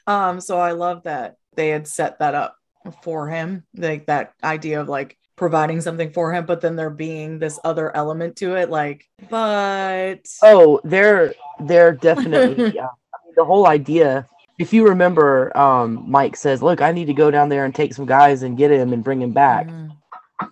um, 0.07 0.39
so 0.41 0.57
I 0.59 0.71
love 0.71 1.03
that 1.03 1.35
they 1.55 1.69
had 1.69 1.87
set 1.87 2.19
that 2.19 2.35
up 2.35 2.55
for 3.03 3.29
him, 3.29 3.65
like 3.75 4.05
that 4.07 4.33
idea 4.43 4.81
of 4.81 4.89
like 4.89 5.17
providing 5.35 5.81
something 5.81 6.11
for 6.11 6.33
him, 6.33 6.45
but 6.45 6.61
then 6.61 6.75
there 6.75 6.89
being 6.89 7.39
this 7.39 7.59
other 7.63 7.95
element 7.95 8.35
to 8.37 8.55
it, 8.55 8.69
like, 8.69 9.05
but 9.29 10.19
Oh, 10.43 10.79
they're 10.83 11.33
they're 11.61 11.93
definitely 11.93 12.71
yeah. 12.75 12.87
I 12.87 13.17
mean, 13.25 13.33
the 13.35 13.45
whole 13.45 13.67
idea. 13.67 14.27
If 14.57 14.71
you 14.73 14.87
remember, 14.87 15.55
um, 15.57 16.05
Mike 16.07 16.35
says, 16.37 16.61
"Look, 16.63 16.81
I 16.81 16.91
need 16.91 17.05
to 17.05 17.13
go 17.13 17.29
down 17.29 17.49
there 17.49 17.65
and 17.65 17.75
take 17.75 17.93
some 17.93 18.05
guys 18.05 18.43
and 18.43 18.57
get 18.57 18.71
him 18.71 18.93
and 18.93 19.03
bring 19.03 19.21
him 19.21 19.31
back." 19.31 19.67
Mm, 19.67 19.91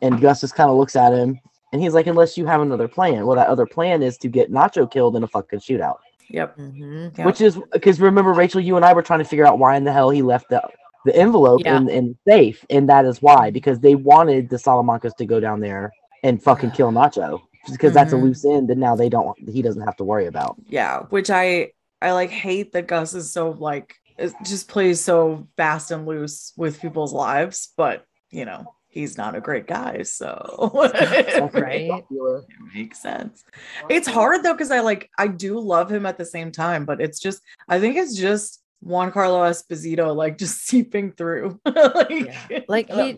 And 0.01 0.21
Gus 0.21 0.41
just 0.41 0.55
kind 0.55 0.69
of 0.69 0.77
looks 0.77 0.95
at 0.95 1.13
him, 1.13 1.39
and 1.71 1.81
he's 1.81 1.93
like, 1.93 2.07
"Unless 2.07 2.37
you 2.37 2.45
have 2.45 2.61
another 2.61 2.87
plan." 2.87 3.25
Well, 3.25 3.35
that 3.35 3.47
other 3.47 3.65
plan 3.65 4.01
is 4.01 4.17
to 4.19 4.27
get 4.29 4.51
Nacho 4.51 4.89
killed 4.89 5.15
in 5.15 5.23
a 5.23 5.27
fucking 5.27 5.59
shootout. 5.59 5.97
yep, 6.29 6.57
Mhm. 6.57 7.17
yep. 7.17 7.25
Which 7.27 7.41
is 7.41 7.59
because 7.73 7.99
remember, 8.01 8.33
Rachel, 8.33 8.61
you 8.61 8.75
and 8.77 8.85
I 8.85 8.93
were 8.93 9.01
trying 9.01 9.19
to 9.19 9.25
figure 9.25 9.45
out 9.45 9.59
why 9.59 9.75
in 9.75 9.83
the 9.83 9.91
hell 9.93 10.09
he 10.09 10.21
left 10.21 10.49
the 10.49 10.61
the 11.05 11.13
envelope 11.17 11.61
Yeah. 11.65 11.75
in, 11.77 11.89
in 11.89 12.07
the 12.25 12.31
safe, 12.31 12.65
and 12.69 12.87
that 12.87 13.03
is 13.05 13.21
why 13.21 13.51
because 13.51 13.79
they 13.81 13.93
wanted 13.95 14.49
the 14.49 14.55
Salamancas 14.55 15.13
to 15.17 15.25
go 15.25 15.41
down 15.41 15.59
there 15.59 15.91
and 16.23 16.41
fucking 16.41 16.71
kill 16.71 16.91
Nacho 16.91 17.41
because 17.69 17.93
that's 17.93 18.13
a 18.13 18.15
Mhm. 18.15 18.21
loose 18.23 18.45
end 18.45 18.69
that 18.69 18.77
now 18.77 18.95
they 18.95 19.09
don't 19.09 19.37
he 19.49 19.61
doesn't 19.61 19.81
have 19.81 19.97
to 19.97 20.05
worry 20.05 20.27
about. 20.27 20.55
yeah, 20.69 21.01
which 21.09 21.29
I 21.29 21.71
I 22.03 22.11
like 22.11 22.29
hate 22.29 22.73
that 22.73 22.87
Gus 22.87 23.13
is 23.13 23.31
so 23.31 23.51
like 23.51 23.95
just 24.43 24.67
plays 24.67 24.99
so 25.01 25.47
fast 25.57 25.89
and 25.91 26.05
loose 26.05 26.53
with 26.57 26.79
people's 26.81 27.13
lives, 27.13 27.73
but 27.77 28.05
you 28.29 28.45
know, 28.45 28.75
he's 28.87 29.17
not 29.17 29.35
a 29.35 29.41
great 29.41 29.65
guy, 29.67 30.03
so 30.03 30.69
Right. 31.53 31.89
it 31.89 32.45
makes 32.75 32.99
sense. 33.01 33.43
It's 33.89 34.07
hard 34.07 34.43
though 34.43 34.53
because 34.53 34.71
I 34.71 34.81
like 34.81 35.09
I 35.17 35.27
do 35.27 35.59
love 35.59 35.91
him 35.91 36.05
at 36.05 36.17
the 36.17 36.25
same 36.25 36.51
time, 36.51 36.85
but 36.85 37.01
it's 37.01 37.19
just 37.19 37.41
I 37.67 37.79
think 37.79 37.95
it's 37.97 38.15
just 38.15 38.61
Giancarlo 38.85 39.49
Esposito 39.49 40.15
like 40.15 40.37
just 40.43 40.65
seeping 40.65 41.13
through. 41.13 41.59
like, 41.65 42.09
Yeah. 42.49 42.59
Like, 42.67 42.91
he- 42.91 43.17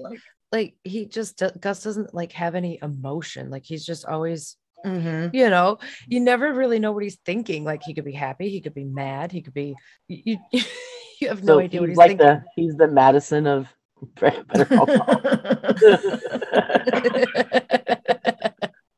Like 0.51 0.75
he 0.83 1.05
just 1.07 1.41
Gus 1.59 1.83
doesn't 1.83 2.13
like 2.13 2.31
have 2.33 2.55
any 2.55 2.79
emotion. 2.81 3.49
Like 3.49 3.65
he's 3.65 3.85
just 3.85 4.05
always, 4.05 4.55
Mhm. 4.85 5.33
you 5.33 5.49
know, 5.49 5.79
you 6.07 6.19
never 6.19 6.53
really 6.53 6.79
know 6.79 6.91
what 6.91 7.03
he's 7.03 7.17
thinking. 7.25 7.63
Like 7.63 7.83
he 7.83 7.93
could 7.93 8.05
be 8.05 8.11
happy, 8.13 8.49
he 8.49 8.61
could 8.61 8.75
be 8.75 8.83
mad, 8.85 9.31
he 9.31 9.41
could 9.41 9.53
be. 9.53 9.75
You 10.07 10.39
you, 10.51 10.61
you 11.21 11.27
have 11.29 11.43
no 11.43 11.55
So 11.55 11.59
idea 11.59 11.81
what 11.81 11.89
he's 11.89 11.97
he's 11.97 11.97
like 11.97 12.11
thinking. 12.17 12.27
the 12.27 12.43
he's 12.55 12.75
the 12.75 12.87
Madison 12.87 13.47
of 13.47 13.73
Better 14.19 14.65
Call 14.65 14.87
Saul. 14.87 15.21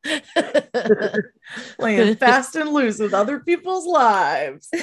Playing 1.79 2.15
fast 2.15 2.55
and 2.55 2.69
loose 2.71 2.99
with 2.99 3.13
other 3.13 3.39
people's 3.39 3.85
lives. 3.85 4.69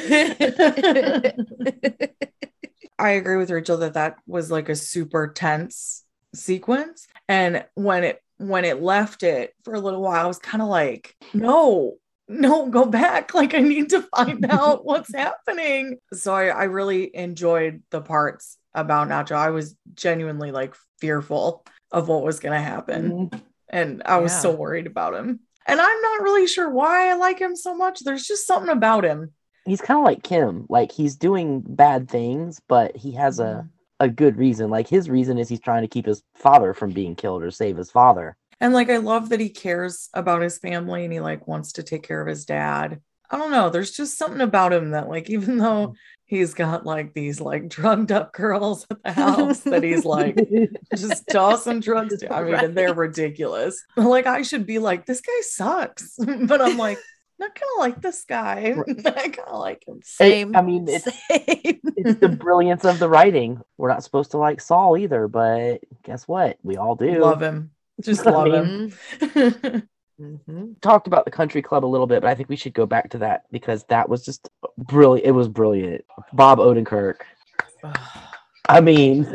I 2.98 3.10
agree 3.10 3.36
with 3.36 3.50
Rachel 3.50 3.78
that 3.78 3.94
that 3.94 4.16
was 4.26 4.50
like 4.50 4.68
a 4.68 4.76
super 4.76 5.28
tense 5.28 6.04
sequence. 6.34 7.06
And 7.28 7.64
when 7.74 8.04
it 8.04 8.20
when 8.38 8.64
it 8.64 8.82
left 8.82 9.22
it 9.22 9.54
for 9.64 9.74
a 9.74 9.80
little 9.80 10.02
while, 10.02 10.24
I 10.24 10.28
was 10.28 10.38
kind 10.38 10.62
of 10.62 10.68
like, 10.68 11.14
no, 11.32 11.94
no, 12.28 12.68
go 12.68 12.84
back. 12.86 13.34
Like 13.34 13.54
I 13.54 13.60
need 13.60 13.90
to 13.90 14.02
find 14.02 14.44
out 14.50 14.84
what's 14.84 15.14
happening. 15.14 15.98
So 16.12 16.34
I, 16.34 16.46
I 16.46 16.64
really 16.64 17.14
enjoyed 17.14 17.82
the 17.90 18.00
parts 18.00 18.56
about 18.74 19.08
Nacho. 19.08 19.36
I 19.36 19.50
was 19.50 19.76
genuinely 19.94 20.50
like 20.50 20.74
fearful 20.98 21.64
of 21.92 22.08
what 22.08 22.24
was 22.24 22.40
going 22.40 22.54
to 22.54 22.64
happen. 22.64 23.28
Mhm. 23.30 23.42
And 23.68 24.02
I 24.04 24.18
was 24.18 24.32
Yeah. 24.32 24.38
so 24.40 24.54
worried 24.54 24.86
about 24.86 25.14
him. 25.14 25.40
And 25.66 25.80
I'm 25.80 26.02
not 26.02 26.22
really 26.22 26.46
sure 26.46 26.68
why 26.68 27.10
I 27.10 27.14
like 27.14 27.38
him 27.38 27.56
so 27.56 27.74
much. 27.74 28.00
There's 28.00 28.26
just 28.26 28.46
something 28.46 28.70
about 28.70 29.04
him. 29.04 29.32
He's 29.64 29.80
kind 29.80 29.98
of 29.98 30.04
like 30.04 30.22
Kim. 30.22 30.66
Like 30.68 30.92
he's 30.92 31.16
doing 31.16 31.62
bad 31.66 32.08
things, 32.10 32.60
but 32.68 32.96
he 32.96 33.12
has 33.12 33.38
a 33.38 33.68
a 34.00 34.08
good 34.08 34.36
reason. 34.36 34.70
Like 34.70 34.88
his 34.88 35.08
reason 35.08 35.38
is 35.38 35.48
he's 35.48 35.60
trying 35.60 35.82
to 35.82 35.88
keep 35.88 36.06
his 36.06 36.22
father 36.34 36.74
from 36.74 36.92
being 36.92 37.14
killed 37.14 37.42
or 37.42 37.50
save 37.50 37.76
his 37.76 37.90
father. 37.90 38.36
And 38.60 38.72
like 38.72 38.90
I 38.90 38.98
love 38.98 39.28
that 39.30 39.40
he 39.40 39.48
cares 39.48 40.08
about 40.14 40.42
his 40.42 40.58
family 40.58 41.04
and 41.04 41.12
he 41.12 41.20
like 41.20 41.46
wants 41.46 41.72
to 41.72 41.82
take 41.82 42.02
care 42.02 42.20
of 42.20 42.28
his 42.28 42.44
dad. 42.44 43.00
I 43.30 43.38
don't 43.38 43.50
know. 43.50 43.70
There's 43.70 43.92
just 43.92 44.18
something 44.18 44.40
about 44.40 44.72
him 44.72 44.90
that 44.90 45.08
like 45.08 45.30
even 45.30 45.58
though 45.58 45.94
he's 46.26 46.54
got 46.54 46.86
like 46.86 47.12
these 47.14 47.40
like 47.40 47.68
drugged 47.68 48.12
up 48.12 48.32
girls 48.32 48.86
at 48.90 49.02
the 49.02 49.12
house 49.12 49.60
that 49.60 49.82
he's 49.82 50.04
like 50.04 50.36
just 50.96 51.24
tossing 51.28 51.80
drugs 51.80 52.18
to. 52.18 52.32
I 52.32 52.44
mean, 52.44 52.54
and 52.54 52.76
they're 52.76 52.94
ridiculous. 52.94 53.82
Like 53.96 54.26
I 54.26 54.42
should 54.42 54.66
be 54.66 54.78
like, 54.78 55.06
this 55.06 55.20
guy 55.20 55.40
sucks. 55.42 56.16
but 56.18 56.60
I'm 56.60 56.76
like, 56.76 56.98
not 57.44 57.54
kind 57.54 57.70
of 57.74 57.80
like 57.80 58.02
this 58.02 58.24
guy. 58.24 58.74
I 59.06 59.28
kind 59.28 59.48
of 59.48 59.60
like 59.60 59.86
him. 59.86 60.00
Same. 60.02 60.56
I 60.56 60.62
mean, 60.62 60.86
it's 60.88 61.04
Same. 61.04 61.80
it's 61.96 62.20
the 62.20 62.28
brilliance 62.40 62.84
of 62.84 62.98
the 62.98 63.08
writing. 63.08 63.60
We're 63.78 63.88
not 63.88 64.04
supposed 64.04 64.30
to 64.32 64.38
like 64.38 64.60
Saul 64.60 64.96
either, 64.96 65.28
but 65.28 65.80
guess 66.02 66.26
what? 66.28 66.58
We 66.62 66.76
all 66.76 66.94
do. 66.96 67.20
Love 67.20 67.42
him. 67.42 67.70
Just 68.00 68.26
love 68.26 68.52
him. 68.52 68.92
Mhm. 70.20 70.80
Talked 70.80 71.06
about 71.08 71.24
the 71.24 71.30
country 71.30 71.60
club 71.60 71.84
a 71.84 71.86
little 71.86 72.06
bit, 72.06 72.22
but 72.22 72.28
I 72.28 72.34
think 72.34 72.48
we 72.48 72.56
should 72.56 72.72
go 72.74 72.86
back 72.86 73.10
to 73.10 73.18
that 73.18 73.44
because 73.50 73.84
that 73.84 74.08
was 74.08 74.24
just 74.24 74.48
brilliant. 74.78 75.26
It 75.26 75.32
was 75.32 75.48
brilliant. 75.48 76.04
Bob 76.32 76.58
Odenkirk. 76.58 77.16
I 78.68 78.80
mean, 78.80 79.26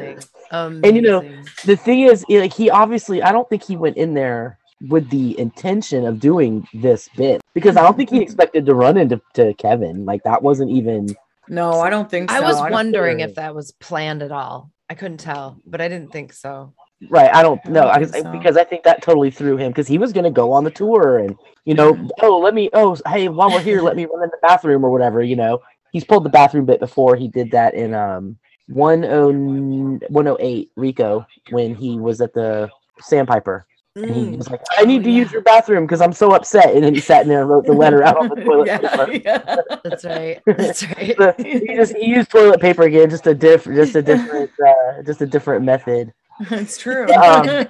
Amazing. 0.51 0.95
you 0.95 1.01
know, 1.01 1.21
the 1.65 1.75
thing 1.75 2.01
is, 2.01 2.25
like 2.29 2.53
he 2.53 2.69
obviously, 2.69 3.21
I 3.21 3.31
don't 3.31 3.47
think 3.49 3.63
he 3.63 3.75
went 3.75 3.97
in 3.97 4.13
there 4.13 4.58
with 4.87 5.09
the 5.09 5.37
intention 5.39 6.05
of 6.05 6.19
doing 6.19 6.67
this 6.73 7.09
bit 7.17 7.41
because 7.53 7.75
I 7.77 7.81
don't 7.81 7.97
think 7.97 8.09
he 8.09 8.21
expected 8.21 8.65
to 8.65 8.73
run 8.75 8.97
into 8.97 9.21
to 9.33 9.53
Kevin. 9.55 10.05
Like 10.05 10.23
that 10.23 10.41
wasn't 10.41 10.71
even. 10.71 11.15
no, 11.47 11.81
I 11.81 11.89
don't 11.89 12.09
think 12.09 12.29
so. 12.29 12.37
I 12.37 12.39
was 12.39 12.57
don't- 12.57 12.71
wondering 12.71 13.19
sure. 13.19 13.27
if 13.27 13.35
that 13.35 13.53
was 13.55 13.71
planned 13.73 14.21
at 14.23 14.31
all. 14.31 14.71
I 14.89 14.95
couldn't 14.95 15.17
tell, 15.19 15.61
but 15.67 15.81
I 15.81 15.87
didn't 15.87 16.11
think 16.11 16.33
so. 16.33 16.73
Right, 17.09 17.33
I 17.33 17.43
don't 17.43 17.63
know 17.65 17.83
I, 17.87 17.99
I- 17.99 18.03
so. 18.05 18.31
because 18.31 18.57
I 18.57 18.63
think 18.63 18.83
that 18.83 19.01
totally 19.01 19.31
threw 19.31 19.55
him 19.57 19.69
because 19.71 19.87
he 19.87 19.97
was 19.97 20.11
going 20.11 20.25
to 20.25 20.31
go 20.31 20.51
on 20.51 20.63
the 20.65 20.71
tour 20.71 21.19
and 21.19 21.35
you 21.63 21.73
know 21.73 21.93
Mhm. 21.93 22.09
oh 22.21 22.39
let 22.39 22.53
me 22.53 22.69
oh 22.73 22.97
hey 23.07 23.29
while 23.29 23.49
we're 23.49 23.61
here 23.61 23.81
let 23.81 23.95
me 23.95 24.05
run 24.13 24.23
in 24.23 24.29
the 24.29 24.37
bathroom 24.41 24.83
or 24.83 24.89
whatever 24.91 25.21
you 25.23 25.35
know 25.37 25.59
he's 25.93 26.03
pulled 26.03 26.25
the 26.25 26.29
bathroom 26.29 26.65
bit 26.65 26.79
before 26.81 27.15
he 27.15 27.27
did 27.29 27.51
that 27.51 27.73
in 27.73 27.93
um 27.93 28.37
10 28.67 29.99
108 30.09 30.71
Rico 30.75 31.25
when 31.51 31.73
he 31.75 31.97
was 31.99 32.19
at 32.21 32.33
the 32.33 32.69
Sandpiper 33.01 33.65
and 34.03 34.15
he 34.15 34.21
Mm. 34.25 34.37
was 34.37 34.49
like 34.49 34.61
I 34.77 34.85
need 34.85 35.01
Oh, 35.01 35.03
to 35.05 35.11
use 35.11 35.31
your 35.31 35.41
bathroom 35.41 35.85
because 35.85 36.01
I'm 36.01 36.13
so 36.13 36.31
upset 36.33 36.73
and 36.75 36.83
then 36.83 36.93
he 36.95 37.01
sat 37.01 37.23
in 37.23 37.27
there 37.29 37.41
and 37.41 37.49
wrote 37.49 37.65
the 37.65 37.73
letter 37.73 38.03
out 38.03 38.17
on 38.17 38.29
the 38.29 38.35
toilet 38.43 38.67
yeah, 38.67 38.77
paper. 38.77 39.11
yeah. 39.25 39.55
That's 39.83 40.05
right. 40.05 40.41
That's 40.45 40.83
right. 40.87 41.17
The- 41.17 41.35
he 41.37 41.75
just 41.75 41.95
he 41.95 42.05
used 42.07 42.29
toilet 42.31 42.59
paper 42.61 42.83
again 42.83 43.09
just 43.09 43.27
a 43.27 43.33
diff 43.35 43.65
just 43.65 43.95
a 43.95 44.01
different 44.01 44.51
uh, 44.65 45.03
just 45.03 45.21
a 45.21 45.25
different 45.25 45.63
method 45.65 46.13
It's 46.51 46.77
true. 46.77 47.05
Um, 47.13 47.65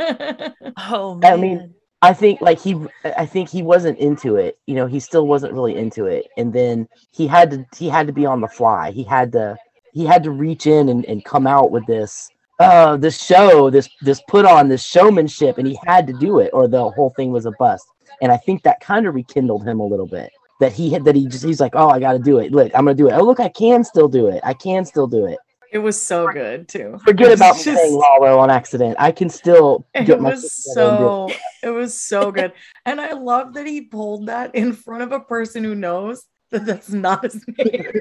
Oh 0.91 1.15
man. 1.15 1.33
I 1.33 1.37
mean, 1.37 1.73
I 2.01 2.13
think 2.13 2.39
like 2.41 2.59
he 2.59 2.77
I 3.03 3.25
think 3.25 3.49
he 3.49 3.61
wasn't 3.63 3.97
into 3.99 4.35
it. 4.37 4.57
You 4.67 4.75
know, 4.75 4.85
he 4.87 4.99
still 4.99 5.27
wasn't 5.27 5.53
really 5.53 5.75
into 5.75 6.05
it. 6.05 6.27
And 6.37 6.53
then 6.53 6.87
he 7.11 7.27
had 7.27 7.51
to 7.51 7.65
he 7.77 7.89
had 7.89 8.07
to 8.07 8.13
be 8.13 8.25
on 8.25 8.41
the 8.41 8.47
fly. 8.47 8.91
He 8.91 9.03
had 9.03 9.31
to 9.33 9.57
he 9.91 10.05
had 10.05 10.23
to 10.23 10.31
reach 10.31 10.67
in 10.67 10.87
and, 10.89 11.03
and 11.05 11.25
come 11.25 11.47
out 11.47 11.71
with 11.71 11.85
this 11.87 12.29
uh 12.59 12.97
this 12.97 13.21
show, 13.23 13.69
this 13.69 13.89
this 14.01 14.21
put 14.27 14.45
on 14.45 14.67
this 14.67 14.83
showmanship 14.83 15.57
and 15.57 15.67
he 15.67 15.79
had 15.85 16.05
to 16.07 16.13
do 16.13 16.39
it 16.39 16.49
or 16.53 16.67
the 16.67 16.89
whole 16.91 17.11
thing 17.11 17.31
was 17.31 17.45
a 17.45 17.51
bust. 17.59 17.85
And 18.21 18.31
I 18.31 18.37
think 18.37 18.63
that 18.63 18.79
kind 18.81 19.07
of 19.07 19.15
rekindled 19.15 19.65
him 19.67 19.79
a 19.79 19.85
little 19.85 20.07
bit. 20.07 20.29
That 20.59 20.73
he 20.73 20.91
had 20.91 21.05
that 21.05 21.15
he 21.15 21.27
just 21.27 21.45
he's 21.45 21.61
like, 21.61 21.73
Oh, 21.75 21.89
I 21.89 21.99
gotta 21.99 22.19
do 22.19 22.39
it. 22.39 22.51
Look, 22.51 22.71
I'm 22.75 22.85
gonna 22.85 22.95
do 22.95 23.07
it. 23.07 23.13
Oh 23.13 23.23
look, 23.23 23.39
I 23.39 23.49
can 23.49 23.83
still 23.83 24.07
do 24.09 24.27
it. 24.27 24.41
I 24.43 24.53
can 24.53 24.85
still 24.85 25.07
do 25.07 25.25
it. 25.25 25.37
it 25.71 25.79
was 25.79 26.01
so 26.01 26.27
good 26.27 26.67
too. 26.67 26.99
Forget 27.05 27.31
about 27.31 27.53
just- 27.55 27.63
saying 27.63 27.93
Lalo 27.93 28.39
on 28.39 28.49
accident. 28.49 28.95
I 28.99 29.11
can 29.11 29.29
still 29.29 29.85
It 29.93 30.19
my 30.19 30.31
was 30.31 30.41
shit 30.41 30.51
together 30.73 30.89
and 30.89 30.97
do 31.29 31.33
it. 31.33 31.39
so 31.63 31.67
it 31.67 31.71
was 31.71 31.93
so 31.99 32.31
good. 32.31 32.51
And 32.85 32.99
I 32.99 33.13
love 33.13 33.53
that 33.53 33.65
he 33.67 33.81
pulled 33.81 34.27
that 34.27 34.53
in 34.53 34.73
front 34.73 35.03
of 35.03 35.11
a 35.13 35.21
person 35.21 35.63
who 35.63 35.75
knows 35.75 36.25
that 36.51 36.65
that's 36.65 36.89
not 36.89 37.23
his 37.23 37.35
name. 37.47 37.55
it, 37.59 37.93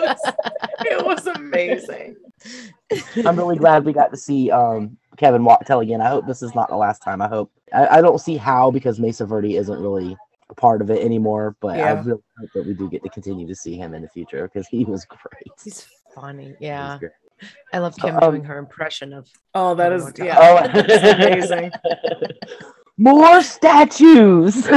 was, 0.00 0.18
it 0.80 1.06
was 1.06 1.26
amazing. 1.28 2.16
I'm 3.24 3.36
really 3.36 3.56
glad 3.58 3.84
we 3.84 3.92
got 3.92 4.10
to 4.10 4.16
see 4.16 4.50
um, 4.50 4.96
Kevin 5.16 5.42
Wachtell 5.42 5.82
again. 5.82 6.00
I 6.00 6.08
hope 6.08 6.26
this 6.26 6.42
is 6.42 6.54
not 6.54 6.68
the 6.68 6.76
last 6.76 7.02
time. 7.02 7.20
I 7.22 7.28
hope. 7.28 7.50
I, 7.74 7.98
I 7.98 8.00
don't 8.00 8.18
see 8.20 8.36
how 8.36 8.70
because 8.70 8.98
Mesa 8.98 9.26
Verde 9.26 9.56
isn't 9.56 9.80
really 9.80 10.16
a 10.50 10.54
part 10.54 10.80
of 10.80 10.90
it 10.90 11.04
anymore, 11.04 11.54
but 11.60 11.78
I 11.78 11.90
really 11.92 12.22
hope 12.38 12.50
that 12.54 12.66
we 12.66 12.72
do 12.74 12.88
get 12.88 13.02
to 13.02 13.10
continue 13.10 13.46
to 13.46 13.54
see 13.54 13.76
him 13.76 13.92
in 13.94 14.02
the 14.02 14.08
future 14.08 14.48
because 14.52 14.66
he 14.68 14.84
was 14.84 15.04
great. 15.04 15.52
He's 15.62 15.86
funny. 16.14 16.54
Yeah. 16.60 16.96
great. 16.98 17.12
I 17.72 17.78
love 17.78 17.94
Kim 17.96 18.16
Um, 18.16 18.32
doing 18.32 18.44
her 18.44 18.58
impression 18.58 19.12
of 19.12 19.28
Oh, 19.54 19.74
that 19.76 19.92
is 19.92 20.04
my 20.04 20.10
God. 20.12 20.24
yeah. 20.24 20.38
Oh, 20.40 20.60
it's 20.74 21.04
amazing. 21.50 21.70
More 23.00 23.42
statues. 23.42 24.66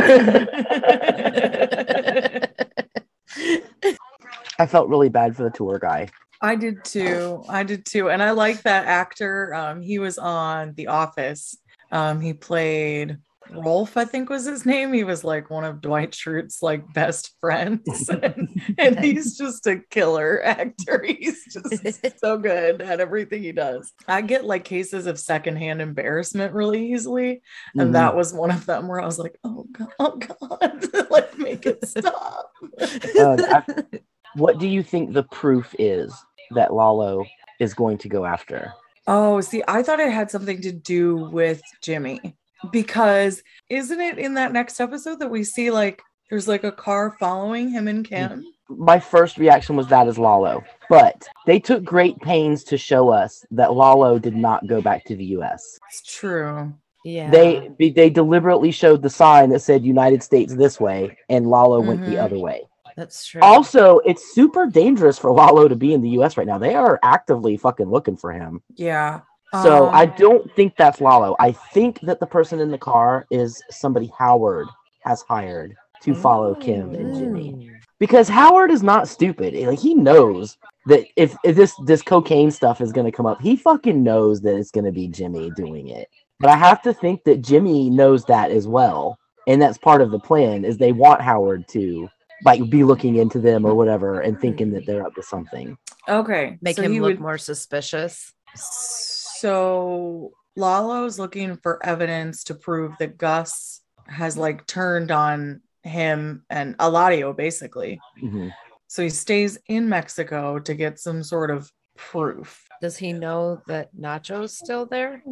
I 4.62 4.68
felt 4.68 4.90
really 4.90 5.10
bad 5.10 5.36
for 5.36 5.42
the 5.42 5.50
tour 5.50 5.80
guy. 5.80 6.08
I 6.40 6.56
did 6.56 6.84
too. 6.86 7.44
I 7.50 7.64
did 7.64 7.84
too. 7.84 8.12
And 8.12 8.22
I 8.22 8.30
like 8.30 8.62
that 8.62 8.86
actor. 8.86 9.56
Um, 9.56 9.82
he 9.82 9.98
was 9.98 10.20
on 10.20 10.76
The 10.76 10.86
Office. 10.86 11.58
Um, 11.92 12.22
he 12.22 12.34
played 12.34 13.18
Rolf, 13.50 13.98
I 13.98 14.06
think 14.06 14.30
was 14.30 14.46
his 14.46 14.64
name. 14.66 14.94
He 14.94 15.04
was 15.04 15.24
like 15.24 15.50
one 15.50 15.64
of 15.66 15.82
Dwight 15.82 16.12
Schrute's 16.14 16.62
like 16.62 16.94
best 16.94 17.36
friends. 17.42 18.08
and, 18.24 18.48
and 18.78 19.00
he's 19.00 19.36
just 19.36 19.66
a 19.66 19.80
killer 19.90 20.44
actor. 20.44 21.04
He's 21.08 21.44
just 21.52 22.20
so 22.20 22.38
good 22.38 22.84
at 22.84 23.00
everything 23.00 23.42
he 23.42 23.52
does. 23.52 23.92
I 24.08 24.22
get 24.22 24.46
like 24.46 24.64
cases 24.64 25.08
of 25.08 25.20
secondhand 25.20 25.82
embarrassment 25.82 26.54
really 26.54 26.92
easily. 26.94 27.42
And 27.76 27.90
Mhm. 27.90 27.94
that 27.94 28.16
was 28.16 28.32
one 28.32 28.52
of 28.52 28.68
them 28.68 28.88
where 28.88 29.02
I 29.02 29.06
was 29.08 29.18
like, 29.18 29.38
oh 29.44 29.66
God, 29.72 29.90
oh 30.00 30.18
God, 30.18 31.10
like 31.10 31.38
make 31.40 31.66
it 31.66 31.84
stop. 31.88 32.52
Uh, 32.80 33.38
I- 33.40 33.84
what 34.36 34.60
do 34.60 34.68
you 34.68 34.84
think 34.84 35.14
the 35.14 35.24
proof 35.24 35.74
is 35.80 36.14
that 36.52 36.74
Lalo 36.74 37.26
is 37.60 37.74
going 37.74 37.98
to 38.00 38.10
go 38.10 38.26
after? 38.26 38.74
Oh, 39.08 39.42
see, 39.42 39.64
I 39.68 39.84
thought 39.84 40.00
it 40.00 40.12
had 40.12 40.30
something 40.32 40.62
to 40.62 40.72
do 40.72 41.16
with 41.32 41.62
Jimmy 41.82 42.36
because 42.72 43.42
isn't 43.70 44.00
it 44.00 44.18
in 44.20 44.36
that 44.36 44.54
next 44.54 44.80
episode 44.80 45.20
that 45.20 45.32
we 45.32 45.44
see 45.44 45.72
like 45.72 46.02
there's 46.30 46.48
like 46.48 46.64
a 46.64 46.72
car 46.72 47.16
following 47.20 47.70
him 47.70 47.88
and 47.88 48.06
Kim? 48.06 48.46
my 48.70 48.98
first 49.00 49.38
reaction 49.38 49.76
was 49.76 49.88
that 49.88 50.08
is 50.08 50.18
Lalo. 50.18 50.64
But 50.90 51.28
they 51.46 51.60
took 51.60 51.84
great 51.84 52.18
pains 52.22 52.64
to 52.66 52.78
show 52.78 53.10
us 53.10 53.44
that 53.52 53.74
Lalo 53.74 54.18
did 54.18 54.36
not 54.36 54.66
go 54.68 54.82
back 54.82 55.04
to 55.06 55.16
the 55.16 55.26
US. 55.38 55.78
It's 55.90 56.02
true. 56.04 56.74
yeah. 57.04 57.30
They 57.32 57.70
they 57.90 58.10
deliberately 58.10 58.72
showed 58.72 59.02
the 59.02 59.10
sign 59.10 59.50
that 59.50 59.60
said 59.62 59.84
United 59.84 60.24
States 60.24 60.56
this 60.56 60.80
way 60.80 61.18
and 61.28 61.50
Lalo 61.50 61.82
went 61.82 62.06
the 62.06 62.16
Mhm. 62.16 62.24
other 62.24 62.40
way. 62.40 62.62
That's 62.98 63.26
true. 63.26 63.42
Also, 63.42 64.00
it's 64.00 64.34
super 64.34 64.66
dangerous 64.68 65.18
for 65.18 65.32
Lalo 65.32 65.68
to 65.68 65.76
be 65.76 65.94
in 65.94 66.02
the 66.02 66.10
US 66.22 66.38
right 66.38 66.48
now. 66.48 66.58
They 66.58 66.76
are 66.76 67.00
actively 67.04 67.58
fucking 67.58 67.90
looking 67.90 68.18
for 68.18 68.32
him. 68.32 68.62
Yeah. 68.76 69.22
So 69.64 69.88
I 69.88 70.04
Um, 70.06 70.14
don't 70.18 70.56
think 70.56 70.76
that's 70.78 71.02
Lalo. 71.02 71.36
I 71.40 71.52
think 71.52 72.00
that 72.02 72.20
the 72.20 72.26
person 72.26 72.60
in 72.60 72.72
the 72.72 72.78
car 72.78 73.26
is 73.32 73.62
somebody 73.70 74.10
Howard 74.18 74.68
has 75.02 75.22
hired 75.24 75.76
to 76.04 76.16
follow 76.16 76.56
Kim 76.56 76.96
and 76.96 77.16
Jimmy. 77.16 77.52
Mm. 77.54 77.70
because 78.00 78.28
Howard 78.30 78.72
is 78.72 78.82
not 78.82 79.08
stupid. 79.08 79.54
Like 79.54 79.78
he 79.78 79.94
knows 79.94 80.58
that 80.88 81.06
if, 81.16 81.36
if 81.44 81.56
this 81.56 81.76
this 81.86 82.02
cocaine 82.02 82.50
stuff 82.50 82.82
is 82.82 82.92
going 82.92 83.06
to 83.06 83.12
come 83.12 83.26
up, 83.28 83.42
he 83.42 83.56
fucking 83.56 84.02
knows 84.02 84.42
that 84.42 84.56
it's 84.56 84.72
going 84.72 84.86
to 84.86 84.92
be 84.92 85.08
Jimmy 85.08 85.52
doing 85.56 85.90
it. 85.90 86.08
But 86.40 86.50
I 86.50 86.56
have 86.56 86.82
to 86.84 86.94
think 86.94 87.24
that 87.26 87.42
Jimmy 87.44 87.90
knows 87.92 88.26
that 88.26 88.50
as 88.52 88.68
well, 88.68 89.20
and 89.48 89.62
that's 89.62 89.78
part 89.78 90.02
of 90.02 90.10
the 90.12 90.20
plan. 90.20 90.66
Is 90.66 90.78
they 90.78 90.92
want 90.94 91.22
Howard 91.22 91.68
to 91.70 92.10
like 92.44 92.70
be 92.70 92.84
looking 92.84 93.16
into 93.16 93.40
them 93.40 93.66
or 93.66 93.74
whatever 93.76 94.22
and 94.22 94.40
thinking 94.40 94.72
that 94.72 94.86
they're 94.86 95.06
up 95.06 95.16
to 95.16 95.24
something. 95.24 95.78
Okay. 96.08 96.58
Make 96.62 96.76
so 96.76 96.84
him 96.84 96.94
look 96.94 97.02
would- 97.04 97.20
more 97.20 97.38
suspicious. 97.38 98.34
So 98.56 100.32
Lalo's 100.56 101.18
looking 101.20 101.58
for 101.58 101.84
evidence 101.86 102.44
to 102.46 102.56
prove 102.56 102.94
that 103.00 103.18
Gus 103.18 103.82
has 104.08 104.38
like 104.38 104.68
turned 104.68 105.12
on 105.12 105.62
him 105.84 106.44
and 106.50 106.78
Eladio 106.78 107.36
basically. 107.36 108.00
Mhm. 108.22 108.52
So 108.88 109.04
he 109.04 109.10
stays 109.10 109.58
in 109.68 109.88
Mexico 109.88 110.60
to 110.60 110.74
get 110.74 111.00
some 111.00 111.24
sort 111.24 111.50
of 111.50 111.72
proof. 111.98 112.68
Does 112.82 112.98
he 112.98 113.14
know 113.14 113.62
that 113.68 113.96
Nacho's 113.96 114.58
still 114.58 114.86
there? 114.86 115.24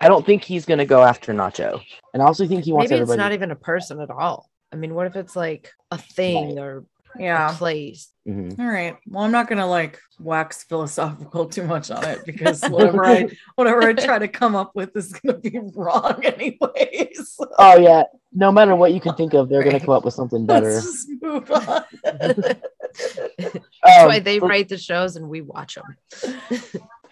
I 0.00 0.08
don't 0.08 0.24
think 0.24 0.44
he's 0.44 0.64
going 0.64 0.78
to 0.78 0.84
go 0.86 1.02
after 1.02 1.32
Nacho, 1.32 1.80
and 2.12 2.22
I 2.22 2.26
also 2.26 2.46
think 2.46 2.64
he 2.64 2.72
wants 2.72 2.90
Maybe 2.90 3.02
it's 3.02 3.16
not 3.16 3.32
even 3.32 3.50
a 3.50 3.56
person 3.56 4.00
at 4.00 4.10
all. 4.10 4.48
I 4.72 4.76
mean, 4.76 4.94
what 4.94 5.06
if 5.06 5.16
it's 5.16 5.34
like 5.36 5.72
a 5.90 5.98
thing 5.98 6.58
or 6.58 6.84
Yeah. 7.18 7.54
place. 7.56 8.12
Mhm. 8.28 8.58
All 8.58 8.66
right. 8.66 8.96
Well, 9.08 9.24
I'm 9.24 9.32
not 9.32 9.48
gonna 9.48 9.66
like 9.66 9.98
wax 10.20 10.62
philosophical 10.64 11.46
too 11.54 11.64
much 11.64 11.90
on 11.90 12.04
it 12.04 12.24
because 12.26 12.62
whatever 12.68 13.04
I 13.04 13.28
whatever 13.56 13.82
I 13.82 13.94
try 13.94 14.18
to 14.18 14.28
come 14.28 14.54
up 14.54 14.72
with 14.76 14.94
is 14.96 15.12
gonna 15.14 15.38
be 15.38 15.58
wrong 15.74 16.22
anyways. 16.24 17.36
Oh 17.58 17.78
yeah. 17.78 18.02
No 18.34 18.52
matter 18.52 18.76
what 18.76 18.92
you 18.92 19.00
can 19.00 19.14
think 19.14 19.32
of, 19.32 19.48
they're 19.48 19.62
gonna 19.64 19.80
come 19.80 19.90
up 19.94 20.04
with 20.04 20.12
something 20.14 20.44
better. 20.44 20.74
Let's 20.74 20.84
just 20.84 21.08
move 21.22 21.50
on. 21.50 21.84
That's 22.04 23.56
Um, 23.56 24.06
why 24.06 24.18
they 24.18 24.38
the- 24.38 24.46
write 24.46 24.68
the 24.68 24.76
shows 24.76 25.16
and 25.16 25.28
we 25.30 25.40
watch 25.40 25.76
them. 25.76 25.96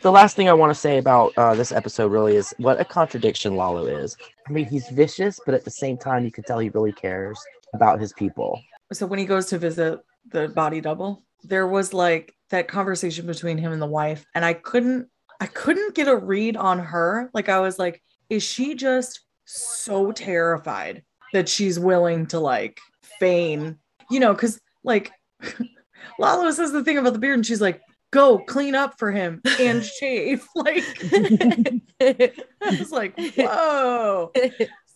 The 0.07 0.13
last 0.13 0.37
thing 0.37 0.49
I 0.49 0.53
want 0.53 0.71
to 0.71 0.81
say 0.81 0.99
about 0.99 1.33
uh, 1.37 1.57
this 1.57 1.73
episode 1.73 2.13
really 2.13 2.37
is 2.37 2.55
what 2.59 2.81
a 2.81 2.85
contradiction 2.85 3.57
Lalo 3.57 3.87
is. 3.87 4.17
I 4.49 4.53
mean, 4.53 4.65
he's 4.65 4.89
vicious, 4.91 5.41
but 5.45 5.53
at 5.53 5.65
the 5.65 5.71
same 5.73 5.99
time, 5.99 6.25
you 6.25 6.31
can 6.31 6.45
tell 6.45 6.61
he 6.61 6.69
really 6.69 6.93
cares 6.93 7.37
about 7.75 7.99
his 7.99 8.13
people. 8.13 8.63
so 8.93 9.05
when 9.05 9.19
he 9.19 9.25
goes 9.25 9.47
to 9.47 9.59
visit 9.59 9.99
the 10.31 10.47
body 10.47 10.81
double, 10.81 11.25
there 11.43 11.67
was 11.67 11.93
like 11.93 12.33
that 12.51 12.69
conversation 12.69 13.27
between 13.27 13.59
him 13.59 13.73
and 13.73 13.83
the 13.83 13.87
wife, 13.87 14.25
and 14.37 14.45
I 14.45 14.55
couldn't 14.55 15.09
I 15.41 15.47
couldn't 15.47 15.97
get 15.97 16.07
a 16.07 16.15
read 16.15 16.57
on 16.57 16.79
her. 16.79 17.29
Like 17.35 17.49
I 17.49 17.59
was 17.59 17.77
like, 17.77 18.01
is 18.31 18.45
she 18.45 18.77
just 18.77 19.23
so 19.45 20.13
terrified 20.13 21.03
that 21.33 21.49
she's 21.49 21.81
willing 21.81 22.27
to 22.29 22.39
like 22.39 22.79
feign, 23.19 23.77
you 24.09 24.21
know, 24.21 24.35
because 24.35 24.61
like 24.85 25.11
Lalo 26.21 26.49
says 26.53 26.71
the 26.71 26.85
thing 26.85 26.97
about 26.97 27.13
the 27.13 27.19
beard, 27.19 27.39
and 27.39 27.45
she's 27.45 27.61
like, 27.61 27.81
go 28.17 28.39
clean 28.39 28.75
up 28.75 28.99
for 28.99 29.13
him 29.13 29.41
and 29.61 29.85
shave. 30.01 30.45
Like 30.55 30.85
I 32.01 32.33
was 32.79 32.93
like, 32.93 33.15
whoa. 33.37 34.33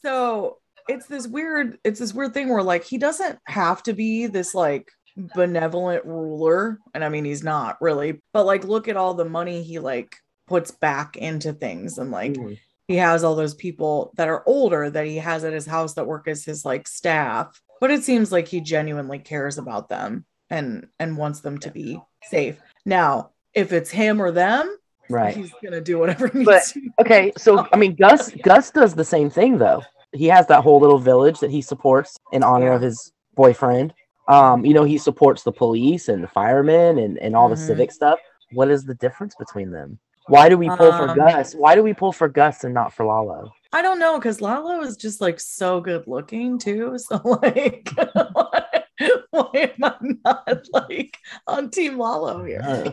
So 0.02 0.58
it's 0.88 1.06
this 1.06 1.26
weird, 1.26 1.78
it's 1.84 2.00
this 2.00 2.14
weird 2.14 2.34
thing 2.34 2.48
where 2.48 2.62
like 2.62 2.84
he 2.84 2.98
doesn't 2.98 3.38
have 3.46 3.82
to 3.84 3.92
be 3.92 4.26
this 4.26 4.54
like 4.54 4.90
benevolent 5.34 6.04
ruler. 6.04 6.78
And 6.94 7.04
I 7.04 7.08
mean 7.08 7.24
he's 7.24 7.42
not 7.44 7.76
really, 7.80 8.20
but 8.32 8.46
like 8.46 8.64
look 8.64 8.88
at 8.88 8.96
all 8.96 9.14
the 9.14 9.24
money 9.24 9.62
he 9.62 9.78
like 9.78 10.16
puts 10.46 10.70
back 10.70 11.16
into 11.16 11.52
things 11.52 11.98
and 11.98 12.10
like 12.10 12.32
Mhm. 12.32 12.58
he 12.88 12.96
has 12.96 13.22
all 13.22 13.36
those 13.36 13.54
people 13.54 14.12
that 14.16 14.28
are 14.28 14.42
older 14.46 14.90
that 14.90 15.06
he 15.06 15.16
has 15.16 15.44
at 15.44 15.52
his 15.52 15.66
house 15.66 15.94
that 15.94 16.06
work 16.08 16.26
as 16.26 16.44
his 16.44 16.64
like 16.64 16.88
staff 16.88 17.60
but 17.80 17.92
it 17.92 18.02
seems 18.02 18.32
like 18.32 18.48
he 18.48 18.60
genuinely 18.60 19.20
cares 19.20 19.58
about 19.58 19.88
them 19.88 20.24
and 20.50 20.88
and 20.98 21.16
wants 21.16 21.38
them 21.40 21.56
to 21.58 21.70
be 21.70 22.00
safe 22.24 22.58
now 22.87 23.31
if 23.55 23.72
it's 23.72 23.91
him 23.91 24.20
or 24.20 24.31
them 24.31 24.76
Right. 25.09 25.37
he's 25.37 25.53
gonna 25.62 25.81
do 25.81 25.99
whatever 25.99 26.28
he 26.28 26.45
But- 26.45 26.55
needs 26.55 26.72
to 26.72 26.81
Okay, 27.01 27.33
so 27.37 27.66
I 27.72 27.76
mean, 27.76 27.95
Gus 27.97 28.31
Gus 28.43 28.70
does 28.70 28.95
the 28.95 29.05
same 29.05 29.28
thing 29.31 29.59
though. 29.59 29.83
He 30.12 30.26
has 30.26 30.47
that 30.49 30.62
whole 30.62 30.81
little 30.81 30.99
village 30.99 31.41
that 31.41 31.51
he 31.51 31.62
supports 31.62 32.16
in 32.33 32.43
honor 32.43 32.66
Yeah. 32.66 32.74
of 32.76 32.83
his 32.83 33.12
boyfriend. 33.35 33.93
Um, 34.28 34.64
you 34.64 34.74
know, 34.74 34.85
he 34.85 34.99
supports 34.99 35.43
the 35.43 35.51
police 35.53 36.09
and 36.09 36.22
the 36.22 36.28
firemen 36.28 36.99
and 36.99 37.18
and 37.18 37.35
all 37.35 37.49
Mhm. 37.49 37.53
the 37.53 37.57
civic 37.57 37.91
stuff. 37.93 38.18
What 38.53 38.70
is 38.70 38.85
the 38.85 38.95
difference 38.95 39.35
between 39.37 39.70
them? 39.72 39.99
Why 40.26 40.49
do 40.49 40.57
we 40.57 40.68
pull 40.68 40.93
for 40.93 41.09
Um, 41.09 41.16
Gus? 41.16 41.55
Why 41.55 41.74
do 41.74 41.83
we 41.83 41.93
pull 41.95 42.12
for 42.12 42.28
Gus 42.28 42.62
and 42.62 42.72
not 42.72 42.93
for 42.93 43.05
Lalo? 43.05 43.51
I 43.72 43.83
don't 43.83 43.99
know 43.99 44.18
because 44.18 44.41
Lalo 44.41 44.81
is 44.81 44.97
just 44.97 45.20
like 45.20 45.41
so 45.41 45.81
good 45.81 46.07
looking 46.07 46.59
too. 46.59 46.97
So 47.09 47.20
like, 47.43 47.89
why, 49.01 49.11
why 49.30 49.51
am 49.55 49.84
I 49.84 49.94
not 50.24 50.66
like 50.72 51.18
on 51.46 51.70
Team 51.70 51.98
Lalo 51.98 52.44
here? 52.44 52.61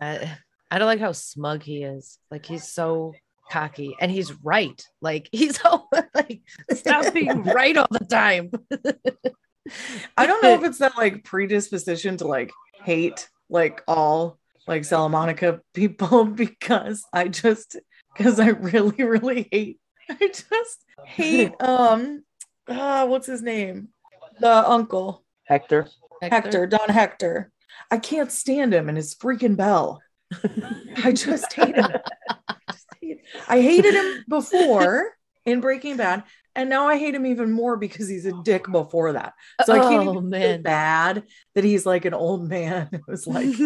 I, 0.00 0.36
I 0.70 0.78
don't 0.78 0.86
like 0.86 1.00
how 1.00 1.12
smug 1.12 1.62
he 1.62 1.82
is. 1.82 2.18
Like 2.30 2.46
he's 2.46 2.68
so 2.68 3.14
cocky 3.50 3.96
and 4.00 4.10
he's 4.10 4.32
right. 4.44 4.82
Like 5.00 5.28
he's 5.32 5.60
all 5.64 5.88
like 6.14 6.40
stop 6.72 7.12
being 7.12 7.42
right 7.42 7.76
all 7.76 7.88
the 7.90 8.04
time. 8.04 8.50
I 10.16 10.26
don't 10.26 10.42
know 10.42 10.54
if 10.54 10.64
it's 10.64 10.78
that 10.78 10.96
like 10.96 11.24
predisposition 11.24 12.16
to 12.18 12.26
like 12.26 12.52
hate 12.84 13.28
like 13.50 13.82
all 13.88 14.38
like 14.66 14.84
Salamanca 14.84 15.60
people 15.74 16.24
because 16.24 17.04
I 17.12 17.28
just 17.28 17.76
because 18.16 18.40
I 18.40 18.48
really 18.48 19.02
really 19.04 19.48
hate 19.50 19.78
I 20.08 20.16
just 20.28 20.84
hate 21.04 21.52
um 21.60 22.22
uh 22.66 23.06
what's 23.06 23.26
his 23.26 23.42
name 23.42 23.88
the 24.40 24.68
uncle 24.68 25.24
Hector. 25.44 25.88
Hector, 26.22 26.66
Don 26.66 26.88
Hector. 26.88 27.50
I 27.90 27.98
can't 27.98 28.30
stand 28.30 28.74
him 28.74 28.88
and 28.88 28.96
his 28.96 29.14
freaking 29.14 29.56
bell. 29.56 30.02
I 31.04 31.12
just 31.12 31.52
hate 31.52 31.76
him. 31.76 31.90
I, 32.48 32.54
just 32.70 32.86
hate- 33.00 33.22
I 33.48 33.60
hated 33.60 33.94
him 33.94 34.24
before 34.28 35.14
in 35.46 35.60
Breaking 35.60 35.96
Bad, 35.96 36.24
and 36.54 36.68
now 36.68 36.86
I 36.86 36.98
hate 36.98 37.14
him 37.14 37.24
even 37.24 37.50
more 37.50 37.76
because 37.76 38.08
he's 38.08 38.26
a 38.26 38.42
dick 38.42 38.70
before 38.70 39.12
that. 39.12 39.32
So 39.64 39.72
I 39.72 39.78
can't 39.78 40.06
oh 40.06 40.10
even 40.10 40.14
feel 40.14 40.22
man. 40.22 40.62
bad 40.62 41.22
that 41.54 41.64
he's 41.64 41.86
like 41.86 42.04
an 42.04 42.14
old 42.14 42.46
man 42.46 42.90
who's 43.06 43.26
like 43.26 43.56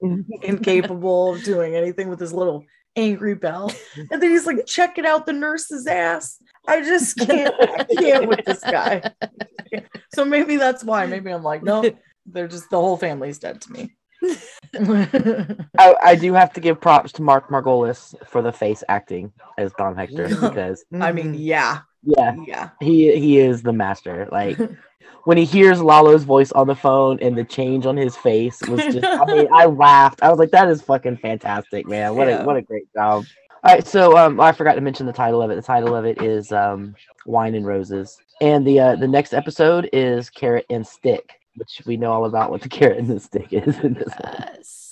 incapable 0.42 1.34
of 1.34 1.42
doing 1.42 1.74
anything 1.74 2.08
with 2.08 2.20
his 2.20 2.32
little 2.32 2.64
angry 2.98 3.34
bell. 3.34 3.72
And 4.10 4.22
then 4.22 4.30
he's 4.30 4.46
like 4.46 4.66
checking 4.66 5.06
out 5.06 5.26
the 5.26 5.32
nurse's 5.32 5.86
ass. 5.86 6.42
I 6.66 6.82
just 6.82 7.16
can't, 7.18 7.54
I 7.58 7.84
can't 7.84 8.28
with 8.28 8.44
this 8.44 8.60
guy. 8.60 9.02
So 10.14 10.24
maybe 10.24 10.56
that's 10.56 10.84
why. 10.84 11.06
Maybe 11.06 11.30
I'm 11.30 11.42
like, 11.42 11.62
no, 11.62 11.90
they're 12.26 12.48
just 12.48 12.70
the 12.70 12.80
whole 12.80 12.96
family's 12.96 13.38
dead 13.38 13.60
to 13.62 13.72
me. 13.72 13.96
I, 15.78 15.94
I 16.02 16.14
do 16.14 16.34
have 16.34 16.52
to 16.54 16.60
give 16.60 16.80
props 16.80 17.12
to 17.12 17.22
Mark 17.22 17.48
Margolis 17.48 18.14
for 18.26 18.42
the 18.42 18.52
face 18.52 18.82
acting 18.88 19.32
as 19.56 19.72
Don 19.78 19.96
Hector 19.96 20.28
because 20.40 20.84
I 20.92 21.12
mean, 21.12 21.34
yeah, 21.34 21.80
yeah, 22.02 22.36
yeah. 22.46 22.70
he 22.80 23.18
he 23.18 23.38
is 23.38 23.62
the 23.62 23.72
master. 23.72 24.28
Like 24.30 24.58
when 25.24 25.36
he 25.36 25.44
hears 25.44 25.80
Lalo's 25.80 26.24
voice 26.24 26.52
on 26.52 26.66
the 26.66 26.74
phone 26.74 27.18
and 27.20 27.36
the 27.36 27.44
change 27.44 27.86
on 27.86 27.96
his 27.96 28.16
face 28.16 28.60
was 28.68 28.80
just 28.80 29.04
I 29.04 29.24
mean, 29.26 29.48
I 29.52 29.66
laughed. 29.86 30.22
I 30.22 30.30
was 30.30 30.38
like, 30.38 30.50
that 30.52 30.68
is 30.68 30.82
fucking 30.82 31.18
fantastic, 31.18 31.86
man. 31.86 32.14
What 32.14 32.28
Yeah. 32.28 32.42
a 32.42 32.44
what 32.46 32.56
a 32.56 32.62
great 32.62 32.92
job. 32.94 33.24
All 33.64 33.74
right, 33.74 33.86
so 33.86 34.16
um 34.16 34.40
I 34.40 34.52
forgot 34.52 34.74
to 34.74 34.80
mention 34.80 35.06
the 35.06 35.12
title 35.12 35.42
of 35.42 35.50
it. 35.50 35.56
The 35.56 35.62
title 35.62 35.94
of 35.94 36.04
it 36.04 36.22
is 36.22 36.52
um 36.52 36.94
Wine 37.26 37.54
and 37.54 37.66
Roses. 37.66 38.18
And 38.40 38.66
the 38.66 38.80
uh 38.80 38.96
the 38.96 39.08
next 39.08 39.34
episode 39.34 39.88
is 39.92 40.30
Carrot 40.30 40.66
and 40.70 40.86
Stick, 40.86 41.32
which 41.56 41.82
we 41.84 41.96
know 41.96 42.12
all 42.12 42.24
about 42.24 42.50
what 42.50 42.62
the 42.62 42.68
carrot 42.78 42.98
and 42.98 43.08
the 43.08 43.20
stick 43.20 43.52
is 43.52 43.78
in 43.80 43.94
this. 43.94 44.12
Yes. 44.24 44.84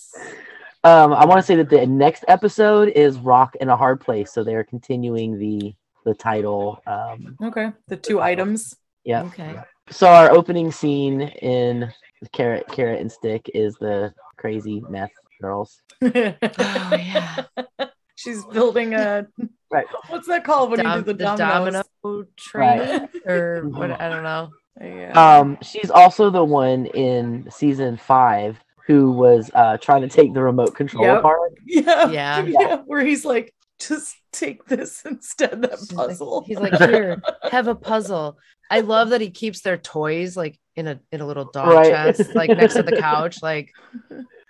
Um, 0.85 1.13
I 1.13 1.25
want 1.25 1.41
to 1.41 1.47
say 1.47 1.57
that 1.57 1.69
the 1.69 1.85
next 1.85 2.25
episode 2.29 2.91
is 2.91 3.19
Rock 3.19 3.57
in 3.61 3.69
a 3.69 3.77
Hard 3.77 4.01
Place, 4.01 4.33
so 4.33 4.45
they 4.45 4.55
are 4.55 4.63
continuing 4.63 5.37
the 5.37 5.75
the 6.07 6.15
title. 6.15 6.81
Um, 6.87 7.37
Okay, 7.43 7.73
the 7.89 7.97
two 7.99 8.23
items. 8.23 8.75
yeah. 9.05 9.25
Okay. 9.25 9.57
So 9.91 10.07
our 10.09 10.31
opening 10.33 10.73
scene 10.73 11.21
in 11.21 11.93
Carrot 12.33 12.67
Carrot 12.69 13.01
and 13.01 13.13
Stick 13.13 13.51
is 13.55 13.75
the 13.77 14.15
crazy 14.39 14.83
meth 14.89 15.11
girls. 15.43 15.83
Oh 16.03 16.09
yeah. 16.23 17.45
She's 18.17 18.45
building 18.47 18.95
a. 18.95 19.27
Right. 19.71 19.87
What's 20.09 20.27
that 20.29 20.43
called 20.45 20.71
when 20.71 20.81
Dom- 20.81 20.99
you 21.01 21.05
do 21.05 21.13
the, 21.13 21.19
the 21.19 21.37
dominoes? 21.37 21.85
domino 22.03 22.27
train 22.37 23.09
or 23.27 23.63
what 23.69 24.01
I 24.01 24.09
don't 24.09 24.23
know. 24.23 24.51
Yeah. 24.81 25.13
Um, 25.39 25.59
she's 25.63 25.91
also 25.91 26.31
the 26.31 26.45
one 26.45 26.87
in 26.87 27.49
season 27.51 27.97
five 27.97 28.59
who 28.87 29.11
was 29.13 29.51
uh 29.55 29.77
trying 29.79 30.03
to 30.03 30.09
take 30.09 30.33
the 30.35 30.43
remote 30.43 30.75
control 30.75 31.05
Yep. 31.05 31.19
apart. 31.19 31.53
yeah. 31.67 32.11
Yeah. 32.11 32.43
Yeah. 32.47 32.77
Where 32.87 33.05
he's 33.05 33.25
like, 33.25 33.53
just 33.79 34.17
take 34.33 34.65
this 34.67 35.03
instead. 35.07 35.63
That 35.63 35.79
She's 35.79 35.93
like- 35.93 36.09
puzzle. 36.09 36.45
He's 36.47 36.59
like, 36.59 36.75
here, 36.79 37.21
have 37.51 37.69
a 37.69 37.75
puzzle. 37.75 38.39
I 38.71 38.81
love 38.81 39.11
that 39.11 39.21
he 39.21 39.31
keeps 39.31 39.61
their 39.61 39.77
toys 39.77 40.37
like 40.37 40.59
in 40.75 40.89
a 40.89 41.01
in 41.13 41.21
a 41.21 41.27
little 41.27 41.45
dog 41.53 41.69
Right. 41.69 41.87
chest, 42.17 42.35
like 42.35 42.51
next 42.51 42.75
to 42.75 42.83
the 42.83 42.97
couch. 43.01 43.43
Like 43.43 43.71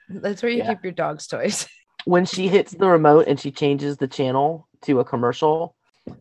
that's 0.08 0.42
where 0.42 0.50
you 0.50 0.58
Yeah. 0.58 0.74
keep 0.74 0.84
your 0.84 0.92
dog's 0.92 1.26
toys. 1.26 1.68
when 2.04 2.24
she 2.24 2.48
hits 2.48 2.72
the 2.72 2.86
remote 2.88 3.26
and 3.28 3.38
she 3.38 3.50
changes 3.50 3.96
the 3.98 4.08
channel 4.08 4.68
to 4.82 5.00
a 5.00 5.04
commercial, 5.04 5.74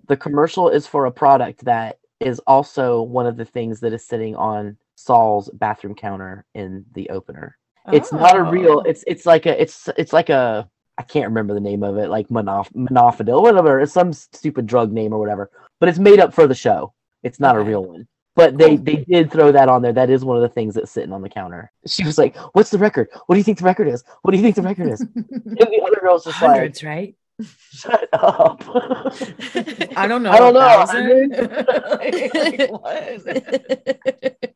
the 0.07 0.17
commercial 0.17 0.69
is 0.69 0.85
for 0.87 1.05
a 1.05 1.11
product 1.11 1.63
that 1.65 1.99
is 2.19 2.39
also 2.47 3.01
one 3.01 3.27
of 3.27 3.37
the 3.37 3.45
things 3.45 3.79
that 3.81 3.93
is 3.93 4.05
sitting 4.07 4.35
on 4.35 4.77
Saul's 4.95 5.49
bathroom 5.53 5.93
counter 5.95 6.45
in 6.53 6.85
the 6.93 7.09
opener. 7.09 7.57
It's 7.93 8.11
not 8.11 8.35
a 8.35 8.41
real. 8.43 8.79
Oh. 8.79 8.89
It's 8.89 9.03
it's 9.05 9.25
like 9.25 9.45
a 9.45 9.61
it's 9.61 9.87
it's 9.97 10.11
like 10.11 10.29
a 10.29 10.67
I 10.97 11.03
can't 11.03 11.27
remember 11.27 11.53
the 11.53 11.59
name 11.59 11.83
of 11.83 11.97
it, 11.97 12.09
like 12.09 12.29
monof 12.29 12.71
monofidil, 12.73 13.41
whatever. 13.41 13.79
It's 13.81 13.93
some 13.93 14.13
stupid 14.13 14.65
drug 14.65 14.91
name 14.91 15.13
or 15.13 15.19
whatever. 15.19 15.51
But 15.79 15.89
it's 15.89 15.99
made 15.99 16.19
up 16.19 16.33
for 16.33 16.47
the 16.47 16.55
show. 16.55 16.93
It's 17.23 17.39
not 17.39 17.57
a 17.57 17.61
real 17.61 17.83
one. 17.83 18.07
But 18.35 18.57
they 18.57 18.75
they 18.75 18.97
did 18.97 19.31
throw 19.31 19.51
that 19.53 19.69
on 19.69 19.81
there. 19.81 19.93
That 19.93 20.09
is 20.09 20.25
one 20.25 20.35
of 20.35 20.41
the 20.41 20.49
things 20.49 20.75
that's 20.75 20.91
sitting 20.91 21.13
on 21.13 21.21
the 21.21 21.29
counter. 21.29 21.71
She 21.87 22.03
was 22.03 22.17
like, 22.17 22.35
"What's 22.53 22.69
the 22.69 22.77
record? 22.77 23.07
What 23.25 23.35
do 23.35 23.39
you 23.39 23.43
think 23.45 23.59
the 23.59 23.63
record 23.63 23.87
is? 23.87 24.03
What 24.23 24.31
do 24.31 24.37
you 24.37 24.43
think 24.43 24.57
the 24.57 24.61
record 24.61 24.89
is?" 24.91 25.01
And 25.15 25.57
the 25.57 25.81
other 25.81 26.01
girl's 26.01 26.25
just 26.25 26.41
like, 26.41 26.51
Hundreds, 26.51 26.83
right? 26.83 27.15
Shut 27.71 28.09
up. 28.13 28.63
I 29.95 30.05
don't 30.07 30.23
know. 30.23 30.31
I 30.31 30.39
don't 30.39 30.53
know? 30.53 30.85
Like, 31.95 32.71
what? 32.71 34.55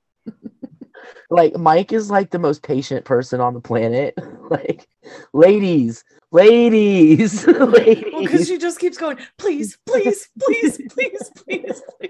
Like 1.29 1.55
Mike 1.57 1.93
is 1.93 2.09
like 2.09 2.31
the 2.31 2.39
most 2.39 2.63
patient 2.63 3.05
person 3.05 3.39
on 3.39 3.53
the 3.53 3.61
planet. 3.61 4.15
like, 4.49 4.87
ladies, 5.33 6.03
ladies, 6.31 7.45
Well, 7.47 7.67
because 7.67 7.85
ladies. 7.85 8.47
she 8.47 8.57
just 8.57 8.79
keeps 8.79 8.97
going, 8.97 9.17
please, 9.37 9.77
please, 9.85 10.29
please, 10.39 10.79
please, 10.89 11.31
please, 11.35 11.81
please. 11.99 12.09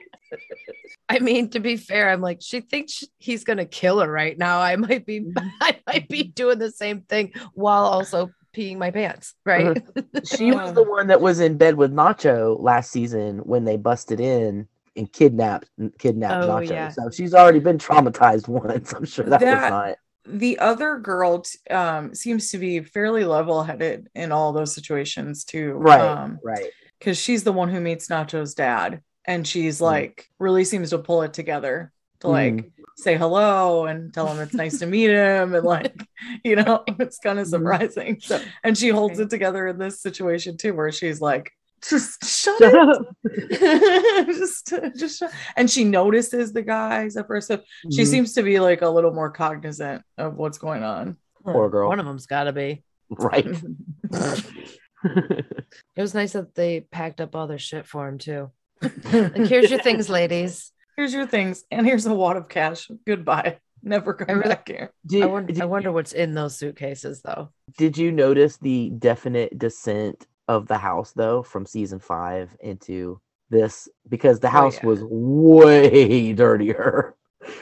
I 1.09 1.19
mean, 1.19 1.49
to 1.49 1.59
be 1.59 1.75
fair, 1.75 2.09
I'm 2.09 2.21
like, 2.21 2.39
she 2.41 2.61
thinks 2.61 2.93
sh- 2.93 3.03
he's 3.17 3.43
gonna 3.43 3.65
kill 3.65 3.99
her 3.99 4.11
right 4.11 4.37
now. 4.37 4.61
I 4.61 4.75
might 4.75 5.05
be, 5.05 5.21
mm-hmm. 5.21 5.47
I 5.61 5.79
might 5.87 6.07
be 6.07 6.23
doing 6.23 6.59
the 6.59 6.71
same 6.71 7.01
thing 7.01 7.33
while 7.53 7.83
also 7.83 8.29
peeing 8.55 8.77
my 8.77 8.91
pants, 8.91 9.35
right? 9.45 9.77
Uh-huh. 9.77 10.21
She 10.23 10.51
was 10.51 10.73
the 10.73 10.83
one 10.83 11.07
that 11.07 11.21
was 11.21 11.39
in 11.39 11.57
bed 11.57 11.75
with 11.75 11.93
Nacho 11.93 12.59
last 12.59 12.91
season 12.91 13.39
when 13.39 13.65
they 13.65 13.77
busted 13.77 14.19
in 14.19 14.67
and 14.95 15.11
kidnapped 15.11 15.69
kidnapped 15.97 16.45
Oh, 16.45 16.49
Nacho. 16.49 16.69
yeah. 16.69 16.89
So 16.89 17.09
she's 17.09 17.33
already 17.33 17.59
been 17.59 17.77
traumatized 17.77 18.47
once. 18.63 18.93
I'm 18.93 19.05
sure 19.05 19.25
that, 19.25 19.39
That- 19.39 19.61
was 19.63 19.69
not. 19.71 19.95
The 20.25 20.59
other 20.59 20.97
girl 20.99 21.39
t- 21.39 21.57
um, 21.73 22.13
seems 22.13 22.51
to 22.51 22.59
be 22.59 22.81
fairly 22.81 23.23
level 23.23 23.63
headed 23.63 24.09
in 24.13 24.31
all 24.31 24.53
those 24.53 24.75
situations, 24.75 25.43
too. 25.43 25.71
Right, 25.71 26.01
Um, 26.01 26.39
right. 26.43 26.67
because 26.99 27.17
she's 27.17 27.43
the 27.43 27.53
one 27.53 27.69
who 27.69 27.79
meets 27.79 28.09
Nacho's 28.09 28.53
dad, 28.53 29.01
and 29.25 29.47
she's 29.47 29.81
like 29.81 30.29
really 30.37 30.65
seems 30.65 30.91
to 30.91 30.99
pull 30.99 31.23
it 31.23 31.33
together 31.33 31.91
to 32.19 32.27
like 32.27 32.69
say 32.97 33.15
hello 33.17 33.85
and 33.85 34.13
tell 34.13 34.27
him 34.27 34.39
it's 34.41 34.53
nice 34.53 34.77
to 34.79 34.85
meet 34.85 35.09
him, 35.09 35.55
and 35.55 35.65
like 35.65 35.95
you 36.43 36.57
know 36.57 36.83
it's 36.99 37.17
kind 37.17 37.39
of 37.39 37.47
Mhm. 37.47 37.51
surprising. 37.51 38.19
So, 38.21 38.39
and 38.63 38.77
she 38.77 38.89
holds 38.89 39.19
it 39.19 39.29
together 39.31 39.67
in 39.67 39.79
this 39.79 39.99
situation 40.01 40.57
too, 40.57 40.73
where 40.75 40.91
she's 40.91 41.21
like, 41.21 41.53
just 41.81 42.23
shut 42.25 42.57
Shut 42.59 42.73
up. 42.75 42.89
up. 42.89 43.15
just, 44.27 44.73
just, 44.97 45.19
shut- 45.19 45.31
and 45.55 45.69
she 45.69 45.83
notices 45.83 46.53
the 46.53 46.61
guys 46.61 47.15
at 47.17 47.27
first. 47.27 47.47
so 47.47 47.61
she 47.91 48.01
Mhm. 48.03 48.07
seems 48.07 48.33
to 48.33 48.43
be 48.43 48.59
like 48.59 48.81
a 48.81 48.89
little 48.89 49.13
more 49.13 49.29
cognizant 49.31 50.03
of 50.17 50.35
what's 50.35 50.57
going 50.57 50.83
on. 50.83 51.17
Poor 51.43 51.69
girl. 51.69 51.87
One 51.89 51.99
of 51.99 52.05
them's 52.05 52.25
got 52.25 52.43
to 52.45 52.53
be. 52.53 52.83
right. 53.09 53.45
It 55.03 56.01
was 56.01 56.13
nice 56.13 56.33
that 56.33 56.55
they 56.55 56.81
packed 56.81 57.21
up 57.21 57.35
all 57.35 57.47
their 57.47 57.57
shit 57.57 57.85
for 57.87 58.07
him 58.07 58.17
too. 58.17 58.51
Like, 58.81 59.35
here's 59.47 59.69
your 59.69 59.81
things, 59.81 60.09
ladies. 60.09 60.71
Here's 60.97 61.13
your 61.13 61.25
things, 61.27 61.63
and 61.71 61.85
here's 61.85 62.05
a 62.05 62.13
wad 62.13 62.35
of 62.37 62.49
cash. 62.49 62.89
Goodbye. 63.05 63.59
Never 63.81 64.13
come 64.13 64.39
really- 64.39 64.49
back 64.49 64.67
here. 64.67 64.91
did, 65.05 65.23
I 65.23 65.25
wonder, 65.27 65.53
did 65.53 65.61
I 65.61 65.65
wonder 65.65 65.91
what's 65.93 66.11
in 66.11 66.33
those 66.33 66.57
suitcases, 66.57 67.21
though. 67.21 67.49
Did 67.77 67.97
you 67.97 68.11
notice 68.11 68.57
the 68.57 68.89
definite 68.89 69.57
descent 69.57 70.27
of 70.49 70.67
the 70.67 70.77
house 70.77 71.13
though 71.13 71.41
from 71.43 71.65
season 71.65 71.99
five 71.99 72.49
into 72.59 73.21
this? 73.49 73.87
Because 74.09 74.39
the 74.41 74.49
house 74.49 74.77
yeah. 74.81 74.85
was 74.87 74.99
way 75.03 76.33
dirtier. 76.41 77.15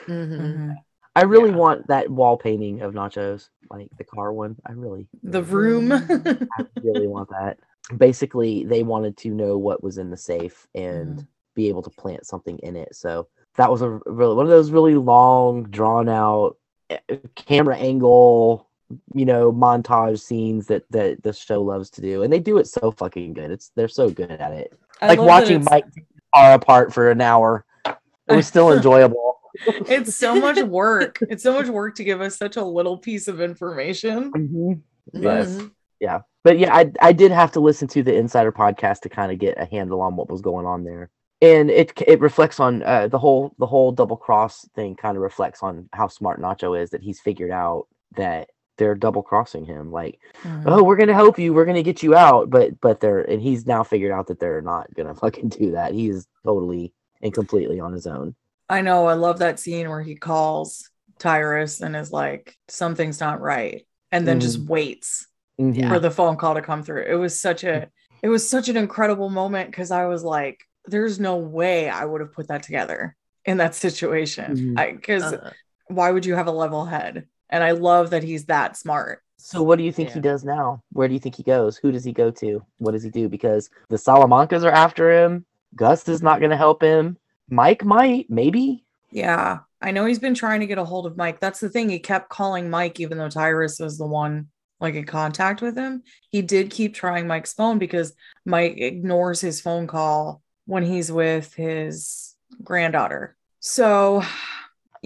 Mhm. 0.08 0.76
I 1.16 1.22
really 1.24 1.50
Yeah. 1.50 1.56
want 1.56 1.88
that 1.88 2.10
wall 2.10 2.38
painting 2.38 2.82
of 2.82 2.94
Nachos, 2.94 3.50
like 3.72 3.90
the 3.98 4.04
car 4.04 4.32
one. 4.34 4.56
I 4.66 4.72
really, 4.74 5.08
The 5.24 5.44
room. 5.44 5.92
I 6.60 6.66
really 6.84 7.08
want 7.08 7.30
that. 7.30 7.58
Basically, 7.98 8.66
they 8.66 8.84
wanted 8.84 9.18
to 9.18 9.30
know 9.30 9.58
what 9.58 9.84
was 9.84 9.98
in 9.98 10.10
the 10.10 10.18
safe 10.18 10.68
and 10.76 11.26
be 11.56 11.70
able 11.70 11.82
to 11.84 11.90
plant 11.90 12.26
something 12.26 12.60
in 12.60 12.76
it. 12.76 12.96
So 12.96 13.28
that 13.56 13.72
was 13.72 13.82
a 13.82 14.00
really 14.06 14.36
one 14.36 14.46
of 14.46 14.52
those 14.52 14.70
really 14.72 14.96
long, 14.96 15.64
drawn 15.64 16.08
out 16.08 16.58
eh, 16.92 17.00
camera 17.36 17.78
angle, 17.78 18.67
you 19.14 19.26
know, 19.26 19.52
montage 19.52 20.20
scenes 20.20 20.68
that 20.68 20.84
that 20.92 21.24
the 21.24 21.34
show 21.34 21.62
loves 21.62 21.90
to 21.92 22.02
do, 22.02 22.24
and 22.24 22.32
they 22.32 22.40
do 22.40 22.58
it 22.58 22.68
so 22.68 22.92
fucking 22.92 23.34
good. 23.34 23.52
It's 23.52 23.72
they're 23.76 23.88
so 23.88 24.10
good 24.10 24.32
at 24.32 24.52
it. 24.52 24.78
I 25.02 25.08
like 25.10 25.20
watching 25.20 25.64
Mike 25.70 25.86
are 26.34 26.54
apart 26.54 26.94
for 26.94 27.12
an 27.12 27.22
hour. 27.22 27.66
It 27.86 27.96
was 28.36 28.48
still 28.48 28.72
enjoyable. 28.76 29.40
It's 29.66 30.16
so 30.16 30.36
much 30.36 30.58
work. 30.64 31.20
It's 31.30 31.44
so 31.44 31.54
much 31.54 31.68
work 31.68 31.96
to 31.96 32.04
give 32.04 32.22
us 32.22 32.38
such 32.38 32.58
a 32.58 32.64
little 32.64 32.98
piece 32.98 33.28
of 33.28 33.42
information. 33.42 34.32
Mhm. 34.32 34.82
Yes. 35.14 35.56
Mhm. 35.56 35.72
Yeah. 36.00 36.22
But 36.44 36.60
yeah, 36.60 36.74
I 36.76 36.92
I 37.02 37.12
did 37.12 37.32
have 37.32 37.52
to 37.54 37.60
listen 37.60 37.88
to 37.90 38.04
the 38.04 38.16
Insider 38.16 38.52
podcast 38.52 39.02
to 39.02 39.10
kind 39.10 39.32
of 39.32 39.40
get 39.40 39.60
a 39.60 39.66
handle 39.66 40.02
on 40.02 40.16
what 40.16 40.30
was 40.30 40.42
going 40.42 40.66
on 40.66 40.84
there. 40.84 41.10
And 41.42 41.70
it 41.70 41.94
it 42.08 42.20
reflects 42.20 42.60
on 42.60 42.84
uh, 42.84 43.08
the 43.08 43.20
whole 43.20 43.54
the 43.60 43.66
whole 43.68 43.92
double 43.92 44.18
cross 44.18 44.68
thing 44.76 44.96
kind 44.96 45.18
of 45.18 45.24
reflects 45.24 45.62
on 45.62 45.90
how 45.94 46.08
smart 46.08 46.42
Nacho 46.42 46.80
is 46.80 46.92
that 46.92 47.04
he's 47.04 47.20
figured 47.20 47.52
out 47.52 47.88
that 48.16 48.50
they're 48.78 48.96
double 48.96 49.24
crossing 49.24 49.66
him 49.66 49.92
like 49.92 50.20
oh 50.66 50.84
we're 50.84 50.96
going 50.96 51.08
to 51.08 51.14
help 51.14 51.38
you 51.40 51.54
we're 51.54 51.66
going 51.66 51.76
to 51.76 51.84
get 51.84 52.04
you 52.04 52.16
out 52.16 52.50
but 52.50 52.80
but 52.82 53.00
they're 53.00 53.22
and 53.22 53.42
he's 53.42 53.66
now 53.66 53.84
figured 53.84 54.12
out 54.12 54.28
that 54.28 54.40
they're 54.40 54.62
not 54.62 54.94
going 54.96 55.08
to 55.14 55.16
fucking 55.16 55.50
do 55.50 55.72
that 55.72 55.94
he's 55.94 56.28
totally 56.46 56.94
and 57.22 57.34
completely 57.34 57.80
on 57.80 57.94
his 57.94 58.08
own 58.08 58.36
I 58.70 58.82
know. 58.82 59.06
I 59.06 59.14
love 59.14 59.40
that 59.40 59.62
scene 59.62 59.88
where 59.90 60.02
he 60.02 60.16
calls 60.16 60.90
Tyrus 61.20 61.80
and 61.80 61.96
is 61.96 62.12
like, 62.12 62.58
something's 62.68 63.22
not 63.22 63.40
right. 63.40 63.88
And 64.12 64.28
then 64.28 64.42
just 64.42 64.60
waits 64.60 65.26
Mhm. 65.58 65.88
for 65.88 66.00
the 66.00 66.12
phone 66.12 66.36
call 66.36 66.54
to 66.56 66.62
come 66.62 66.84
through. 66.84 67.04
It 67.04 67.16
was 67.16 67.40
such 67.40 67.64
a 67.64 67.88
it 68.22 68.28
was 68.28 68.48
such 68.50 68.68
an 68.68 68.76
incredible 68.76 69.30
moment 69.30 69.72
because 69.72 69.90
I 69.90 70.06
was 70.08 70.22
like, 70.22 70.60
there's 70.86 71.18
no 71.18 71.38
way 71.38 71.88
I 71.88 72.04
would 72.04 72.20
have 72.20 72.34
put 72.34 72.50
that 72.50 72.64
together 72.64 73.16
in 73.46 73.58
that 73.58 73.74
situation. 73.74 74.76
Because 74.76 75.24
Uh, 75.24 75.52
why 75.88 76.12
would 76.12 76.26
you 76.26 76.36
have 76.36 76.48
a 76.48 76.52
level 76.52 76.86
head? 76.86 77.26
And 77.50 77.64
I 77.64 77.72
love 77.72 78.10
that 78.12 78.24
he's 78.24 78.46
that 78.46 78.78
smart. 78.78 79.22
So 79.38 79.62
what 79.64 79.78
do 79.78 79.84
you 79.84 79.92
think 79.92 80.12
he 80.12 80.20
does 80.20 80.44
now? 80.44 80.84
Where 80.92 81.08
do 81.08 81.14
you 81.14 81.20
think 81.20 81.36
he 81.36 81.44
goes? 81.44 81.78
Who 81.78 81.92
does 81.92 82.04
he 82.04 82.12
go 82.12 82.32
to? 82.32 82.66
What 82.80 82.92
does 82.92 83.04
he 83.04 83.10
do? 83.10 83.30
Because 83.30 83.70
the 83.90 83.96
Salamancas 83.96 84.64
are 84.64 84.72
after 84.72 85.12
him. 85.12 85.46
Gus 85.76 86.08
is 86.10 86.22
not 86.22 86.40
going 86.40 86.52
to 86.52 86.58
help 86.58 86.82
him. 86.82 87.18
Mike 87.50 87.86
might, 87.86 88.30
maybe. 88.30 88.84
Yeah. 89.12 89.60
I 89.82 89.92
know 89.92 90.06
he's 90.06 90.20
been 90.20 90.34
trying 90.34 90.62
to 90.62 90.68
get 90.68 90.80
a 90.80 90.86
hold 90.86 91.06
of 91.06 91.18
Mike. 91.18 91.40
That's 91.40 91.60
the 91.60 91.70
thing. 91.70 91.90
He 91.90 92.00
kept 92.00 92.30
calling 92.30 92.70
Mike, 92.70 93.00
even 93.00 93.18
though 93.18 93.30
Tyrus 93.30 93.80
was 93.80 93.98
the 93.98 94.08
one 94.08 94.48
like 94.80 94.96
in 94.96 95.06
contact 95.06 95.62
with 95.62 95.78
him. 95.78 96.04
He 96.30 96.42
did 96.42 96.72
keep 96.72 96.94
trying 96.94 97.28
Mike's 97.28 97.54
phone 97.54 97.78
because 97.78 98.14
Mike 98.46 98.78
ignores 98.78 99.42
his 99.42 99.62
phone 99.62 99.88
call 99.88 100.42
when 100.66 100.84
he's 100.84 101.12
with 101.12 101.54
his 101.54 102.36
granddaughter. 102.64 103.36
So, 103.60 104.24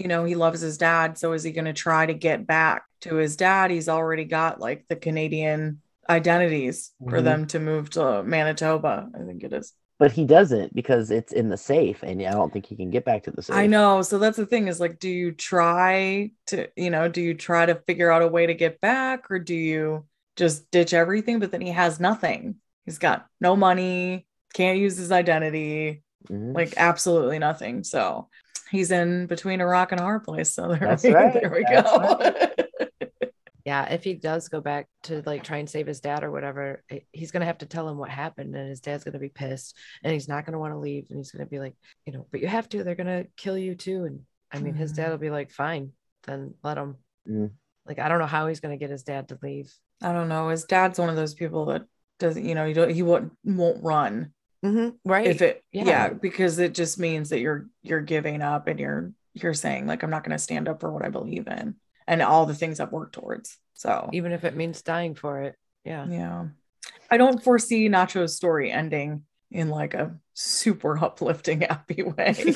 you 0.02 0.08
know, 0.08 0.24
he 0.24 0.34
loves 0.34 0.60
his 0.60 0.78
dad. 0.78 1.16
So 1.16 1.32
is 1.32 1.44
he 1.44 1.52
going 1.52 1.66
to 1.66 1.72
try 1.72 2.04
to 2.06 2.14
get 2.14 2.46
back 2.46 2.82
to 3.02 3.14
his 3.14 3.36
dad? 3.36 3.70
He's 3.70 3.88
already 3.88 4.24
got 4.24 4.60
like 4.60 4.84
the 4.88 4.96
Canadian 4.96 5.80
identities 6.10 6.90
for 7.08 7.20
Mhm. 7.20 7.24
them 7.24 7.46
to 7.46 7.60
move 7.60 7.90
to 7.90 8.22
Manitoba, 8.24 9.08
I 9.14 9.24
think 9.24 9.44
it 9.44 9.52
is. 9.52 9.72
But 9.98 10.10
he 10.10 10.24
doesn't 10.24 10.74
because 10.74 11.12
it's 11.12 11.32
in 11.32 11.48
the 11.48 11.56
safe, 11.56 12.02
and 12.02 12.20
I 12.20 12.32
don't 12.32 12.52
think 12.52 12.66
he 12.66 12.74
can 12.74 12.90
get 12.90 13.04
back 13.04 13.22
to 13.24 13.30
the 13.30 13.42
safe. 13.42 13.54
I 13.54 13.68
know. 13.68 14.02
So 14.02 14.18
that's 14.18 14.36
the 14.36 14.46
thing 14.46 14.66
is 14.66 14.80
like, 14.80 14.98
do 14.98 15.08
you 15.08 15.30
try 15.30 16.32
to, 16.48 16.68
you 16.76 16.90
know, 16.90 17.08
do 17.08 17.20
you 17.20 17.34
try 17.34 17.66
to 17.66 17.76
figure 17.86 18.10
out 18.10 18.22
a 18.22 18.26
way 18.26 18.46
to 18.46 18.54
get 18.54 18.80
back 18.80 19.30
or 19.30 19.38
do 19.38 19.54
you 19.54 20.04
just 20.34 20.68
ditch 20.72 20.92
everything? 20.92 21.38
But 21.38 21.52
then 21.52 21.60
he 21.60 21.70
has 21.70 22.00
nothing. 22.00 22.56
He's 22.84 22.98
got 22.98 23.26
no 23.40 23.54
money, 23.54 24.26
can't 24.54 24.78
use 24.78 24.96
his 24.96 25.12
identity, 25.12 26.02
Mhm. 26.28 26.54
like 26.54 26.74
absolutely 26.76 27.38
nothing. 27.38 27.84
So 27.84 28.28
he's 28.72 28.90
in 28.90 29.26
between 29.26 29.60
a 29.60 29.66
rock 29.66 29.92
and 29.92 30.00
a 30.00 30.04
hard 30.04 30.24
place. 30.24 30.54
So 30.54 30.68
there, 30.68 30.78
That's 30.78 31.04
we, 31.04 31.12
right. 31.14 31.32
there 31.32 31.50
we 31.50 31.62
That's 31.62 31.90
go. 31.90 32.48
Yeah, 33.64 33.92
if 33.92 34.02
he 34.02 34.14
does 34.14 34.48
go 34.48 34.60
back 34.60 34.88
to 35.04 35.22
like 35.24 35.44
try 35.44 35.58
and 35.58 35.70
save 35.70 35.86
his 35.86 36.00
dad 36.00 36.24
or 36.24 36.32
whatever, 36.32 36.82
he's 37.12 37.30
gonna 37.30 37.44
have 37.44 37.58
to 37.58 37.66
tell 37.66 37.88
him 37.88 37.96
what 37.96 38.10
happened, 38.10 38.56
and 38.56 38.68
his 38.68 38.80
dad's 38.80 39.04
gonna 39.04 39.20
be 39.20 39.28
pissed, 39.28 39.76
and 40.02 40.12
he's 40.12 40.26
not 40.26 40.44
gonna 40.44 40.58
want 40.58 40.74
to 40.74 40.78
leave, 40.78 41.06
and 41.10 41.18
he's 41.18 41.30
gonna 41.30 41.46
be 41.46 41.60
like, 41.60 41.76
you 42.04 42.12
know, 42.12 42.26
but 42.32 42.40
you 42.40 42.48
have 42.48 42.68
to. 42.70 42.82
They're 42.82 42.96
gonna 42.96 43.26
kill 43.36 43.56
you 43.56 43.76
too, 43.76 44.02
and 44.02 44.22
I 44.50 44.58
mean, 44.58 44.74
his 44.74 44.90
dad 44.92 45.10
will 45.10 45.18
be 45.18 45.30
like, 45.30 45.52
fine, 45.52 45.92
then 46.24 46.54
let 46.64 46.76
him. 46.76 46.96
Mm. 47.30 47.52
Like, 47.86 48.00
I 48.00 48.08
don't 48.08 48.18
know 48.18 48.26
how 48.26 48.48
he's 48.48 48.58
gonna 48.58 48.76
get 48.76 48.90
his 48.90 49.04
dad 49.04 49.28
to 49.28 49.38
leave. 49.40 49.72
I 50.02 50.12
don't 50.12 50.28
know. 50.28 50.48
His 50.48 50.64
dad's 50.64 50.98
one 50.98 51.08
of 51.08 51.14
those 51.14 51.34
people 51.34 51.66
that 51.66 51.82
doesn't, 52.18 52.44
you 52.44 52.56
know, 52.56 52.66
he 52.66 52.72
don't, 52.72 52.90
he 52.90 53.02
won't 53.04 53.30
won't 53.44 53.84
run 53.84 54.32
Mm-hmm, 54.64 54.90
right? 55.04 55.26
if 55.26 55.42
it 55.42 55.64
Yeah. 55.72 55.84
yeah. 55.84 56.08
because 56.10 56.58
it 56.58 56.72
just 56.74 56.98
means 56.98 57.30
that 57.30 57.40
you're 57.40 57.66
you're 57.82 58.00
giving 58.00 58.42
up 58.42 58.68
and 58.68 58.78
you're 58.78 59.12
you're 59.34 59.54
saying 59.54 59.86
like 59.86 60.02
i'm 60.02 60.10
not 60.10 60.22
going 60.24 60.36
to 60.36 60.42
stand 60.42 60.68
up 60.68 60.80
for 60.80 60.92
what 60.92 61.04
i 61.04 61.08
believe 61.08 61.48
in 61.48 61.74
and 62.06 62.22
all 62.22 62.46
the 62.46 62.54
things 62.54 62.78
i've 62.80 62.92
worked 62.92 63.14
towards 63.14 63.58
so 63.74 64.08
Even 64.12 64.30
if 64.32 64.44
it 64.44 64.54
means 64.54 64.82
dying 64.82 65.14
for 65.16 65.42
it. 65.42 65.56
Yeah. 65.84 66.06
yeah 66.08 66.44
i 67.10 67.16
don't 67.16 67.42
foresee 67.42 67.88
nacho's 67.88 68.36
story 68.36 68.70
ending 68.70 69.22
in 69.50 69.68
like 69.68 69.94
a 69.94 70.14
super 70.34 70.96
uplifting 70.96 71.60
happy 71.68 72.02
way 72.04 72.34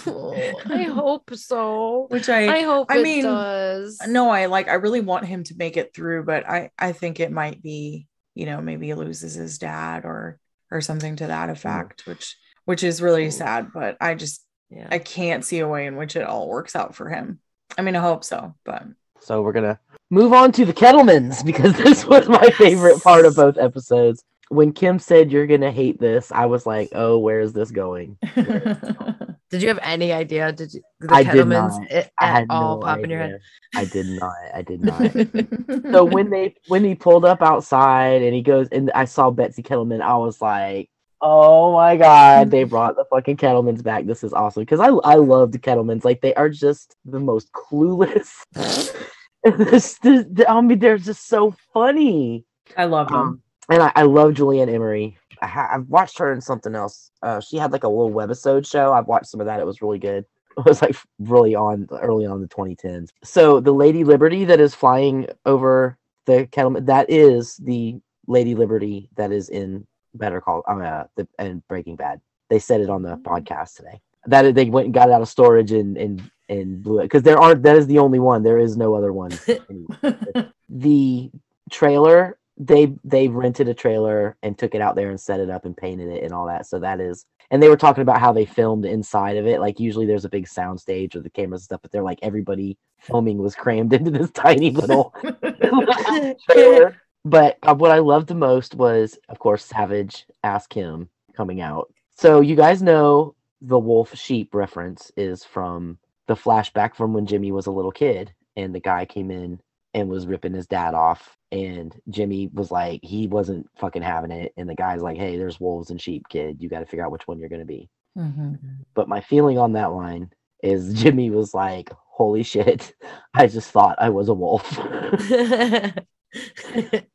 I 0.66 0.84
hope 0.84 1.30
so. 1.34 2.06
which 2.10 2.28
i 2.28 2.58
I 2.58 2.62
hope 2.62 2.86
I 2.90 3.02
mean, 3.02 3.24
does. 3.24 4.00
no 4.06 4.30
i 4.30 4.46
like 4.46 4.68
i 4.68 4.74
really 4.74 5.00
want 5.00 5.26
him 5.26 5.42
to 5.44 5.54
make 5.56 5.76
it 5.76 5.92
through 5.94 6.24
but 6.24 6.48
i 6.48 6.70
i 6.78 6.92
think 6.92 7.18
it 7.20 7.32
might 7.32 7.60
be 7.62 8.06
you 8.34 8.46
know 8.46 8.60
maybe 8.60 8.86
he 8.86 8.94
loses 8.94 9.34
his 9.34 9.58
dad 9.58 10.04
or 10.04 10.38
or 10.70 10.80
something 10.80 11.16
to 11.16 11.26
that 11.26 11.48
mm. 11.48 11.52
effect 11.52 12.06
which 12.06 12.36
which 12.64 12.82
is 12.82 13.02
really 13.02 13.30
sad 13.30 13.68
but 13.72 13.96
i 14.00 14.14
just 14.14 14.46
Yeah. 14.70 14.88
I 14.90 14.98
can't 14.98 15.44
see 15.44 15.60
a 15.60 15.68
way 15.68 15.86
in 15.86 15.96
which 15.96 16.16
it 16.16 16.26
all 16.26 16.48
works 16.48 16.74
out 16.74 16.94
for 16.94 17.08
him. 17.08 17.38
I 17.78 17.82
mean, 17.82 17.96
I 17.96 18.00
hope 18.00 18.24
so, 18.24 18.54
but 18.64 18.82
So 19.20 19.42
we're 19.42 19.52
gonna 19.52 19.78
move 20.10 20.32
on 20.32 20.52
to 20.52 20.64
the 20.64 20.74
Kettlemans 20.74 21.44
because 21.50 21.76
this 21.76 22.04
was 22.04 22.28
my 22.28 22.50
favorite 22.50 23.02
part 23.02 23.24
of 23.24 23.36
both 23.36 23.58
episodes. 23.58 24.22
When 24.48 24.72
Kim 24.72 24.98
said 24.98 25.32
you're 25.32 25.46
gonna 25.46 25.72
hate 25.72 25.98
this, 26.00 26.30
I 26.32 26.46
was 26.46 26.66
like, 26.66 26.90
"Oh, 26.94 27.18
where 27.18 27.40
is 27.40 27.52
this 27.52 27.70
going?" 27.70 28.18
Did 29.50 29.62
you 29.62 29.68
have 29.68 29.78
any 29.82 30.12
idea? 30.12 30.52
Did 30.52 30.74
you, 30.74 30.82
the 31.00 31.12
I 31.14 31.22
did 31.22 31.46
Kettlemans 31.46 31.78
not. 31.80 31.90
it, 31.90 32.10
at 32.20 32.32
had 32.32 32.46
all 32.50 32.78
no 32.78 32.82
pop 32.86 32.98
in 33.00 33.10
your 33.10 33.20
head? 33.20 33.40
I 33.76 33.84
did 33.84 34.06
not. 34.06 34.34
I 34.54 34.62
did 34.62 34.80
not. 34.82 35.12
so 35.92 36.04
when 36.04 36.30
they 36.30 36.54
when 36.66 36.82
he 36.84 36.94
pulled 36.94 37.24
up 37.24 37.42
outside 37.42 38.22
and 38.22 38.34
he 38.34 38.42
goes 38.42 38.68
and 38.72 38.90
I 38.92 39.04
saw 39.04 39.30
Betsy 39.30 39.62
Kettleman, 39.62 40.00
I 40.00 40.16
was 40.16 40.40
like, 40.40 40.88
"Oh 41.20 41.72
my 41.74 41.96
god, 41.96 42.50
they 42.50 42.64
brought 42.64 42.96
the 42.96 43.04
fucking 43.10 43.36
Kettlemans 43.36 43.82
back. 43.82 44.06
This 44.06 44.24
is 44.24 44.32
awesome." 44.32 44.62
Because 44.62 44.80
I 44.80 44.88
I 44.88 45.16
love 45.16 45.52
the 45.52 45.58
Kettlemans. 45.58 46.04
Like 46.04 46.22
they 46.22 46.34
are 46.34 46.48
just 46.48 46.96
the 47.04 47.20
most 47.20 47.52
clueless. 47.52 48.30
This- 49.44 49.98
this- 49.98 50.26
I 50.48 50.60
mean, 50.60 50.80
they're 50.80 50.98
just 50.98 51.28
so 51.28 51.54
funny. 51.72 52.44
I 52.76 52.86
love 52.86 53.08
them. 53.08 53.16
Um, 53.16 53.42
and 53.70 53.80
I, 53.80 53.92
I 53.94 54.02
love 54.02 54.34
Julie 54.34 54.60
Ann 54.60 54.68
Emery. 54.68 55.18
I 55.46 55.48
ha- 55.48 55.68
I've 55.72 55.88
watched 55.88 56.18
her 56.18 56.32
in 56.32 56.40
something 56.40 56.74
else. 56.74 57.12
Uh, 57.22 57.40
she 57.40 57.56
had 57.56 57.70
like 57.70 57.84
a 57.84 57.88
little 57.88 58.10
webisode 58.10 58.68
show. 58.68 58.92
I've 58.92 59.06
watched 59.06 59.28
some 59.28 59.40
of 59.40 59.46
that. 59.46 59.60
It 59.60 59.66
was 59.66 59.80
really 59.80 59.98
good. 59.98 60.24
It 60.58 60.64
was 60.64 60.80
like 60.80 60.96
really 61.18 61.54
on 61.54 61.86
early 61.92 62.24
on 62.24 62.36
in 62.36 62.40
the 62.40 62.48
2010s. 62.48 63.10
So 63.22 63.60
the 63.60 63.74
Lady 63.74 64.04
Liberty 64.04 64.46
that 64.46 64.58
is 64.58 64.74
flying 64.74 65.26
over 65.44 65.98
the 66.24 66.48
Kettleman, 66.50 66.86
that 66.86 67.10
is 67.10 67.58
the 67.58 68.00
Lady 68.26 68.54
Liberty 68.54 69.10
that 69.16 69.32
is 69.32 69.50
in 69.50 69.86
Better 70.14 70.40
Call, 70.40 70.62
uh, 70.66 71.04
the 71.14 71.28
and 71.38 71.62
Breaking 71.68 71.96
Bad. 71.96 72.22
They 72.48 72.58
said 72.58 72.80
it 72.80 72.88
on 72.88 73.02
the 73.02 73.18
podcast 73.18 73.76
today. 73.76 74.00
That 74.24 74.54
they 74.54 74.64
went 74.70 74.86
and 74.86 74.94
got 74.94 75.10
it 75.10 75.12
out 75.12 75.20
of 75.20 75.28
storage 75.28 75.72
and 75.72 75.98
and 75.98 76.30
and 76.48 76.82
blew 76.82 77.00
it 77.00 77.04
because 77.04 77.22
there 77.22 77.38
aren't. 77.38 77.62
That 77.62 77.76
is 77.76 77.86
the 77.86 77.98
only 77.98 78.18
one. 78.18 78.42
There 78.42 78.58
is 78.58 78.78
no 78.78 78.94
other 78.94 79.12
one. 79.12 79.32
the 80.70 81.30
trailer 81.70 82.38
they 82.58 82.94
they 83.04 83.28
rented 83.28 83.68
a 83.68 83.74
trailer 83.74 84.36
and 84.42 84.58
took 84.58 84.74
it 84.74 84.80
out 84.80 84.96
there 84.96 85.10
and 85.10 85.20
set 85.20 85.40
it 85.40 85.50
up 85.50 85.64
and 85.64 85.76
painted 85.76 86.08
it 86.08 86.22
and 86.22 86.32
all 86.32 86.46
that 86.46 86.66
so 86.66 86.78
that 86.78 87.00
is 87.00 87.26
and 87.50 87.62
they 87.62 87.68
were 87.68 87.76
talking 87.76 88.02
about 88.02 88.20
how 88.20 88.32
they 88.32 88.44
filmed 88.44 88.84
inside 88.84 89.36
of 89.36 89.46
it 89.46 89.60
like 89.60 89.78
usually 89.78 90.06
there's 90.06 90.24
a 90.24 90.30
big 90.30 90.48
sound 90.48 90.80
stage 90.80 91.14
with 91.14 91.24
the 91.24 91.30
cameras 91.30 91.60
and 91.60 91.64
stuff 91.64 91.82
but 91.82 91.92
they're 91.92 92.02
like 92.02 92.18
everybody 92.22 92.78
filming 92.98 93.38
was 93.38 93.54
crammed 93.54 93.92
into 93.92 94.10
this 94.10 94.30
tiny 94.30 94.70
little 94.70 95.14
trailer. 96.50 97.00
But 97.24 97.58
uh, 97.62 97.74
what 97.74 97.90
i 97.90 97.98
loved 97.98 98.28
the 98.28 98.34
most 98.34 98.74
was 98.74 99.18
of 99.28 99.38
course 99.38 99.64
savage 99.64 100.26
ask 100.42 100.72
him 100.72 101.08
coming 101.36 101.60
out. 101.60 101.92
So 102.14 102.40
you 102.40 102.56
guys 102.56 102.82
know 102.82 103.34
the 103.60 103.78
wolf 103.78 104.16
sheep 104.16 104.54
reference 104.54 105.12
is 105.16 105.44
from 105.44 105.98
the 106.26 106.34
flashback 106.34 106.94
from 106.94 107.12
when 107.12 107.26
jimmy 107.26 107.52
was 107.52 107.66
a 107.66 107.70
little 107.70 107.92
kid 107.92 108.32
and 108.56 108.74
the 108.74 108.80
guy 108.80 109.04
came 109.04 109.30
in 109.30 109.60
and 109.96 110.08
was 110.10 110.26
ripping 110.26 110.52
his 110.52 110.66
dad 110.66 110.92
off 110.94 111.36
and 111.50 111.98
jimmy 112.10 112.48
was 112.52 112.70
like 112.70 113.00
he 113.02 113.26
wasn't 113.26 113.66
fucking 113.78 114.02
having 114.02 114.30
it 114.30 114.52
and 114.56 114.68
the 114.68 114.74
guy's 114.74 115.00
like 115.00 115.16
hey 115.16 115.36
there's 115.38 115.58
wolves 115.58 115.90
and 115.90 116.00
sheep 116.00 116.28
kid. 116.28 116.60
You 116.60 116.68
got 116.68 116.80
to 116.80 116.86
figure 116.86 117.04
out 117.04 117.10
which 117.10 117.26
one 117.26 117.38
you're 117.40 117.48
going 117.48 117.60
to 117.60 117.64
be. 117.66 117.88
Mhm. 118.16 118.58
but 118.94 119.08
my 119.08 119.20
feeling 119.20 119.58
on 119.58 119.72
that 119.72 119.92
line 119.92 120.30
is 120.62 120.94
jimmy 121.02 121.30
was 121.30 121.54
like 121.54 121.90
holy 122.08 122.42
shit. 122.42 122.94
I 123.34 123.46
just 123.46 123.70
thought 123.70 123.96
i 123.98 124.08
was 124.10 124.28
a 124.28 124.34
wolf. 124.34 124.78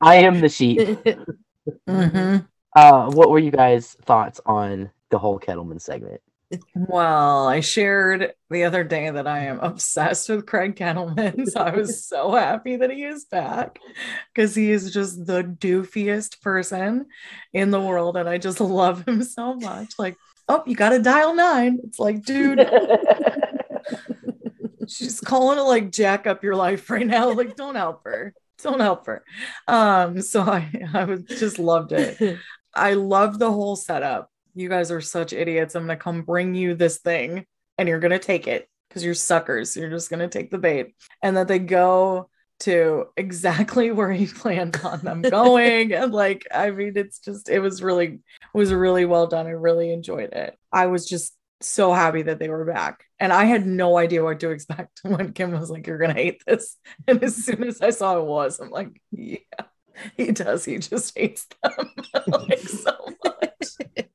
I 0.02 0.16
am 0.16 0.42
the 0.42 0.50
sheep. 0.50 0.80
Mhm. 1.88 2.48
uh 2.76 3.12
what 3.12 3.30
were 3.30 3.40
you 3.40 3.52
guys 3.52 3.96
thoughts 4.06 4.42
on 4.46 4.90
the 5.12 5.20
whole 5.20 5.40
kettleman 5.40 5.80
segment 5.80 6.22
Well, 6.76 7.48
I 7.48 7.62
shared 7.62 8.34
the 8.50 8.64
other 8.64 8.84
day 8.84 9.10
that 9.10 9.28
I 9.28 9.46
am 9.46 9.60
obsessed 9.60 10.30
with 10.30 10.46
Craig 10.46 10.76
Kettleman. 10.76 11.48
So 11.48 11.62
I 11.62 11.76
was 11.76 12.06
so 12.10 12.32
happy 12.32 12.78
that 12.78 12.92
he 12.92 13.04
is 13.04 13.26
back 13.26 13.80
because 14.34 14.56
he 14.56 14.72
is 14.72 14.94
just 14.94 15.26
the 15.26 15.44
doofiest 15.44 16.42
person 16.42 17.08
in 17.54 17.72
the 17.72 17.82
world. 17.82 18.18
And 18.18 18.28
I 18.28 18.38
just 18.38 18.60
love 18.60 19.08
him 19.08 19.24
so 19.24 19.56
much. 19.56 19.94
Like, 19.98 20.18
oh, 20.48 20.64
you 20.66 20.76
got 20.76 20.90
to 20.90 21.00
dial 21.00 21.34
nine. 21.34 21.80
It's 21.84 22.00
like, 22.00 22.24
dude, 22.24 22.60
she's 24.88 25.20
calling 25.20 25.58
to 25.58 25.64
like 25.64 25.92
jack 25.92 26.28
up 26.28 26.44
your 26.44 26.56
life 26.56 26.90
right 26.90 27.08
now. 27.08 27.32
Like, 27.32 27.56
don't 27.56 27.76
help 27.76 28.04
her. 28.06 28.34
Don't 28.62 28.80
help 28.80 29.06
her. 29.08 29.24
Um, 29.68 30.22
so 30.22 30.42
I, 30.42 30.72
I 30.94 31.06
was 31.06 31.24
just 31.24 31.60
loved 31.60 31.94
it. 31.94 32.38
I 32.74 32.94
love 32.94 33.38
the 33.38 33.52
whole 33.52 33.76
setup. 33.76 34.31
You 34.54 34.70
guys 34.70 34.92
are 34.92 35.02
such 35.02 35.34
idiots. 35.34 35.76
I'm 35.76 35.84
gonna 35.84 35.98
come 35.98 36.24
bring 36.24 36.56
you 36.56 36.76
this 36.76 37.00
thing 37.00 37.46
and 37.78 37.88
you're 37.88 38.00
gonna 38.00 38.20
take 38.20 38.48
it 38.48 38.68
because 38.90 39.04
you're 39.04 39.14
suckers. 39.14 39.76
You're 39.76 39.90
just 39.90 40.10
gonna 40.10 40.28
take 40.28 40.52
the 40.52 40.58
bait. 40.58 40.96
And 41.22 41.38
that 41.38 41.48
they 41.48 41.60
go 41.60 42.30
to 42.62 43.08
exactly 43.18 43.92
where 43.92 44.12
he 44.12 44.28
planned 44.28 44.80
on 44.84 45.00
them 45.00 45.22
going. 45.22 45.94
and 45.94 46.14
like, 46.14 46.46
I 46.54 46.72
mean, 46.72 46.94
it's 46.96 47.20
just 47.20 47.50
it 47.50 47.60
was 47.60 47.84
really 47.84 48.08
it 48.08 48.22
was 48.54 48.74
really 48.74 49.06
well 49.06 49.28
done. 49.28 49.48
I 49.48 49.52
really 49.52 49.92
enjoyed 49.92 50.34
it. 50.34 50.58
I 50.72 50.88
was 50.88 51.08
just 51.08 51.36
so 51.62 51.94
happy 51.94 52.24
that 52.24 52.40
they 52.40 52.50
were 52.50 52.66
back. 52.66 53.06
And 53.20 53.32
I 53.32 53.46
had 53.46 53.66
no 53.66 53.98
idea 53.98 54.24
what 54.24 54.40
to 54.40 54.50
expect 54.50 55.00
when 55.04 55.34
Kim 55.34 55.52
was 55.52 55.70
like, 55.70 55.88
You're 55.88 55.98
gonna 55.98 56.14
hate 56.14 56.42
this. 56.46 56.78
And 57.08 57.24
as 57.24 57.36
soon 57.36 57.64
as 57.64 57.82
I 57.82 57.92
saw 57.92 58.18
it 58.18 58.26
was, 58.26 58.60
I'm 58.60 58.70
like, 58.70 59.02
yeah, 59.12 59.38
he 60.18 60.32
does. 60.32 60.66
He 60.66 60.78
just 60.78 61.18
hates 61.18 61.48
them 61.64 61.92
like 62.28 62.60
so 62.60 62.96
much. 63.24 64.08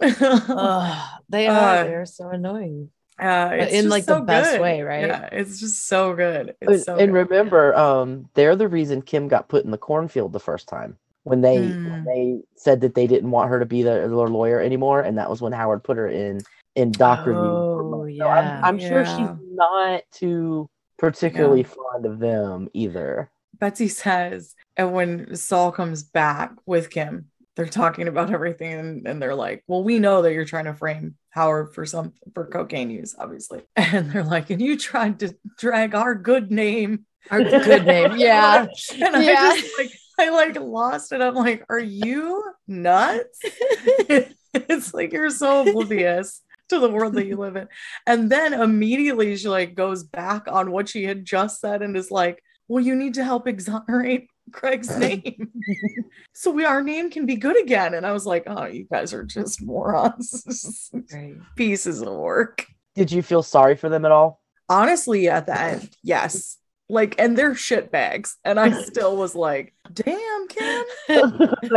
Ugh, 0.00 1.08
they 1.28 1.46
are. 1.48 1.78
Uh, 1.78 1.84
They're 1.84 2.06
so 2.06 2.28
annoying. 2.30 2.90
Uh, 3.20 3.50
it's 3.52 3.72
in, 3.72 3.82
just 3.84 3.90
like, 3.90 4.06
the 4.06 4.18
so 4.18 4.22
best 4.24 4.52
good. 4.52 4.60
way, 4.60 4.82
right? 4.82 5.08
Yeah, 5.08 5.28
it's 5.32 5.58
just 5.58 5.88
so 5.88 6.14
good. 6.14 6.54
and, 6.60 6.70
It's 6.70 6.84
so 6.84 6.96
and 6.96 7.12
good. 7.12 7.28
remember 7.28 7.74
um 7.74 8.28
they're 8.34 8.54
the 8.54 8.68
reason 8.68 9.02
kim 9.02 9.26
got 9.26 9.48
put 9.48 9.64
in 9.64 9.72
the 9.72 9.78
cornfield 9.78 10.32
the 10.32 10.38
first 10.38 10.68
time 10.68 10.96
when 11.24 11.40
they 11.40 11.58
when 11.58 11.74
Mm. 11.84 12.04
they 12.04 12.40
said 12.54 12.80
that 12.82 12.94
they 12.94 13.08
didn't 13.08 13.32
want 13.32 13.50
her 13.50 13.58
to 13.58 13.66
be 13.66 13.82
their, 13.82 14.06
the 14.06 14.14
lawyer 14.14 14.60
anymore 14.60 15.00
and 15.00 15.18
that 15.18 15.28
was 15.28 15.42
when 15.42 15.52
howard 15.52 15.82
put 15.82 15.96
her 15.96 16.06
in 16.06 16.40
in 16.76 16.92
doc 16.92 17.26
review 17.26 17.42
for 17.42 17.82
Oh. 17.82 18.08
So 18.16 18.28
I'm, 18.28 18.44
yeah. 18.44 18.60
I'm 18.62 18.78
sure 18.78 19.04
she's 19.04 19.28
not 19.52 20.02
too 20.12 20.70
particularly 20.96 21.64
fond 21.64 22.06
of 22.06 22.20
them 22.20 22.68
either 22.72 23.30
Betsy 23.58 23.88
says, 23.88 24.54
and 24.76 24.92
when 24.92 25.34
Saul 25.34 25.72
comes 25.72 26.04
back 26.04 26.52
with 26.66 26.90
Kim, 26.90 27.26
they're 27.58 27.66
talking 27.66 28.06
about 28.06 28.32
everything, 28.32 28.72
and, 28.72 29.08
and 29.08 29.20
they're 29.20 29.34
like, 29.34 29.64
"Well, 29.66 29.82
we 29.82 29.98
know 29.98 30.22
that 30.22 30.32
you're 30.32 30.44
trying 30.44 30.66
to 30.66 30.74
frame 30.74 31.16
Howard 31.30 31.74
for 31.74 31.84
some 31.84 32.12
for 32.32 32.46
cocaine 32.46 32.88
use, 32.88 33.16
obviously." 33.18 33.62
And 33.76 34.12
they're 34.12 34.22
like, 34.22 34.50
"And 34.50 34.62
you 34.62 34.78
tried 34.78 35.18
to 35.20 35.34
drag 35.58 35.96
our 35.96 36.14
good 36.14 36.52
name." 36.52 37.04
Our 37.32 37.42
good 37.42 37.84
name. 37.84 38.12
Yeah. 38.16 38.68
and 38.94 39.16
I 39.16 39.24
just 39.24 39.76
like 39.76 39.90
I 40.20 40.30
like 40.30 40.56
lost 40.60 41.10
it. 41.10 41.20
I'm 41.20 41.34
like, 41.34 41.64
"Are 41.68 41.80
you 41.80 42.44
nuts?" 42.68 43.40
it's 43.42 44.94
like 44.94 45.12
you're 45.12 45.28
so 45.28 45.68
oblivious 45.68 46.40
to 46.68 46.78
the 46.78 46.88
world 46.88 47.14
that 47.14 47.26
you 47.26 47.38
live 47.38 47.56
in. 47.56 47.66
And 48.06 48.30
then 48.30 48.54
immediately 48.54 49.36
she 49.36 49.48
like 49.48 49.74
goes 49.74 50.04
back 50.04 50.46
on 50.46 50.70
what 50.70 50.88
she 50.88 51.02
had 51.02 51.24
just 51.24 51.60
said 51.60 51.82
and 51.82 51.96
is 51.96 52.12
like, 52.12 52.40
well, 52.68 52.84
you 52.84 52.94
need 52.94 53.14
to 53.14 53.24
help 53.24 53.48
exonerate 53.48 54.28
Craig's 54.52 54.96
name. 54.96 55.52
so 56.34 56.50
we 56.50 56.64
our 56.64 56.82
name 56.82 57.10
can 57.10 57.26
be 57.26 57.36
good 57.36 57.60
again. 57.60 57.94
And 57.94 58.06
I 58.06 58.12
was 58.12 58.26
like, 58.26 58.44
oh, 58.46 58.66
you 58.66 58.86
guys 58.90 59.12
are 59.12 59.24
just 59.24 59.62
morons. 59.62 60.90
Pieces 61.56 62.02
of 62.02 62.12
work. 62.14 62.66
did 62.94 63.12
you 63.12 63.22
feel 63.22 63.42
sorry 63.42 63.76
for 63.76 63.88
them 63.88 64.04
at 64.04 64.12
all 64.12 64.40
Honestly, 64.68 65.28
at 65.28 65.46
the 65.46 65.58
end, 65.58 65.96
yes. 66.02 66.58
Like, 66.90 67.14
and 67.18 67.36
they're 67.36 67.54
shit 67.54 67.90
bags. 67.90 68.36
And 68.44 68.58
I 68.60 68.70
still 68.82 69.16
was 69.16 69.34
like, 69.34 69.74
damn, 69.92 70.48
Kim. 70.48 70.84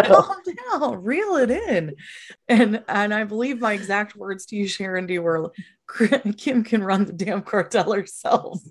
calm 0.03 0.37
down, 0.71 1.03
reel 1.03 1.35
it 1.37 1.51
in. 1.51 1.95
And 2.47 2.83
and 2.87 3.13
I 3.13 3.23
believe 3.23 3.59
my 3.59 3.73
exact 3.73 4.15
words 4.15 4.45
to 4.47 4.55
you, 4.55 4.67
Sharon 4.67 5.05
D, 5.05 5.19
were 5.19 5.51
Kim 6.37 6.63
can 6.63 6.83
run 6.83 7.05
the 7.05 7.13
damn 7.13 7.41
cartel 7.41 7.91
herself. 7.93 8.61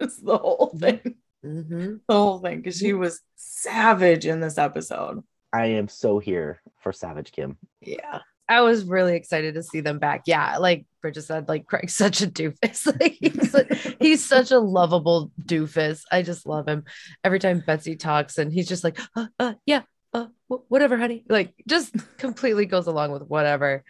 It's 0.00 0.16
the 0.18 0.38
whole 0.38 0.72
mm-hmm. 0.74 0.78
thing. 0.78 1.14
Mhm. 1.44 2.00
The 2.08 2.14
whole 2.14 2.38
thing. 2.38 2.58
Because 2.58 2.78
she 2.78 2.92
was 2.92 3.20
savage 3.36 4.26
in 4.26 4.40
this 4.40 4.58
episode. 4.58 5.22
i 5.52 5.66
am 5.66 5.88
so 5.88 6.18
here 6.18 6.60
for 6.80 6.92
savage 6.92 7.32
kim 7.32 7.56
Yeah. 7.80 8.20
I 8.46 8.60
was 8.60 8.84
really 8.84 9.16
excited 9.16 9.54
to 9.54 9.62
see 9.62 9.80
them 9.80 9.98
back. 9.98 10.24
Yeah, 10.26 10.58
like 10.58 10.84
Bridget 11.00 11.22
said, 11.22 11.48
like 11.48 11.66
Craig's 11.66 11.94
such 12.04 12.20
a 12.20 12.26
doofus. 12.26 12.86
Like, 13.00 13.16
he's, 13.18 13.56
he's 13.98 14.24
such 14.24 14.50
a 14.50 14.58
lovable 14.58 15.30
doofus. 15.42 16.02
I 16.12 16.20
just 16.20 16.44
love 16.46 16.68
him. 16.68 16.84
Every 17.24 17.38
time 17.38 17.62
Betsy 17.66 17.96
talks, 17.96 18.36
and 18.36 18.52
he's 18.52 18.68
just 18.68 18.84
like, 18.84 18.98
uh, 19.16 19.28
uh 19.38 19.54
yeah, 19.64 19.82
uh, 20.12 20.26
wh- 20.48 20.70
whatever, 20.70 20.98
honey. 20.98 21.24
Like, 21.26 21.54
just 21.66 21.94
completely 22.18 22.66
goes 22.66 22.86
along 22.86 23.12
with 23.12 23.22
whatever. 23.22 23.82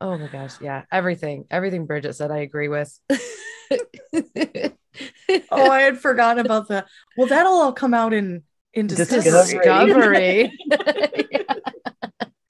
Oh 0.00 0.16
my 0.16 0.28
gosh, 0.28 0.60
yeah, 0.60 0.84
everything, 0.92 1.46
everything 1.50 1.86
Bridget 1.86 2.12
said, 2.14 2.30
I 2.30 2.38
agree 2.38 2.68
with. 2.68 2.96
Oh, 5.50 5.70
I 5.70 5.80
had 5.80 5.98
forgotten 5.98 6.44
about 6.44 6.68
that. 6.68 6.86
well, 7.16 7.26
that'll 7.26 7.52
all 7.52 7.72
come 7.72 7.94
out 7.94 8.12
in 8.12 8.42
in 8.74 8.86
Discovery. 8.86 9.22
discovery. 9.22 10.52
Discovery. 10.70 11.46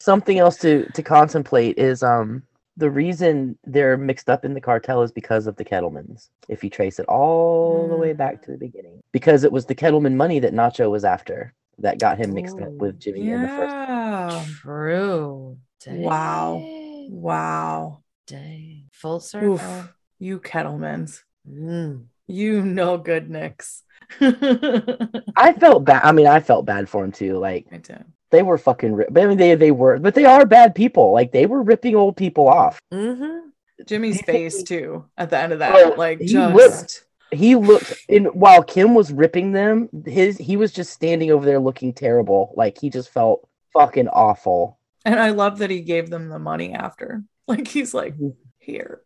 something 0.00 0.38
else 0.38 0.56
to 0.58 0.86
to 0.94 1.02
contemplate 1.02 1.78
is 1.78 2.02
um 2.02 2.42
the 2.76 2.90
reason 2.90 3.58
they're 3.64 3.96
mixed 3.96 4.28
up 4.28 4.44
in 4.44 4.52
the 4.54 4.60
cartel 4.60 5.02
is 5.02 5.10
because 5.10 5.46
of 5.46 5.56
the 5.56 5.64
Kettlemans. 5.64 6.28
If 6.48 6.62
you 6.62 6.68
trace 6.68 6.98
it 6.98 7.06
all 7.06 7.88
the 7.88 7.96
way 7.96 8.12
back 8.12 8.42
to 8.42 8.50
the 8.50 8.58
beginning, 8.58 9.02
because 9.12 9.44
it 9.44 9.52
was 9.52 9.64
the 9.64 9.74
Kettleman 9.74 10.14
money 10.14 10.38
that 10.40 10.52
Nacho 10.52 10.90
was 10.90 11.04
after 11.04 11.54
that 11.78 11.98
got 11.98 12.18
him 12.18 12.34
mixed 12.34 12.60
up 12.60 12.72
with 12.72 13.00
Jimmy 13.00 13.30
in 13.30 13.42
the 13.42 13.48
first. 13.48 13.74
Yeah. 13.74 14.44
True. 14.60 15.58
Wow. 15.86 16.62
Wow. 17.08 18.02
Dang. 18.26 18.88
full 18.92 19.20
circle. 19.20 19.54
Oof, 19.54 19.94
you 20.18 20.40
Kettlemans. 20.40 21.22
Mm. 21.48 22.06
You 22.28 22.62
know 22.62 22.98
good 22.98 23.30
Nicks. 23.30 23.82
I 24.20 25.52
felt 25.58 25.84
bad. 25.84 26.02
I 26.04 26.12
mean, 26.12 26.26
I 26.26 26.40
felt 26.40 26.66
bad 26.66 26.88
for 26.88 27.04
him 27.04 27.12
too. 27.12 27.38
Like 27.38 27.66
I 27.72 27.78
did. 27.78 28.04
they 28.30 28.42
were 28.42 28.58
fucking. 28.58 28.92
Ri- 28.94 29.06
I 29.16 29.26
mean, 29.26 29.38
they 29.38 29.54
they 29.54 29.70
were, 29.70 29.98
but 29.98 30.14
they 30.14 30.24
are 30.24 30.46
bad 30.46 30.74
people. 30.74 31.12
Like 31.12 31.32
they 31.32 31.46
were 31.46 31.62
ripping 31.62 31.94
old 31.96 32.16
people 32.16 32.48
off. 32.48 32.78
Mm-hmm. 32.92 33.48
Jimmy's 33.86 34.22
face 34.22 34.62
too 34.62 35.04
at 35.16 35.30
the 35.30 35.38
end 35.38 35.52
of 35.52 35.58
that. 35.60 35.72
Oh, 35.74 35.94
like 35.96 36.20
he 36.20 36.26
just 36.28 36.54
looked- 36.54 37.04
He 37.32 37.56
looked 37.56 37.92
in 38.08 38.26
while 38.26 38.62
Kim 38.62 38.94
was 38.94 39.12
ripping 39.12 39.52
them. 39.52 39.88
His 40.06 40.38
he 40.38 40.56
was 40.56 40.72
just 40.72 40.92
standing 40.92 41.30
over 41.30 41.44
there 41.44 41.58
looking 41.60 41.92
terrible. 41.92 42.54
Like 42.56 42.78
he 42.80 42.88
just 42.90 43.10
felt 43.10 43.46
fucking 43.72 44.08
awful. 44.08 44.78
and 45.04 45.18
I 45.20 45.30
love 45.30 45.58
that 45.58 45.70
he 45.70 45.80
gave 45.82 46.08
them 46.10 46.28
the 46.28 46.38
money 46.38 46.72
after. 46.72 47.22
Like 47.48 47.68
he's 47.68 47.94
like, 47.94 48.14
here. 48.58 49.02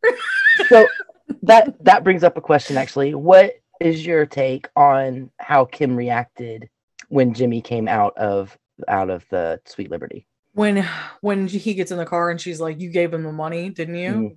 So 0.71 0.87
that 1.43 1.83
that 1.85 2.05
brings 2.05 2.24
up 2.24 2.37
a 2.37 2.41
question. 2.41 2.76
Actually, 2.76 3.14
what 3.14 3.55
is 3.81 4.05
your 4.05 4.26
take 4.26 4.68
on 4.76 5.31
how 5.39 5.64
Kim 5.64 5.97
reacted 5.97 6.68
when 7.09 7.35
Jimmy 7.35 7.61
came 7.62 7.89
out 7.89 8.16
of 8.16 8.57
out 8.89 9.11
of 9.11 9.24
the 9.31 9.61
Sweet 9.66 9.91
Liberty? 9.91 10.26
when 10.53 10.85
when 11.20 11.47
he 11.47 11.74
gets 11.74 11.93
in 11.93 11.99
the 11.99 12.05
car 12.05 12.31
and 12.31 12.41
she's 12.41 12.61
like, 12.61 12.81
You 12.81 12.91
gave 12.91 13.14
him 13.14 13.22
the 13.22 13.33
money, 13.33 13.70
didn't 13.70 13.95
you? 13.95 14.11
Mhm. 14.11 14.37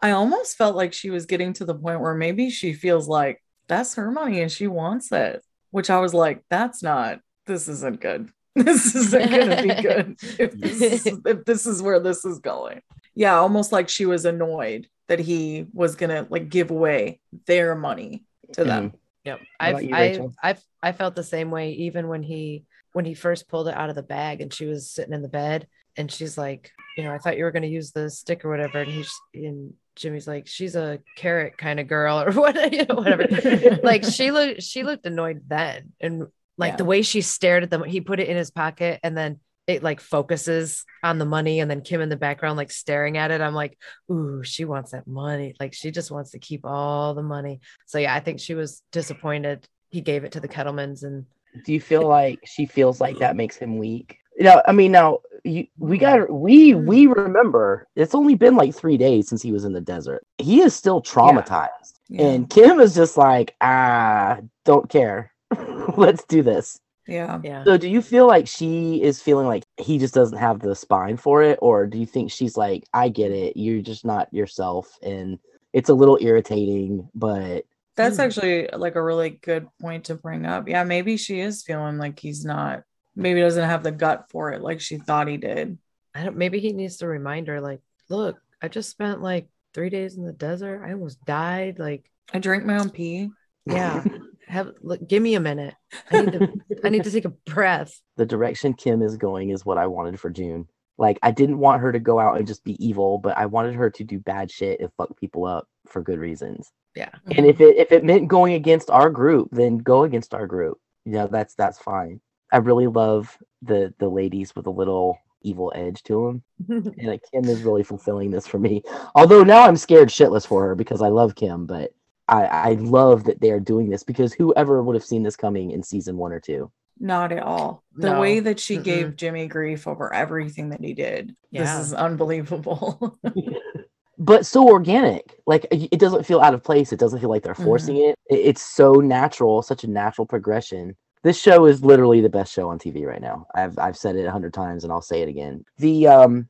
I 0.00 0.10
almost 0.10 0.56
felt 0.56 0.76
like 0.76 0.92
she 0.92 1.08
was 1.10 1.26
getting 1.26 1.52
to 1.54 1.64
the 1.64 1.74
point 1.74 2.00
where 2.00 2.14
maybe 2.14 2.50
she 2.50 2.72
feels 2.72 3.08
like 3.08 3.40
that's 3.68 3.94
her 3.94 4.10
money 4.10 4.40
and 4.40 4.50
she 4.50 4.66
wants 4.66 5.12
it. 5.12 5.42
Which 5.70 5.88
I 5.88 6.00
was 6.00 6.12
like, 6.12 6.42
that's 6.50 6.82
not 6.82 7.20
this 7.46 7.68
isn't 7.68 8.00
good. 8.00 8.30
This 8.54 8.94
isn't 8.94 9.30
gonna 9.30 9.62
be 9.62 9.82
good 9.82 10.16
if 10.38 10.52
this 10.52 11.06
is, 11.06 11.20
if 11.24 11.44
this 11.46 11.64
is 11.64 11.80
where 11.80 12.00
this 12.00 12.22
is 12.26 12.38
going. 12.38 12.82
Yeah, 13.14 13.36
almost 13.38 13.72
like 13.72 13.88
she 13.88 14.04
was 14.04 14.26
annoyed 14.26 14.88
that 15.08 15.18
he 15.18 15.66
was 15.72 15.96
gonna 15.96 16.26
like 16.30 16.48
give 16.48 16.70
away 16.70 17.20
their 17.46 17.74
money 17.74 18.24
to 18.52 18.64
them. 18.64 18.92
Yep. 19.24 19.40
I've, 19.60 19.82
you, 19.82 19.94
I, 19.94 20.20
I've, 20.42 20.62
I 20.82 20.92
felt 20.92 21.14
the 21.14 21.22
same 21.22 21.50
way 21.50 21.72
even 21.72 22.08
when 22.08 22.22
he, 22.22 22.64
when 22.92 23.04
he 23.04 23.14
first 23.14 23.48
pulled 23.48 23.68
it 23.68 23.76
out 23.76 23.88
of 23.88 23.94
the 23.94 24.02
bag 24.02 24.40
and 24.40 24.52
she 24.52 24.66
was 24.66 24.90
sitting 24.90 25.14
in 25.14 25.22
the 25.22 25.28
bed 25.28 25.68
and 25.96 26.10
she's 26.10 26.36
like, 26.36 26.72
you 26.96 27.04
know, 27.04 27.12
I 27.12 27.18
thought 27.18 27.38
you 27.38 27.44
were 27.44 27.52
going 27.52 27.62
to 27.62 27.68
use 27.68 27.92
the 27.92 28.10
stick 28.10 28.44
or 28.44 28.50
whatever. 28.50 28.80
And 28.80 28.90
he's, 28.90 29.12
and 29.32 29.74
Jimmy's 29.94 30.26
like, 30.26 30.48
she's 30.48 30.74
a 30.74 30.98
carrot 31.16 31.56
kind 31.56 31.78
of 31.78 31.86
girl 31.86 32.20
or 32.26 32.32
what, 32.32 32.72
you 32.72 32.84
know, 32.84 32.96
whatever. 32.96 33.78
like 33.84 34.04
she 34.04 34.30
looked, 34.32 34.62
she 34.62 34.82
looked 34.82 35.06
annoyed 35.06 35.42
then. 35.46 35.92
And 36.00 36.26
like 36.58 36.72
Yeah. 36.72 36.76
the 36.76 36.84
way 36.84 37.02
she 37.02 37.20
stared 37.20 37.62
at 37.62 37.70
them, 37.70 37.84
he 37.84 38.00
put 38.00 38.18
it 38.18 38.28
in 38.28 38.36
his 38.36 38.50
pocket 38.50 38.98
and 39.04 39.16
then 39.16 39.38
it 39.66 39.82
like 39.82 40.00
focuses 40.00 40.84
on 41.02 41.18
the 41.18 41.24
money 41.24 41.60
and 41.60 41.70
then 41.70 41.80
Kim 41.82 42.00
in 42.00 42.08
the 42.08 42.16
background, 42.16 42.56
like 42.56 42.70
staring 42.70 43.16
at 43.16 43.30
it. 43.30 43.40
I'm 43.40 43.54
like, 43.54 43.78
ooh, 44.10 44.42
she 44.42 44.64
wants 44.64 44.90
that 44.92 45.06
money. 45.06 45.54
Like 45.60 45.72
she 45.72 45.90
just 45.90 46.10
wants 46.10 46.32
to 46.32 46.38
keep 46.38 46.64
all 46.64 47.14
the 47.14 47.22
money. 47.22 47.60
So 47.86 47.98
yeah, 47.98 48.14
I 48.14 48.20
think 48.20 48.40
she 48.40 48.54
was 48.54 48.82
disappointed. 48.90 49.66
He 49.90 50.00
gave 50.00 50.24
it 50.24 50.32
to 50.32 50.40
the 50.40 50.48
Kettlemans 50.48 51.04
and 51.04 51.26
Do 51.64 51.72
you 51.72 51.80
feel 51.80 52.06
like 52.08 52.40
she 52.44 52.66
feels 52.66 53.00
like 53.00 53.18
that 53.18 53.36
makes 53.36 53.56
him 53.56 53.78
weak? 53.78 54.18
You 54.36 54.44
know, 54.44 54.62
I 54.66 54.72
mean, 54.72 54.92
now 54.92 55.18
you, 55.44 55.66
we 55.78 55.98
got 55.98 56.30
we 56.32 56.74
we 56.74 57.06
remember 57.06 57.86
it's 57.94 58.14
only 58.14 58.34
been 58.34 58.56
like 58.56 58.74
three 58.74 58.96
days 58.96 59.28
since 59.28 59.42
he 59.42 59.52
was 59.52 59.64
in 59.64 59.74
the 59.74 59.80
desert. 59.80 60.24
He 60.38 60.62
is 60.62 60.74
still 60.74 61.02
traumatized, 61.02 61.92
Yeah. 62.08 62.28
and 62.28 62.48
Kim 62.48 62.80
is 62.80 62.94
just 62.94 63.18
like, 63.18 63.54
ah, 63.60 64.38
don't 64.64 64.88
care. 64.88 65.32
Let's 65.96 66.24
do 66.24 66.42
this. 66.42 66.80
Yeah. 67.06 67.40
yeah. 67.42 67.64
So, 67.66 67.76
do 67.76 67.88
you 67.88 68.02
feel 68.02 68.26
like 68.26 68.48
she 68.48 69.02
is 69.02 69.20
feeling 69.20 69.46
like 69.46 69.64
he 69.76 69.98
just 69.98 70.14
doesn't 70.14 70.38
have 70.38 70.60
the 70.60 70.74
spine 70.74 71.16
for 71.16 71.42
it, 71.42 71.58
or 71.62 71.86
do 71.86 71.98
you 71.98 72.06
think 72.06 72.30
she's 72.30 72.56
like, 72.56 72.84
I 72.92 73.08
get 73.08 73.32
it, 73.32 73.56
you're 73.56 73.82
just 73.82 74.04
not 74.04 74.32
yourself, 74.32 74.98
and 75.02 75.38
it's 75.72 75.88
a 75.88 75.94
little 75.94 76.18
irritating, 76.20 77.08
but 77.14 77.64
That's 77.96 78.16
Hmm. 78.16 78.22
actually 78.22 78.68
like 78.72 78.94
a 78.96 79.02
really 79.02 79.30
good 79.30 79.68
point 79.80 80.06
to 80.06 80.14
bring 80.14 80.46
up. 80.46 80.68
Yeah, 80.68 80.84
maybe 80.84 81.16
she 81.16 81.40
is 81.40 81.62
feeling 81.62 81.98
like 81.98 82.18
he's 82.18 82.44
not, 82.44 82.84
maybe 83.14 83.40
doesn't 83.40 83.68
have 83.68 83.82
the 83.82 83.92
gut 83.92 84.30
for 84.30 84.52
it 84.52 84.62
like 84.62 84.80
she 84.80 84.96
thought 84.98 85.28
he 85.28 85.36
did. 85.36 85.78
I 86.14 86.24
don't 86.24 86.36
maybe 86.36 86.58
he 86.60 86.72
needs 86.72 86.98
to 86.98 87.06
remind 87.06 87.48
her, 87.48 87.60
like, 87.60 87.80
look, 88.08 88.38
I 88.62 88.68
just 88.68 88.90
spent 88.90 89.22
like 89.22 89.48
three 89.74 89.90
days 89.90 90.16
in 90.16 90.24
the 90.24 90.32
desert. 90.32 90.82
I 90.84 90.92
almost 90.92 91.24
died. 91.24 91.78
Like, 91.78 92.10
I 92.32 92.38
drank 92.38 92.64
my 92.64 92.78
own 92.78 92.90
pee. 92.90 93.30
Yeah, 93.66 94.04
have 94.48 94.72
look, 94.82 95.06
give 95.06 95.22
me 95.22 95.34
a 95.34 95.40
minute. 95.40 95.74
I 96.10 96.22
need 96.22 96.32
to 96.32 96.52
I 96.84 96.88
need 96.88 97.04
to 97.04 97.10
take 97.10 97.24
a 97.24 97.30
breath. 97.30 98.00
the 98.16 98.26
direction 98.26 98.74
Kim 98.74 99.02
is 99.02 99.16
going 99.16 99.50
is 99.50 99.64
what 99.64 99.78
I 99.78 99.86
wanted 99.86 100.20
for 100.20 100.30
June. 100.30 100.68
Like 100.98 101.18
I 101.22 101.30
didn't 101.30 101.58
want 101.58 101.82
her 101.82 101.92
to 101.92 101.98
go 101.98 102.18
out 102.18 102.36
and 102.36 102.46
just 102.46 102.64
be 102.64 102.82
evil, 102.84 103.18
but 103.18 103.36
I 103.36 103.46
wanted 103.46 103.74
her 103.74 103.90
to 103.90 104.04
do 104.04 104.18
bad 104.18 104.50
shit 104.50 104.80
and 104.80 104.90
fuck 104.96 105.18
people 105.18 105.46
up 105.46 105.66
for 105.86 106.02
good 106.02 106.18
reasons. 106.18 106.70
Yeah. 106.94 107.10
And 107.34 107.46
if 107.46 107.60
it 107.60 107.76
if 107.76 107.92
it 107.92 108.04
meant 108.04 108.28
going 108.28 108.54
against 108.54 108.90
our 108.90 109.10
group, 109.10 109.48
then 109.52 109.78
go 109.78 110.04
against 110.04 110.34
our 110.34 110.46
group. 110.46 110.78
You 111.04 111.12
know, 111.12 111.26
that's 111.26 111.54
that's 111.54 111.78
fine. 111.78 112.20
I 112.52 112.58
really 112.58 112.86
love 112.86 113.36
the 113.62 113.94
the 113.98 114.08
ladies 114.08 114.54
with 114.54 114.66
a 114.66 114.70
little 114.70 115.18
evil 115.42 115.72
edge 115.74 116.02
to 116.04 116.26
them. 116.26 116.42
And 116.98 117.08
like, 117.08 117.22
Kim 117.32 117.44
is 117.44 117.62
really 117.62 117.82
fulfilling 117.82 118.30
this 118.30 118.46
for 118.46 118.58
me. 118.58 118.82
Although 119.14 119.42
now 119.42 119.62
I'm 119.62 119.76
scared 119.76 120.08
shitless 120.08 120.46
for 120.46 120.62
her 120.68 120.74
because 120.74 121.02
I 121.02 121.08
love 121.08 121.34
Kim, 121.34 121.66
but 121.66 121.92
I, 122.32 122.70
I 122.70 122.72
love 122.74 123.24
that 123.24 123.40
they 123.40 123.50
are 123.50 123.60
doing 123.60 123.90
this 123.90 124.02
because 124.02 124.32
whoever 124.32 124.82
would 124.82 124.94
have 124.96 125.04
seen 125.04 125.22
this 125.22 125.36
coming 125.36 125.70
in 125.72 125.82
season 125.82 126.16
one 126.16 126.32
or 126.32 126.40
two. 126.40 126.70
Not 126.98 127.32
at 127.32 127.42
all. 127.42 127.82
The 127.96 128.10
No. 128.10 128.20
way 128.20 128.40
that 128.40 128.58
she 128.60 128.76
Mm-mm. 128.78 128.84
gave 128.84 129.16
Jimmy 129.16 129.48
grief 129.48 129.86
over 129.86 130.12
everything 130.14 130.70
that 130.70 130.80
he 130.80 130.94
did. 130.94 131.34
Yeah. 131.50 131.62
This 131.78 131.86
is 131.86 131.92
unbelievable. 131.94 133.18
but 134.18 134.46
so 134.46 134.68
organic. 134.68 135.38
Like 135.46 135.66
it 135.70 135.88
it 135.92 135.98
doesn't 136.00 136.24
feel 136.26 136.40
out 136.40 136.54
of 136.54 136.62
place. 136.62 136.92
It 136.92 136.98
doesn't 137.00 137.20
feel 137.20 137.30
like 137.30 137.42
they're 137.42 137.54
forcing 137.54 137.96
it. 137.96 138.16
It- 138.30 138.46
It's 138.50 138.62
so 138.62 138.92
natural, 138.94 139.62
such 139.62 139.84
a 139.84 139.90
natural 139.90 140.26
progression. 140.26 140.96
This 141.24 141.38
show 141.40 141.66
is 141.66 141.84
literally 141.84 142.20
the 142.20 142.28
best 142.28 142.52
show 142.52 142.68
on 142.70 142.78
TV 142.78 143.04
right 143.06 143.20
now. 143.20 143.46
I've 143.54 143.78
I've 143.78 143.96
said 143.96 144.16
it 144.16 144.24
a 144.26 144.30
hundred 144.30 144.54
times 144.54 144.84
and 144.84 144.92
I'll 144.92 145.02
say 145.02 145.22
it 145.22 145.28
again. 145.28 145.64
The 145.78 146.08
um, 146.08 146.48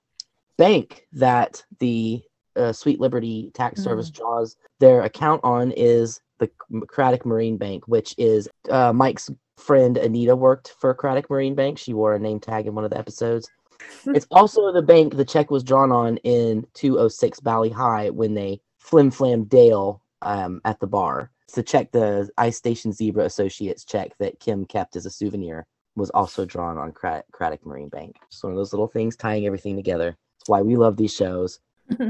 bank 0.58 1.06
that 1.12 1.64
the 1.78 2.22
uh, 2.56 2.72
Sweet 2.72 3.00
Liberty 3.00 3.50
Tax 3.54 3.82
Service 3.82 4.10
draws 4.10 4.56
their 4.80 5.02
account 5.02 5.40
on 5.44 5.72
is 5.72 6.20
the 6.38 6.50
Craddock 6.88 7.24
Marine 7.24 7.56
Bank, 7.56 7.86
which 7.86 8.14
is 8.18 8.48
uh, 8.70 8.92
Mike's 8.92 9.30
friend 9.56 9.96
Anita 9.96 10.34
worked 10.34 10.74
for 10.80 10.92
Craddock 10.94 11.30
Marine 11.30 11.54
Bank. 11.54 11.78
She 11.78 11.94
wore 11.94 12.14
a 12.14 12.18
name 12.18 12.40
tag 12.40 12.66
in 12.66 12.74
one 12.74 12.84
of 12.84 12.90
the 12.90 12.98
episodes. 12.98 13.48
it's 14.06 14.26
also 14.30 14.72
the 14.72 14.82
bank 14.82 15.16
the 15.16 15.24
check 15.24 15.50
was 15.50 15.64
drawn 15.64 15.90
on 15.90 16.16
in 16.18 16.64
206 16.74 17.40
Bali 17.40 17.70
Ha'i 17.70 18.10
when 18.10 18.34
they 18.34 18.60
flim 18.78 19.10
flam 19.10 19.44
Dale 19.44 20.02
um, 20.22 20.60
at 20.64 20.80
the 20.80 20.86
bar. 20.86 21.30
It's 21.44 21.54
the 21.54 21.62
check 21.62 21.92
the 21.92 22.28
Ice 22.38 22.56
Station 22.56 22.92
Zebra 22.92 23.24
Associates 23.24 23.84
check 23.84 24.16
that 24.18 24.40
Kim 24.40 24.64
kept 24.64 24.96
as 24.96 25.06
a 25.06 25.10
souvenir 25.10 25.66
was 25.96 26.10
also 26.10 26.44
drawn 26.44 26.78
on 26.78 26.92
Crad- 26.92 27.24
Craddock 27.32 27.66
Marine 27.66 27.88
Bank. 27.88 28.16
Just 28.30 28.42
one 28.42 28.52
of 28.52 28.56
those 28.56 28.72
little 28.72 28.86
things 28.86 29.16
tying 29.16 29.46
everything 29.46 29.76
together. 29.76 30.16
It's 30.40 30.48
why 30.48 30.62
we 30.62 30.76
love 30.76 30.96
these 30.96 31.14
shows. 31.14 31.60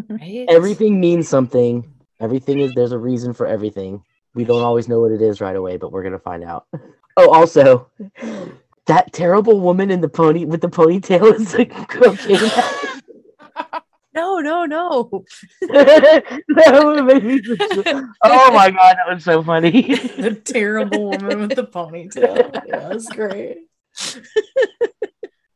Right? 0.09 0.47
Everything 0.49 1.01
means 1.01 1.29
something. 1.29 1.93
Everything 2.21 2.61
is 2.61 2.73
there's 2.75 2.93
a 2.93 2.99
reason 2.99 3.33
for 3.35 3.47
everything. 3.47 4.03
We 4.35 4.45
don't 4.45 4.63
always 4.63 4.89
know 4.89 5.01
what 5.01 5.13
it 5.13 5.21
is 5.21 5.41
right 5.41 5.57
away, 5.57 5.77
but 5.77 5.93
we're 5.93 6.03
gonna 6.03 6.19
find 6.19 6.45
out. 6.45 6.67
Oh, 7.15 7.29
also, 7.31 7.91
that 8.87 9.13
terrible 9.13 9.61
woman 9.61 9.91
in 9.91 10.01
the 10.01 10.09
pony 10.09 10.47
with 10.47 10.63
the 10.63 10.71
ponytail 10.71 11.35
is 11.35 11.53
a 11.59 11.67
cocaine. 11.67 12.51
no, 14.15 14.39
no, 14.39 14.65
no. 14.65 15.25
that 15.61 16.83
would 16.83 17.05
make 17.05 17.23
me 17.23 17.43
so- 17.45 18.09
oh 18.23 18.53
my 18.53 18.71
god, 18.71 18.97
that 18.97 19.13
was 19.15 19.25
so 19.25 19.43
funny. 19.43 19.95
the 20.17 20.41
terrible 20.43 21.11
woman 21.11 21.41
with 21.41 21.55
the 21.55 21.65
ponytail. 21.65 22.63
Yeah, 22.67 22.89
that's 22.89 23.11
great. 23.11 23.59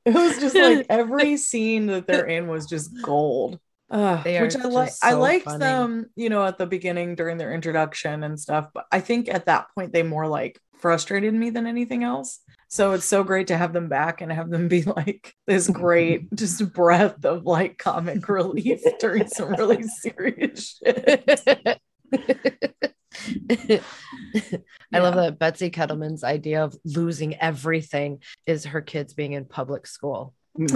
it 0.05 0.14
was 0.14 0.39
just 0.39 0.55
like 0.55 0.85
every 0.91 1.39
scene 1.39 1.87
that 1.87 2.07
they're 2.07 2.27
in 2.27 2.49
was 2.49 2.66
just 2.66 2.91
gold. 3.01 3.59
They 3.91 4.41
which 4.41 4.57
I 4.57 4.64
like. 4.64 4.89
just 4.89 5.05
I 5.05 5.12
liked 5.12 5.45
funny. 5.45 5.59
them, 5.59 6.07
you 6.16 6.28
know, 6.28 6.45
at 6.45 6.59
the 6.59 6.66
beginning 6.66 7.14
during 7.14 7.37
their 7.39 7.53
introduction 7.53 8.22
and 8.24 8.39
stuff. 8.39 8.68
But 8.74 8.87
I 8.91 9.01
think 9.01 9.28
at 9.28 9.47
that 9.47 9.68
point 9.74 9.93
they 9.93 10.03
more 10.03 10.26
like 10.26 10.61
frustrated 10.78 11.34
me 11.34 11.51
than 11.51 11.66
anything 11.66 12.05
else. 12.05 12.41
So 12.68 12.93
it's 12.93 13.05
so 13.05 13.22
great 13.22 13.47
to 13.49 13.57
have 13.57 13.72
them 13.72 13.89
back 13.89 14.20
and 14.20 14.32
have 14.32 14.51
them 14.51 14.68
be 14.68 14.82
like 14.97 15.34
this 15.47 15.68
great 15.68 16.32
just 16.34 16.72
breath 16.72 17.24
of 17.24 17.45
like 17.45 17.78
comic 17.78 18.28
relief 18.28 18.82
during 19.01 19.28
some 19.28 19.51
really 19.51 19.82
serious 19.82 20.78
shit. 20.78 21.80
I 24.93 24.99
love 24.99 25.14
that 25.14 25.39
Betsy 25.39 25.70
Kettleman's 25.70 26.24
idea 26.24 26.64
of 26.64 26.76
losing 26.84 27.37
everything 27.37 28.22
is 28.47 28.66
her 28.66 28.80
kids 28.80 29.14
being 29.14 29.32
in 29.32 29.45
public 29.45 29.87
school. 29.87 30.34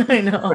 I 0.08 0.20
know. 0.20 0.54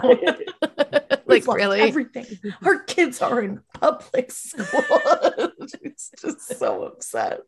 like 1.28 1.46
We've 1.48 1.56
really? 1.56 1.82
everything. 1.82 2.26
Our 2.64 2.80
kids 2.84 3.22
are 3.22 3.42
in 3.42 3.62
public 3.74 4.32
school. 4.32 4.66
She's 5.84 6.12
just 6.22 6.58
so 6.60 6.84
upset. 6.84 7.42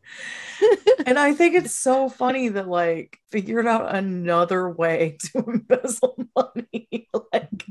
and 1.05 1.19
I 1.19 1.33
think 1.33 1.55
it's 1.55 1.73
so 1.75 2.09
funny 2.09 2.49
that 2.49 2.67
like 2.67 3.19
figured 3.31 3.67
out 3.67 3.93
another 3.95 4.69
way 4.69 5.17
to 5.33 5.43
embezzle 5.47 6.17
money. 6.35 7.07
like, 7.33 7.65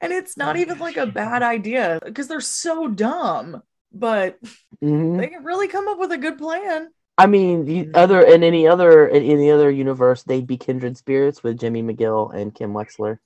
and 0.00 0.12
it's 0.12 0.36
not 0.36 0.56
even 0.56 0.78
like 0.78 0.96
a 0.96 1.06
bad 1.06 1.42
idea 1.42 1.98
because 2.04 2.28
they're 2.28 2.40
so 2.40 2.88
dumb. 2.88 3.62
but 3.92 4.38
Mhm. 4.84 5.16
they 5.18 5.28
can 5.28 5.42
really 5.44 5.68
come 5.68 5.88
up 5.88 5.98
with 5.98 6.12
a 6.12 6.18
good 6.18 6.36
plan. 6.36 6.88
I 7.16 7.24
mean, 7.26 7.64
the 7.64 7.88
other 7.94 8.20
in 8.20 8.42
any 8.44 8.68
other 8.68 9.06
in 9.06 9.22
any 9.22 9.50
other 9.50 9.70
universe, 9.70 10.22
they'd 10.22 10.46
be 10.46 10.58
kindred 10.58 10.98
spirits 10.98 11.42
with 11.42 11.58
Jimmy 11.58 11.82
McGill 11.82 12.34
and 12.34 12.54
Kim 12.54 12.74
Wexler. 12.74 13.18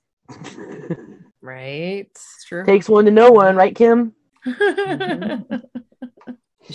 Right. 1.41 2.07
It's 2.11 2.45
true. 2.47 2.65
Takes 2.65 2.87
one 2.89 3.05
to 3.05 3.11
know 3.11 3.31
one, 3.31 3.55
right, 3.55 3.75
Kim? 3.75 4.13
You 4.45 4.55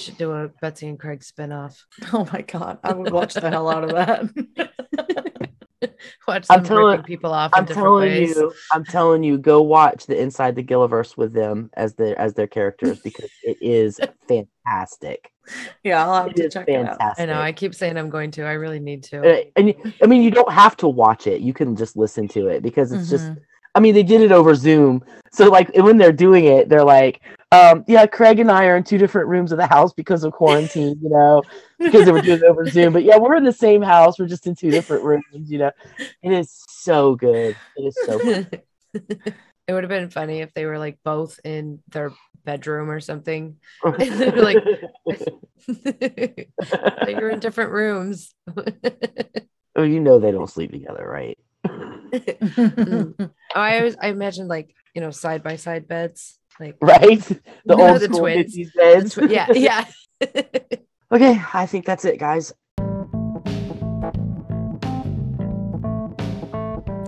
should 0.01 0.19
do 0.19 0.33
a 0.33 0.49
Betsy 0.61 0.89
and 0.89 0.99
Craig 0.99 1.21
spinoff. 1.21 1.79
oh 2.13 2.29
my 2.33 2.43
god, 2.43 2.79
I 2.83 2.93
would 2.93 3.13
watch 3.13 3.35
the 3.35 3.49
hell 3.49 3.69
out 3.69 3.85
of 3.85 3.91
that. 3.91 4.29
Watch 6.27 6.47
I'm 6.51 6.65
telling- 6.65 7.03
people 7.03 7.33
off 7.33 7.53
I'm 7.55 7.65
different 7.65 7.85
telling 7.87 8.09
ways. 8.09 8.35
you, 8.35 8.53
I'm 8.73 8.85
telling 8.85 9.23
you, 9.23 9.39
go 9.39 9.63
watch 9.63 10.07
the 10.07 10.21
Inside 10.21 10.57
the 10.57 10.65
Gilliverse 10.65 11.17
with 11.17 11.33
them 11.33 11.71
as 11.75 11.95
their 11.95 12.19
as 12.19 12.35
their 12.35 12.47
characters 12.49 12.99
because 13.01 13.31
it 13.43 13.57
is 13.61 14.01
fantastic. 14.27 15.31
yeah, 15.85 16.05
I'll 16.05 16.15
have 16.15 16.27
It 16.29 16.37
to 16.37 16.47
is 16.47 16.53
check 16.55 16.69
it 16.69 16.87
out. 16.89 16.99
I 17.19 17.27
know. 17.27 17.39
I 17.39 17.53
keep 17.53 17.75
saying 17.75 17.97
I'm 17.97 18.11
going 18.11 18.31
to. 18.33 18.45
I 18.45 18.53
really 18.53 18.81
need 18.81 19.05
to. 19.05 19.21
Uh, 19.21 19.45
and 19.55 19.67
y- 19.67 19.93
I 20.03 20.07
mean, 20.07 20.23
you 20.23 20.31
don't 20.31 20.51
have 20.51 20.77
to 20.79 20.89
watch 20.89 21.27
it; 21.27 21.43
you 21.43 21.53
can 21.53 21.77
just 21.77 21.97
listen 21.97 22.27
to 22.29 22.49
it 22.49 22.63
because 22.63 22.91
it's 22.91 23.11
just. 23.11 23.31
I 23.77 23.81
mean, 23.81 23.95
they 23.95 24.03
did 24.03 24.23
it 24.23 24.33
over 24.33 24.55
Zoom, 24.55 25.05
so 25.31 25.51
like 25.51 25.71
when 25.77 25.99
they're 25.99 26.13
doing 26.13 26.47
it, 26.47 26.71
they're 26.71 26.83
like, 26.83 27.21
um, 27.53 27.85
"Yeah, 27.87 28.07
Craig 28.07 28.41
and 28.41 28.51
I 28.51 28.65
are 28.65 28.77
in 28.79 28.85
two 28.85 28.97
different 28.97 29.29
rooms 29.29 29.53
of 29.53 29.59
the 29.59 29.67
house 29.67 29.93
because 29.93 30.25
of 30.25 30.33
quarantine, 30.33 30.99
you 31.03 31.11
know, 31.11 31.43
because 31.79 32.07
they 32.07 32.13
were 32.13 32.23
doing 32.23 32.39
it 32.39 32.45
over 32.45 32.65
Zoom. 32.71 32.95
But 32.95 33.05
yeah, 33.05 33.19
we're 33.19 33.37
in 33.37 33.45
the 33.45 33.53
same 33.53 33.83
house; 33.83 34.19
we're 34.19 34.29
just 34.29 34.47
in 34.47 34.55
two 34.55 34.71
different 34.71 35.05
rooms, 35.05 35.25
you 35.51 35.59
know. 35.59 35.71
It 36.23 36.33
is 36.33 36.65
so 36.69 37.17
good. 37.17 37.55
It 37.77 37.83
is 37.83 37.97
so. 38.07 38.19
Good. 38.19 38.63
it 38.95 39.73
would 39.73 39.85
have 39.85 39.91
been 39.91 40.09
funny 40.09 40.41
if 40.41 40.55
they 40.55 40.65
were 40.65 40.79
like 40.79 41.01
both 41.05 41.39
in 41.45 41.81
their 41.91 42.13
bedroom 42.45 42.91
or 42.91 43.01
something. 43.01 43.59
Like, 43.85 43.99
you're 47.09 47.31
in 47.31 47.41
different 47.41 47.73
rooms. 47.73 48.33
oh, 49.77 49.83
you 49.83 50.01
know 50.01 50.19
they 50.19 50.31
don't 50.31 50.49
sleep 50.49 50.71
together, 50.71 51.07
right? 51.07 51.37
Oh, 51.73 53.15
I 53.55 53.79
always 53.79 53.97
I 54.01 54.09
imagine 54.09 54.49
like 54.49 54.75
you 54.95 55.01
know 55.01 55.11
side 55.11 55.43
by 55.43 55.57
side 55.57 55.89
beds, 55.89 56.39
like 56.61 56.77
right? 56.81 57.21
The 57.21 57.41
You 57.65 57.77
know, 57.77 57.89
old 57.89 58.01
the 58.01 58.05
school 58.07 58.21
twins. 58.21 58.57
50s 58.57 58.71
beds. 58.75 59.15
Tw- 59.15 59.31
yeah, 59.31 59.53
yeah. 59.53 59.85
Okay, 61.13 61.41
I 61.55 61.67
think 61.67 61.87
that's 61.87 62.05
it, 62.05 62.19
guys. 62.19 62.53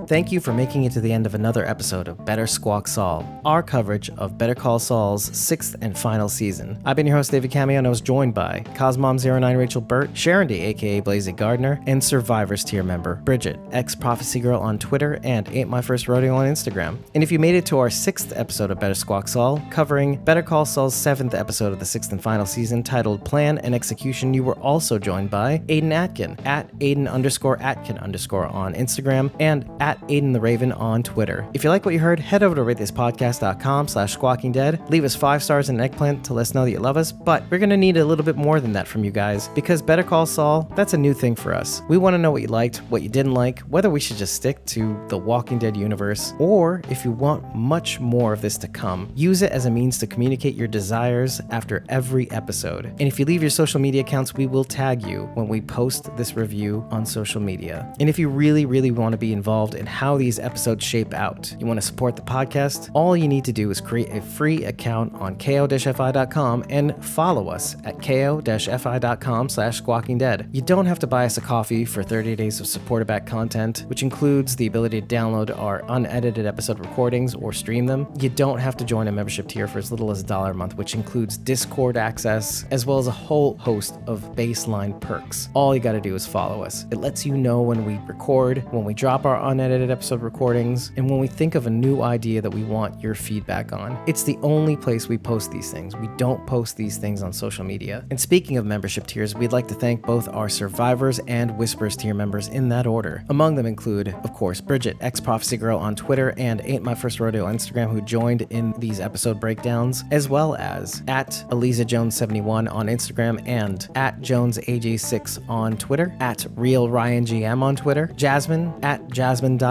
Thank 0.08 0.32
you 0.32 0.40
for 0.40 0.54
making 0.54 0.84
it 0.84 0.92
to 0.92 1.02
the 1.02 1.12
end 1.12 1.26
of 1.26 1.34
another 1.34 1.66
episode 1.66 2.08
of 2.08 2.24
Better 2.24 2.46
Squawk 2.46 2.88
Saul, 2.88 3.28
our 3.44 3.62
coverage 3.62 4.08
of 4.16 4.38
Better 4.38 4.54
Call 4.54 4.78
Saul's 4.78 5.24
sixth 5.36 5.76
and 5.82 5.98
final 5.98 6.30
season. 6.30 6.80
I've 6.86 6.96
been 6.96 7.06
your 7.06 7.16
host, 7.16 7.30
David 7.30 7.50
Cameo, 7.50 7.76
and 7.76 7.86
I 7.86 7.90
was 7.90 8.00
joined 8.00 8.32
by 8.32 8.64
Cosmom09 8.68 9.58
Rachel 9.58 9.82
Burt, 9.82 10.08
Sharon 10.16 10.46
D, 10.48 10.62
aka 10.62 11.00
Blazy 11.00 11.32
Gardner, 11.32 11.78
and 11.86 12.02
Survivors 12.02 12.64
tier 12.64 12.82
member 12.82 13.16
Bridget, 13.16 13.60
ex 13.72 13.94
Prophecy 13.94 14.40
Girl 14.40 14.58
on 14.58 14.78
Twitter, 14.78 15.20
and 15.24 15.46
Ain't 15.50 15.68
My 15.68 15.82
First 15.82 16.08
Rodeo 16.08 16.34
on 16.34 16.46
Instagram. 16.46 16.96
And 17.14 17.22
if 17.22 17.30
you 17.30 17.38
made 17.38 17.54
it 17.54 17.66
to 17.66 17.78
our 17.78 17.90
sixth 17.90 18.32
episode 18.34 18.70
of 18.70 18.80
Better 18.80 18.94
Squawk 18.94 19.28
Saul, 19.28 19.62
covering 19.70 20.16
Better 20.24 20.42
Call 20.42 20.64
Saul's 20.64 20.94
seventh 20.94 21.34
episode 21.34 21.74
of 21.74 21.80
the 21.80 21.84
sixth 21.84 22.12
and 22.12 22.22
final 22.22 22.46
season 22.46 22.82
titled 22.82 23.26
Plan 23.26 23.58
and 23.58 23.74
Execution, 23.74 24.32
you 24.32 24.42
were 24.42 24.58
also 24.60 24.98
joined 24.98 25.28
by 25.28 25.58
Aiden 25.68 25.92
Atkin, 25.92 26.38
at 26.46 26.74
Aiden 26.78 27.06
underscore 27.12 27.60
Atkin 27.60 27.98
underscore 27.98 28.46
on 28.46 28.72
Instagram, 28.72 29.30
and 29.38 29.70
at 29.82 29.97
Aiden 30.08 30.32
the 30.32 30.40
Raven 30.40 30.72
on 30.72 31.02
Twitter. 31.02 31.48
If 31.54 31.64
you 31.64 31.70
like 31.70 31.84
what 31.84 31.94
you 31.94 32.00
heard, 32.00 32.20
head 32.20 32.42
over 32.42 32.54
to 32.54 32.62
ratethispodcast.com 32.62 33.88
slash 33.88 34.12
squawking 34.12 34.52
dead. 34.52 34.80
Leave 34.90 35.04
us 35.04 35.14
five 35.14 35.42
stars 35.42 35.68
and 35.68 35.78
an 35.78 35.84
eggplant 35.84 36.24
to 36.24 36.34
let 36.34 36.42
us 36.42 36.54
know 36.54 36.64
that 36.64 36.70
you 36.70 36.78
love 36.78 36.96
us, 36.96 37.12
but 37.12 37.44
we're 37.50 37.58
gonna 37.58 37.76
need 37.76 37.96
a 37.96 38.04
little 38.04 38.24
bit 38.24 38.36
more 38.36 38.60
than 38.60 38.72
that 38.72 38.86
from 38.86 39.04
you 39.04 39.10
guys 39.10 39.48
because 39.48 39.82
Better 39.82 40.02
Call 40.02 40.26
Saul, 40.26 40.70
that's 40.76 40.94
a 40.94 40.98
new 40.98 41.14
thing 41.14 41.34
for 41.34 41.54
us. 41.54 41.82
We 41.88 41.98
want 41.98 42.14
to 42.14 42.18
know 42.18 42.30
what 42.30 42.42
you 42.42 42.48
liked, 42.48 42.78
what 42.90 43.02
you 43.02 43.08
didn't 43.08 43.34
like, 43.34 43.60
whether 43.60 43.90
we 43.90 44.00
should 44.00 44.16
just 44.16 44.34
stick 44.34 44.64
to 44.66 44.98
the 45.08 45.18
Walking 45.18 45.58
Dead 45.58 45.76
universe, 45.76 46.34
or 46.38 46.82
if 46.88 47.04
you 47.04 47.12
want 47.12 47.54
much 47.54 48.00
more 48.00 48.32
of 48.32 48.40
this 48.40 48.58
to 48.58 48.68
come, 48.68 49.12
use 49.14 49.42
it 49.42 49.52
as 49.52 49.66
a 49.66 49.70
means 49.70 49.98
to 49.98 50.06
communicate 50.06 50.54
your 50.54 50.68
desires 50.68 51.40
after 51.50 51.84
every 51.88 52.30
episode. 52.30 52.86
And 52.86 53.02
if 53.02 53.18
you 53.18 53.24
leave 53.24 53.42
your 53.42 53.50
social 53.50 53.80
media 53.80 54.02
accounts, 54.02 54.34
we 54.34 54.46
will 54.46 54.64
tag 54.64 55.02
you 55.04 55.28
when 55.34 55.48
we 55.48 55.60
post 55.60 56.14
this 56.16 56.34
review 56.34 56.86
on 56.90 57.04
social 57.04 57.40
media. 57.40 57.92
And 58.00 58.08
if 58.08 58.18
you 58.18 58.28
really, 58.28 58.66
really 58.66 58.90
want 58.90 59.12
to 59.12 59.18
be 59.18 59.32
involved 59.32 59.74
in 59.74 59.86
how 59.88 60.16
these 60.16 60.38
episodes 60.38 60.84
shape 60.84 61.14
out, 61.14 61.54
you 61.58 61.66
want 61.66 61.78
to 61.80 61.86
support 61.86 62.14
the 62.14 62.22
podcast, 62.22 62.90
all 62.94 63.16
you 63.16 63.26
need 63.26 63.44
to 63.46 63.52
do 63.52 63.70
is 63.70 63.80
create 63.80 64.10
a 64.10 64.20
free 64.20 64.64
account 64.64 65.14
on 65.14 65.36
ko-fi.com 65.36 66.64
and 66.68 67.04
follow 67.04 67.48
us 67.48 67.76
at 67.84 68.00
ko-fi.com 68.02 69.48
slash 69.48 69.78
squawking 69.78 70.18
dead. 70.18 70.48
You 70.52 70.62
don't 70.62 70.86
have 70.86 70.98
to 71.00 71.06
buy 71.06 71.24
us 71.24 71.38
a 71.38 71.40
coffee 71.40 71.84
for 71.84 72.02
30 72.02 72.36
days 72.36 72.60
of 72.60 72.66
supporter 72.66 73.04
back 73.04 73.26
content, 73.26 73.84
which 73.86 74.02
includes 74.02 74.56
the 74.56 74.66
ability 74.66 75.00
to 75.00 75.06
download 75.06 75.56
our 75.58 75.84
unedited 75.88 76.46
episode 76.46 76.78
recordings 76.78 77.34
or 77.34 77.52
stream 77.52 77.86
them. 77.86 78.06
You 78.20 78.28
don't 78.28 78.58
have 78.58 78.76
to 78.76 78.84
join 78.84 79.08
a 79.08 79.12
membership 79.12 79.48
tier 79.48 79.66
for 79.66 79.78
as 79.78 79.90
little 79.90 80.10
as 80.10 80.20
a 80.20 80.24
dollar 80.24 80.50
a 80.50 80.54
month, 80.54 80.76
which 80.76 80.94
includes 80.94 81.36
Discord 81.38 81.96
access, 81.96 82.64
as 82.70 82.84
well 82.84 82.98
as 82.98 83.06
a 83.06 83.12
whole 83.12 83.56
host 83.58 83.98
of 84.06 84.20
baseline 84.36 85.00
perks. 85.00 85.48
All 85.54 85.74
you 85.74 85.80
gotta 85.80 86.00
do 86.00 86.14
is 86.14 86.26
follow 86.26 86.62
us. 86.62 86.84
It 86.90 86.96
lets 86.96 87.24
you 87.24 87.36
know 87.36 87.62
when 87.62 87.84
we 87.84 87.98
record, 88.06 88.64
when 88.72 88.84
we 88.84 88.94
drop 88.94 89.24
our 89.24 89.40
unedited 89.50 89.77
episode 89.82 90.22
recordings, 90.22 90.92
and 90.96 91.08
when 91.08 91.18
we 91.18 91.28
think 91.28 91.54
of 91.54 91.66
a 91.66 91.70
new 91.70 92.02
idea 92.02 92.42
that 92.42 92.50
we 92.50 92.64
want 92.64 93.00
your 93.00 93.14
feedback 93.14 93.72
on. 93.72 93.98
It's 94.06 94.22
the 94.22 94.36
only 94.42 94.76
place 94.76 95.08
we 95.08 95.16
post 95.16 95.50
these 95.50 95.70
things. 95.70 95.96
We 95.96 96.08
don't 96.16 96.46
post 96.46 96.76
these 96.76 96.98
things 96.98 97.22
on 97.22 97.32
social 97.32 97.64
media. 97.64 98.04
And 98.10 98.20
speaking 98.20 98.56
of 98.56 98.66
membership 98.66 99.06
tiers, 99.06 99.34
we'd 99.34 99.52
like 99.52 99.68
to 99.68 99.74
thank 99.74 100.02
both 100.02 100.28
our 100.28 100.48
Survivors 100.48 101.20
and 101.28 101.56
Whispers 101.56 101.96
tier 101.96 102.14
members 102.14 102.48
in 102.48 102.68
that 102.70 102.86
order. 102.86 103.24
Among 103.28 103.54
them 103.54 103.66
include, 103.66 104.08
of 104.08 104.32
course, 104.34 104.60
Bridget, 104.60 104.96
ex 105.00 105.20
Prophecy 105.20 105.56
Girl 105.56 105.78
on 105.78 105.94
Twitter, 105.94 106.34
and 106.36 106.60
Ain't 106.64 106.82
My 106.82 106.94
First 106.94 107.20
Rodeo 107.20 107.46
on 107.46 107.56
Instagram, 107.56 107.90
who 107.90 108.00
joined 108.00 108.42
in 108.50 108.72
these 108.78 109.00
episode 109.00 109.40
breakdowns, 109.40 110.04
as 110.10 110.28
well 110.28 110.56
as 110.56 111.02
at 111.08 111.44
Eliza 111.52 111.84
Jones71 111.84 112.72
on 112.72 112.86
Instagram 112.86 113.46
and 113.46 113.88
at 113.94 114.20
JonesAJ6 114.20 115.48
on 115.48 115.76
Twitter, 115.76 116.14
at 116.20 116.46
Real 116.56 116.88
Ryan 116.88 117.24
GM 117.24 117.62
on 117.62 117.76
Twitter, 117.76 118.06
Jasmine 118.16 118.72
at 118.82 119.06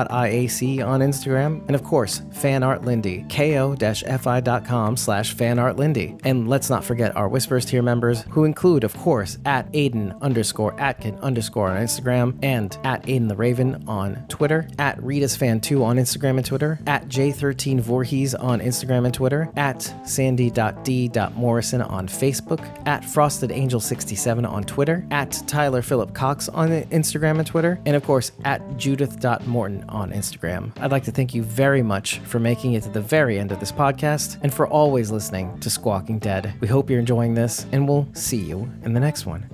jasmine.iac 0.05 0.85
on 0.85 0.99
Instagram, 1.01 1.65
and 1.67 1.75
of 1.75 1.83
course, 1.83 2.21
Fan 2.31 2.63
Art 2.63 2.85
Lindy, 2.85 3.25
ko-fi.com 3.29 4.97
slash 4.97 5.35
fanartlindy. 5.35 6.19
And 6.23 6.47
let's 6.47 6.69
not 6.69 6.83
forget 6.83 7.15
our 7.15 7.27
Whispers 7.27 7.65
tier 7.65 7.81
members, 7.81 8.23
who 8.29 8.43
include, 8.43 8.83
of 8.83 8.95
course, 8.97 9.37
at 9.45 9.71
Aiden 9.73 10.19
underscore 10.21 10.79
Atkin 10.79 11.17
underscore 11.19 11.69
on 11.69 11.77
Instagram, 11.77 12.37
and 12.41 12.77
at 12.83 13.03
Aiden 13.03 13.27
the 13.27 13.35
Raven 13.35 13.83
on 13.87 14.25
Twitter, 14.27 14.67
at 14.77 14.97
RitasFan2 14.99 15.83
on 15.83 15.97
Instagram 15.97 16.37
and 16.37 16.45
Twitter, 16.45 16.79
at 16.87 17.07
J13 17.07 17.79
Voorhees 17.79 18.35
on 18.35 18.59
Instagram 18.59 19.05
and 19.05 19.13
Twitter, 19.13 19.49
at 19.55 19.81
sandy.d.morrison 20.07 21.81
on 21.81 22.07
Facebook, 22.07 22.87
at 22.87 23.05
Frosted 23.05 23.51
Angel 23.51 23.79
67 23.79 24.45
on 24.45 24.63
Twitter, 24.63 25.05
at 25.11 25.31
Tyler 25.47 25.81
Phillip 25.81 26.13
Cox 26.13 26.49
on 26.49 26.69
Instagram 26.69 27.39
and 27.39 27.47
Twitter, 27.47 27.79
and 27.85 27.95
of 27.95 28.03
course 28.03 28.31
at 28.43 28.77
Judith.morton 28.77 29.85
on 29.89 30.11
Instagram. 30.11 30.71
I'd 30.79 30.91
like 30.91 31.03
to 31.05 31.11
thank 31.11 31.33
you 31.33 31.43
very 31.43 31.81
much 31.81 32.19
for 32.19 32.39
making 32.39 32.73
it 32.73 32.83
to 32.83 32.89
the 32.89 33.01
very 33.01 33.39
end 33.39 33.51
of 33.51 33.59
this 33.59 33.71
podcast 33.71 34.37
and 34.43 34.53
for 34.53 34.67
always 34.67 35.11
listening 35.11 35.59
to 35.59 35.69
Squawking 35.69 36.19
Dead. 36.19 36.53
We 36.59 36.67
hope 36.67 36.89
you're 36.89 36.99
enjoying 36.99 37.33
this, 37.33 37.65
and 37.71 37.87
we'll 37.87 38.07
see 38.13 38.37
you 38.37 38.71
in 38.83 38.93
the 38.93 38.99
next 38.99 39.25
one. 39.25 39.47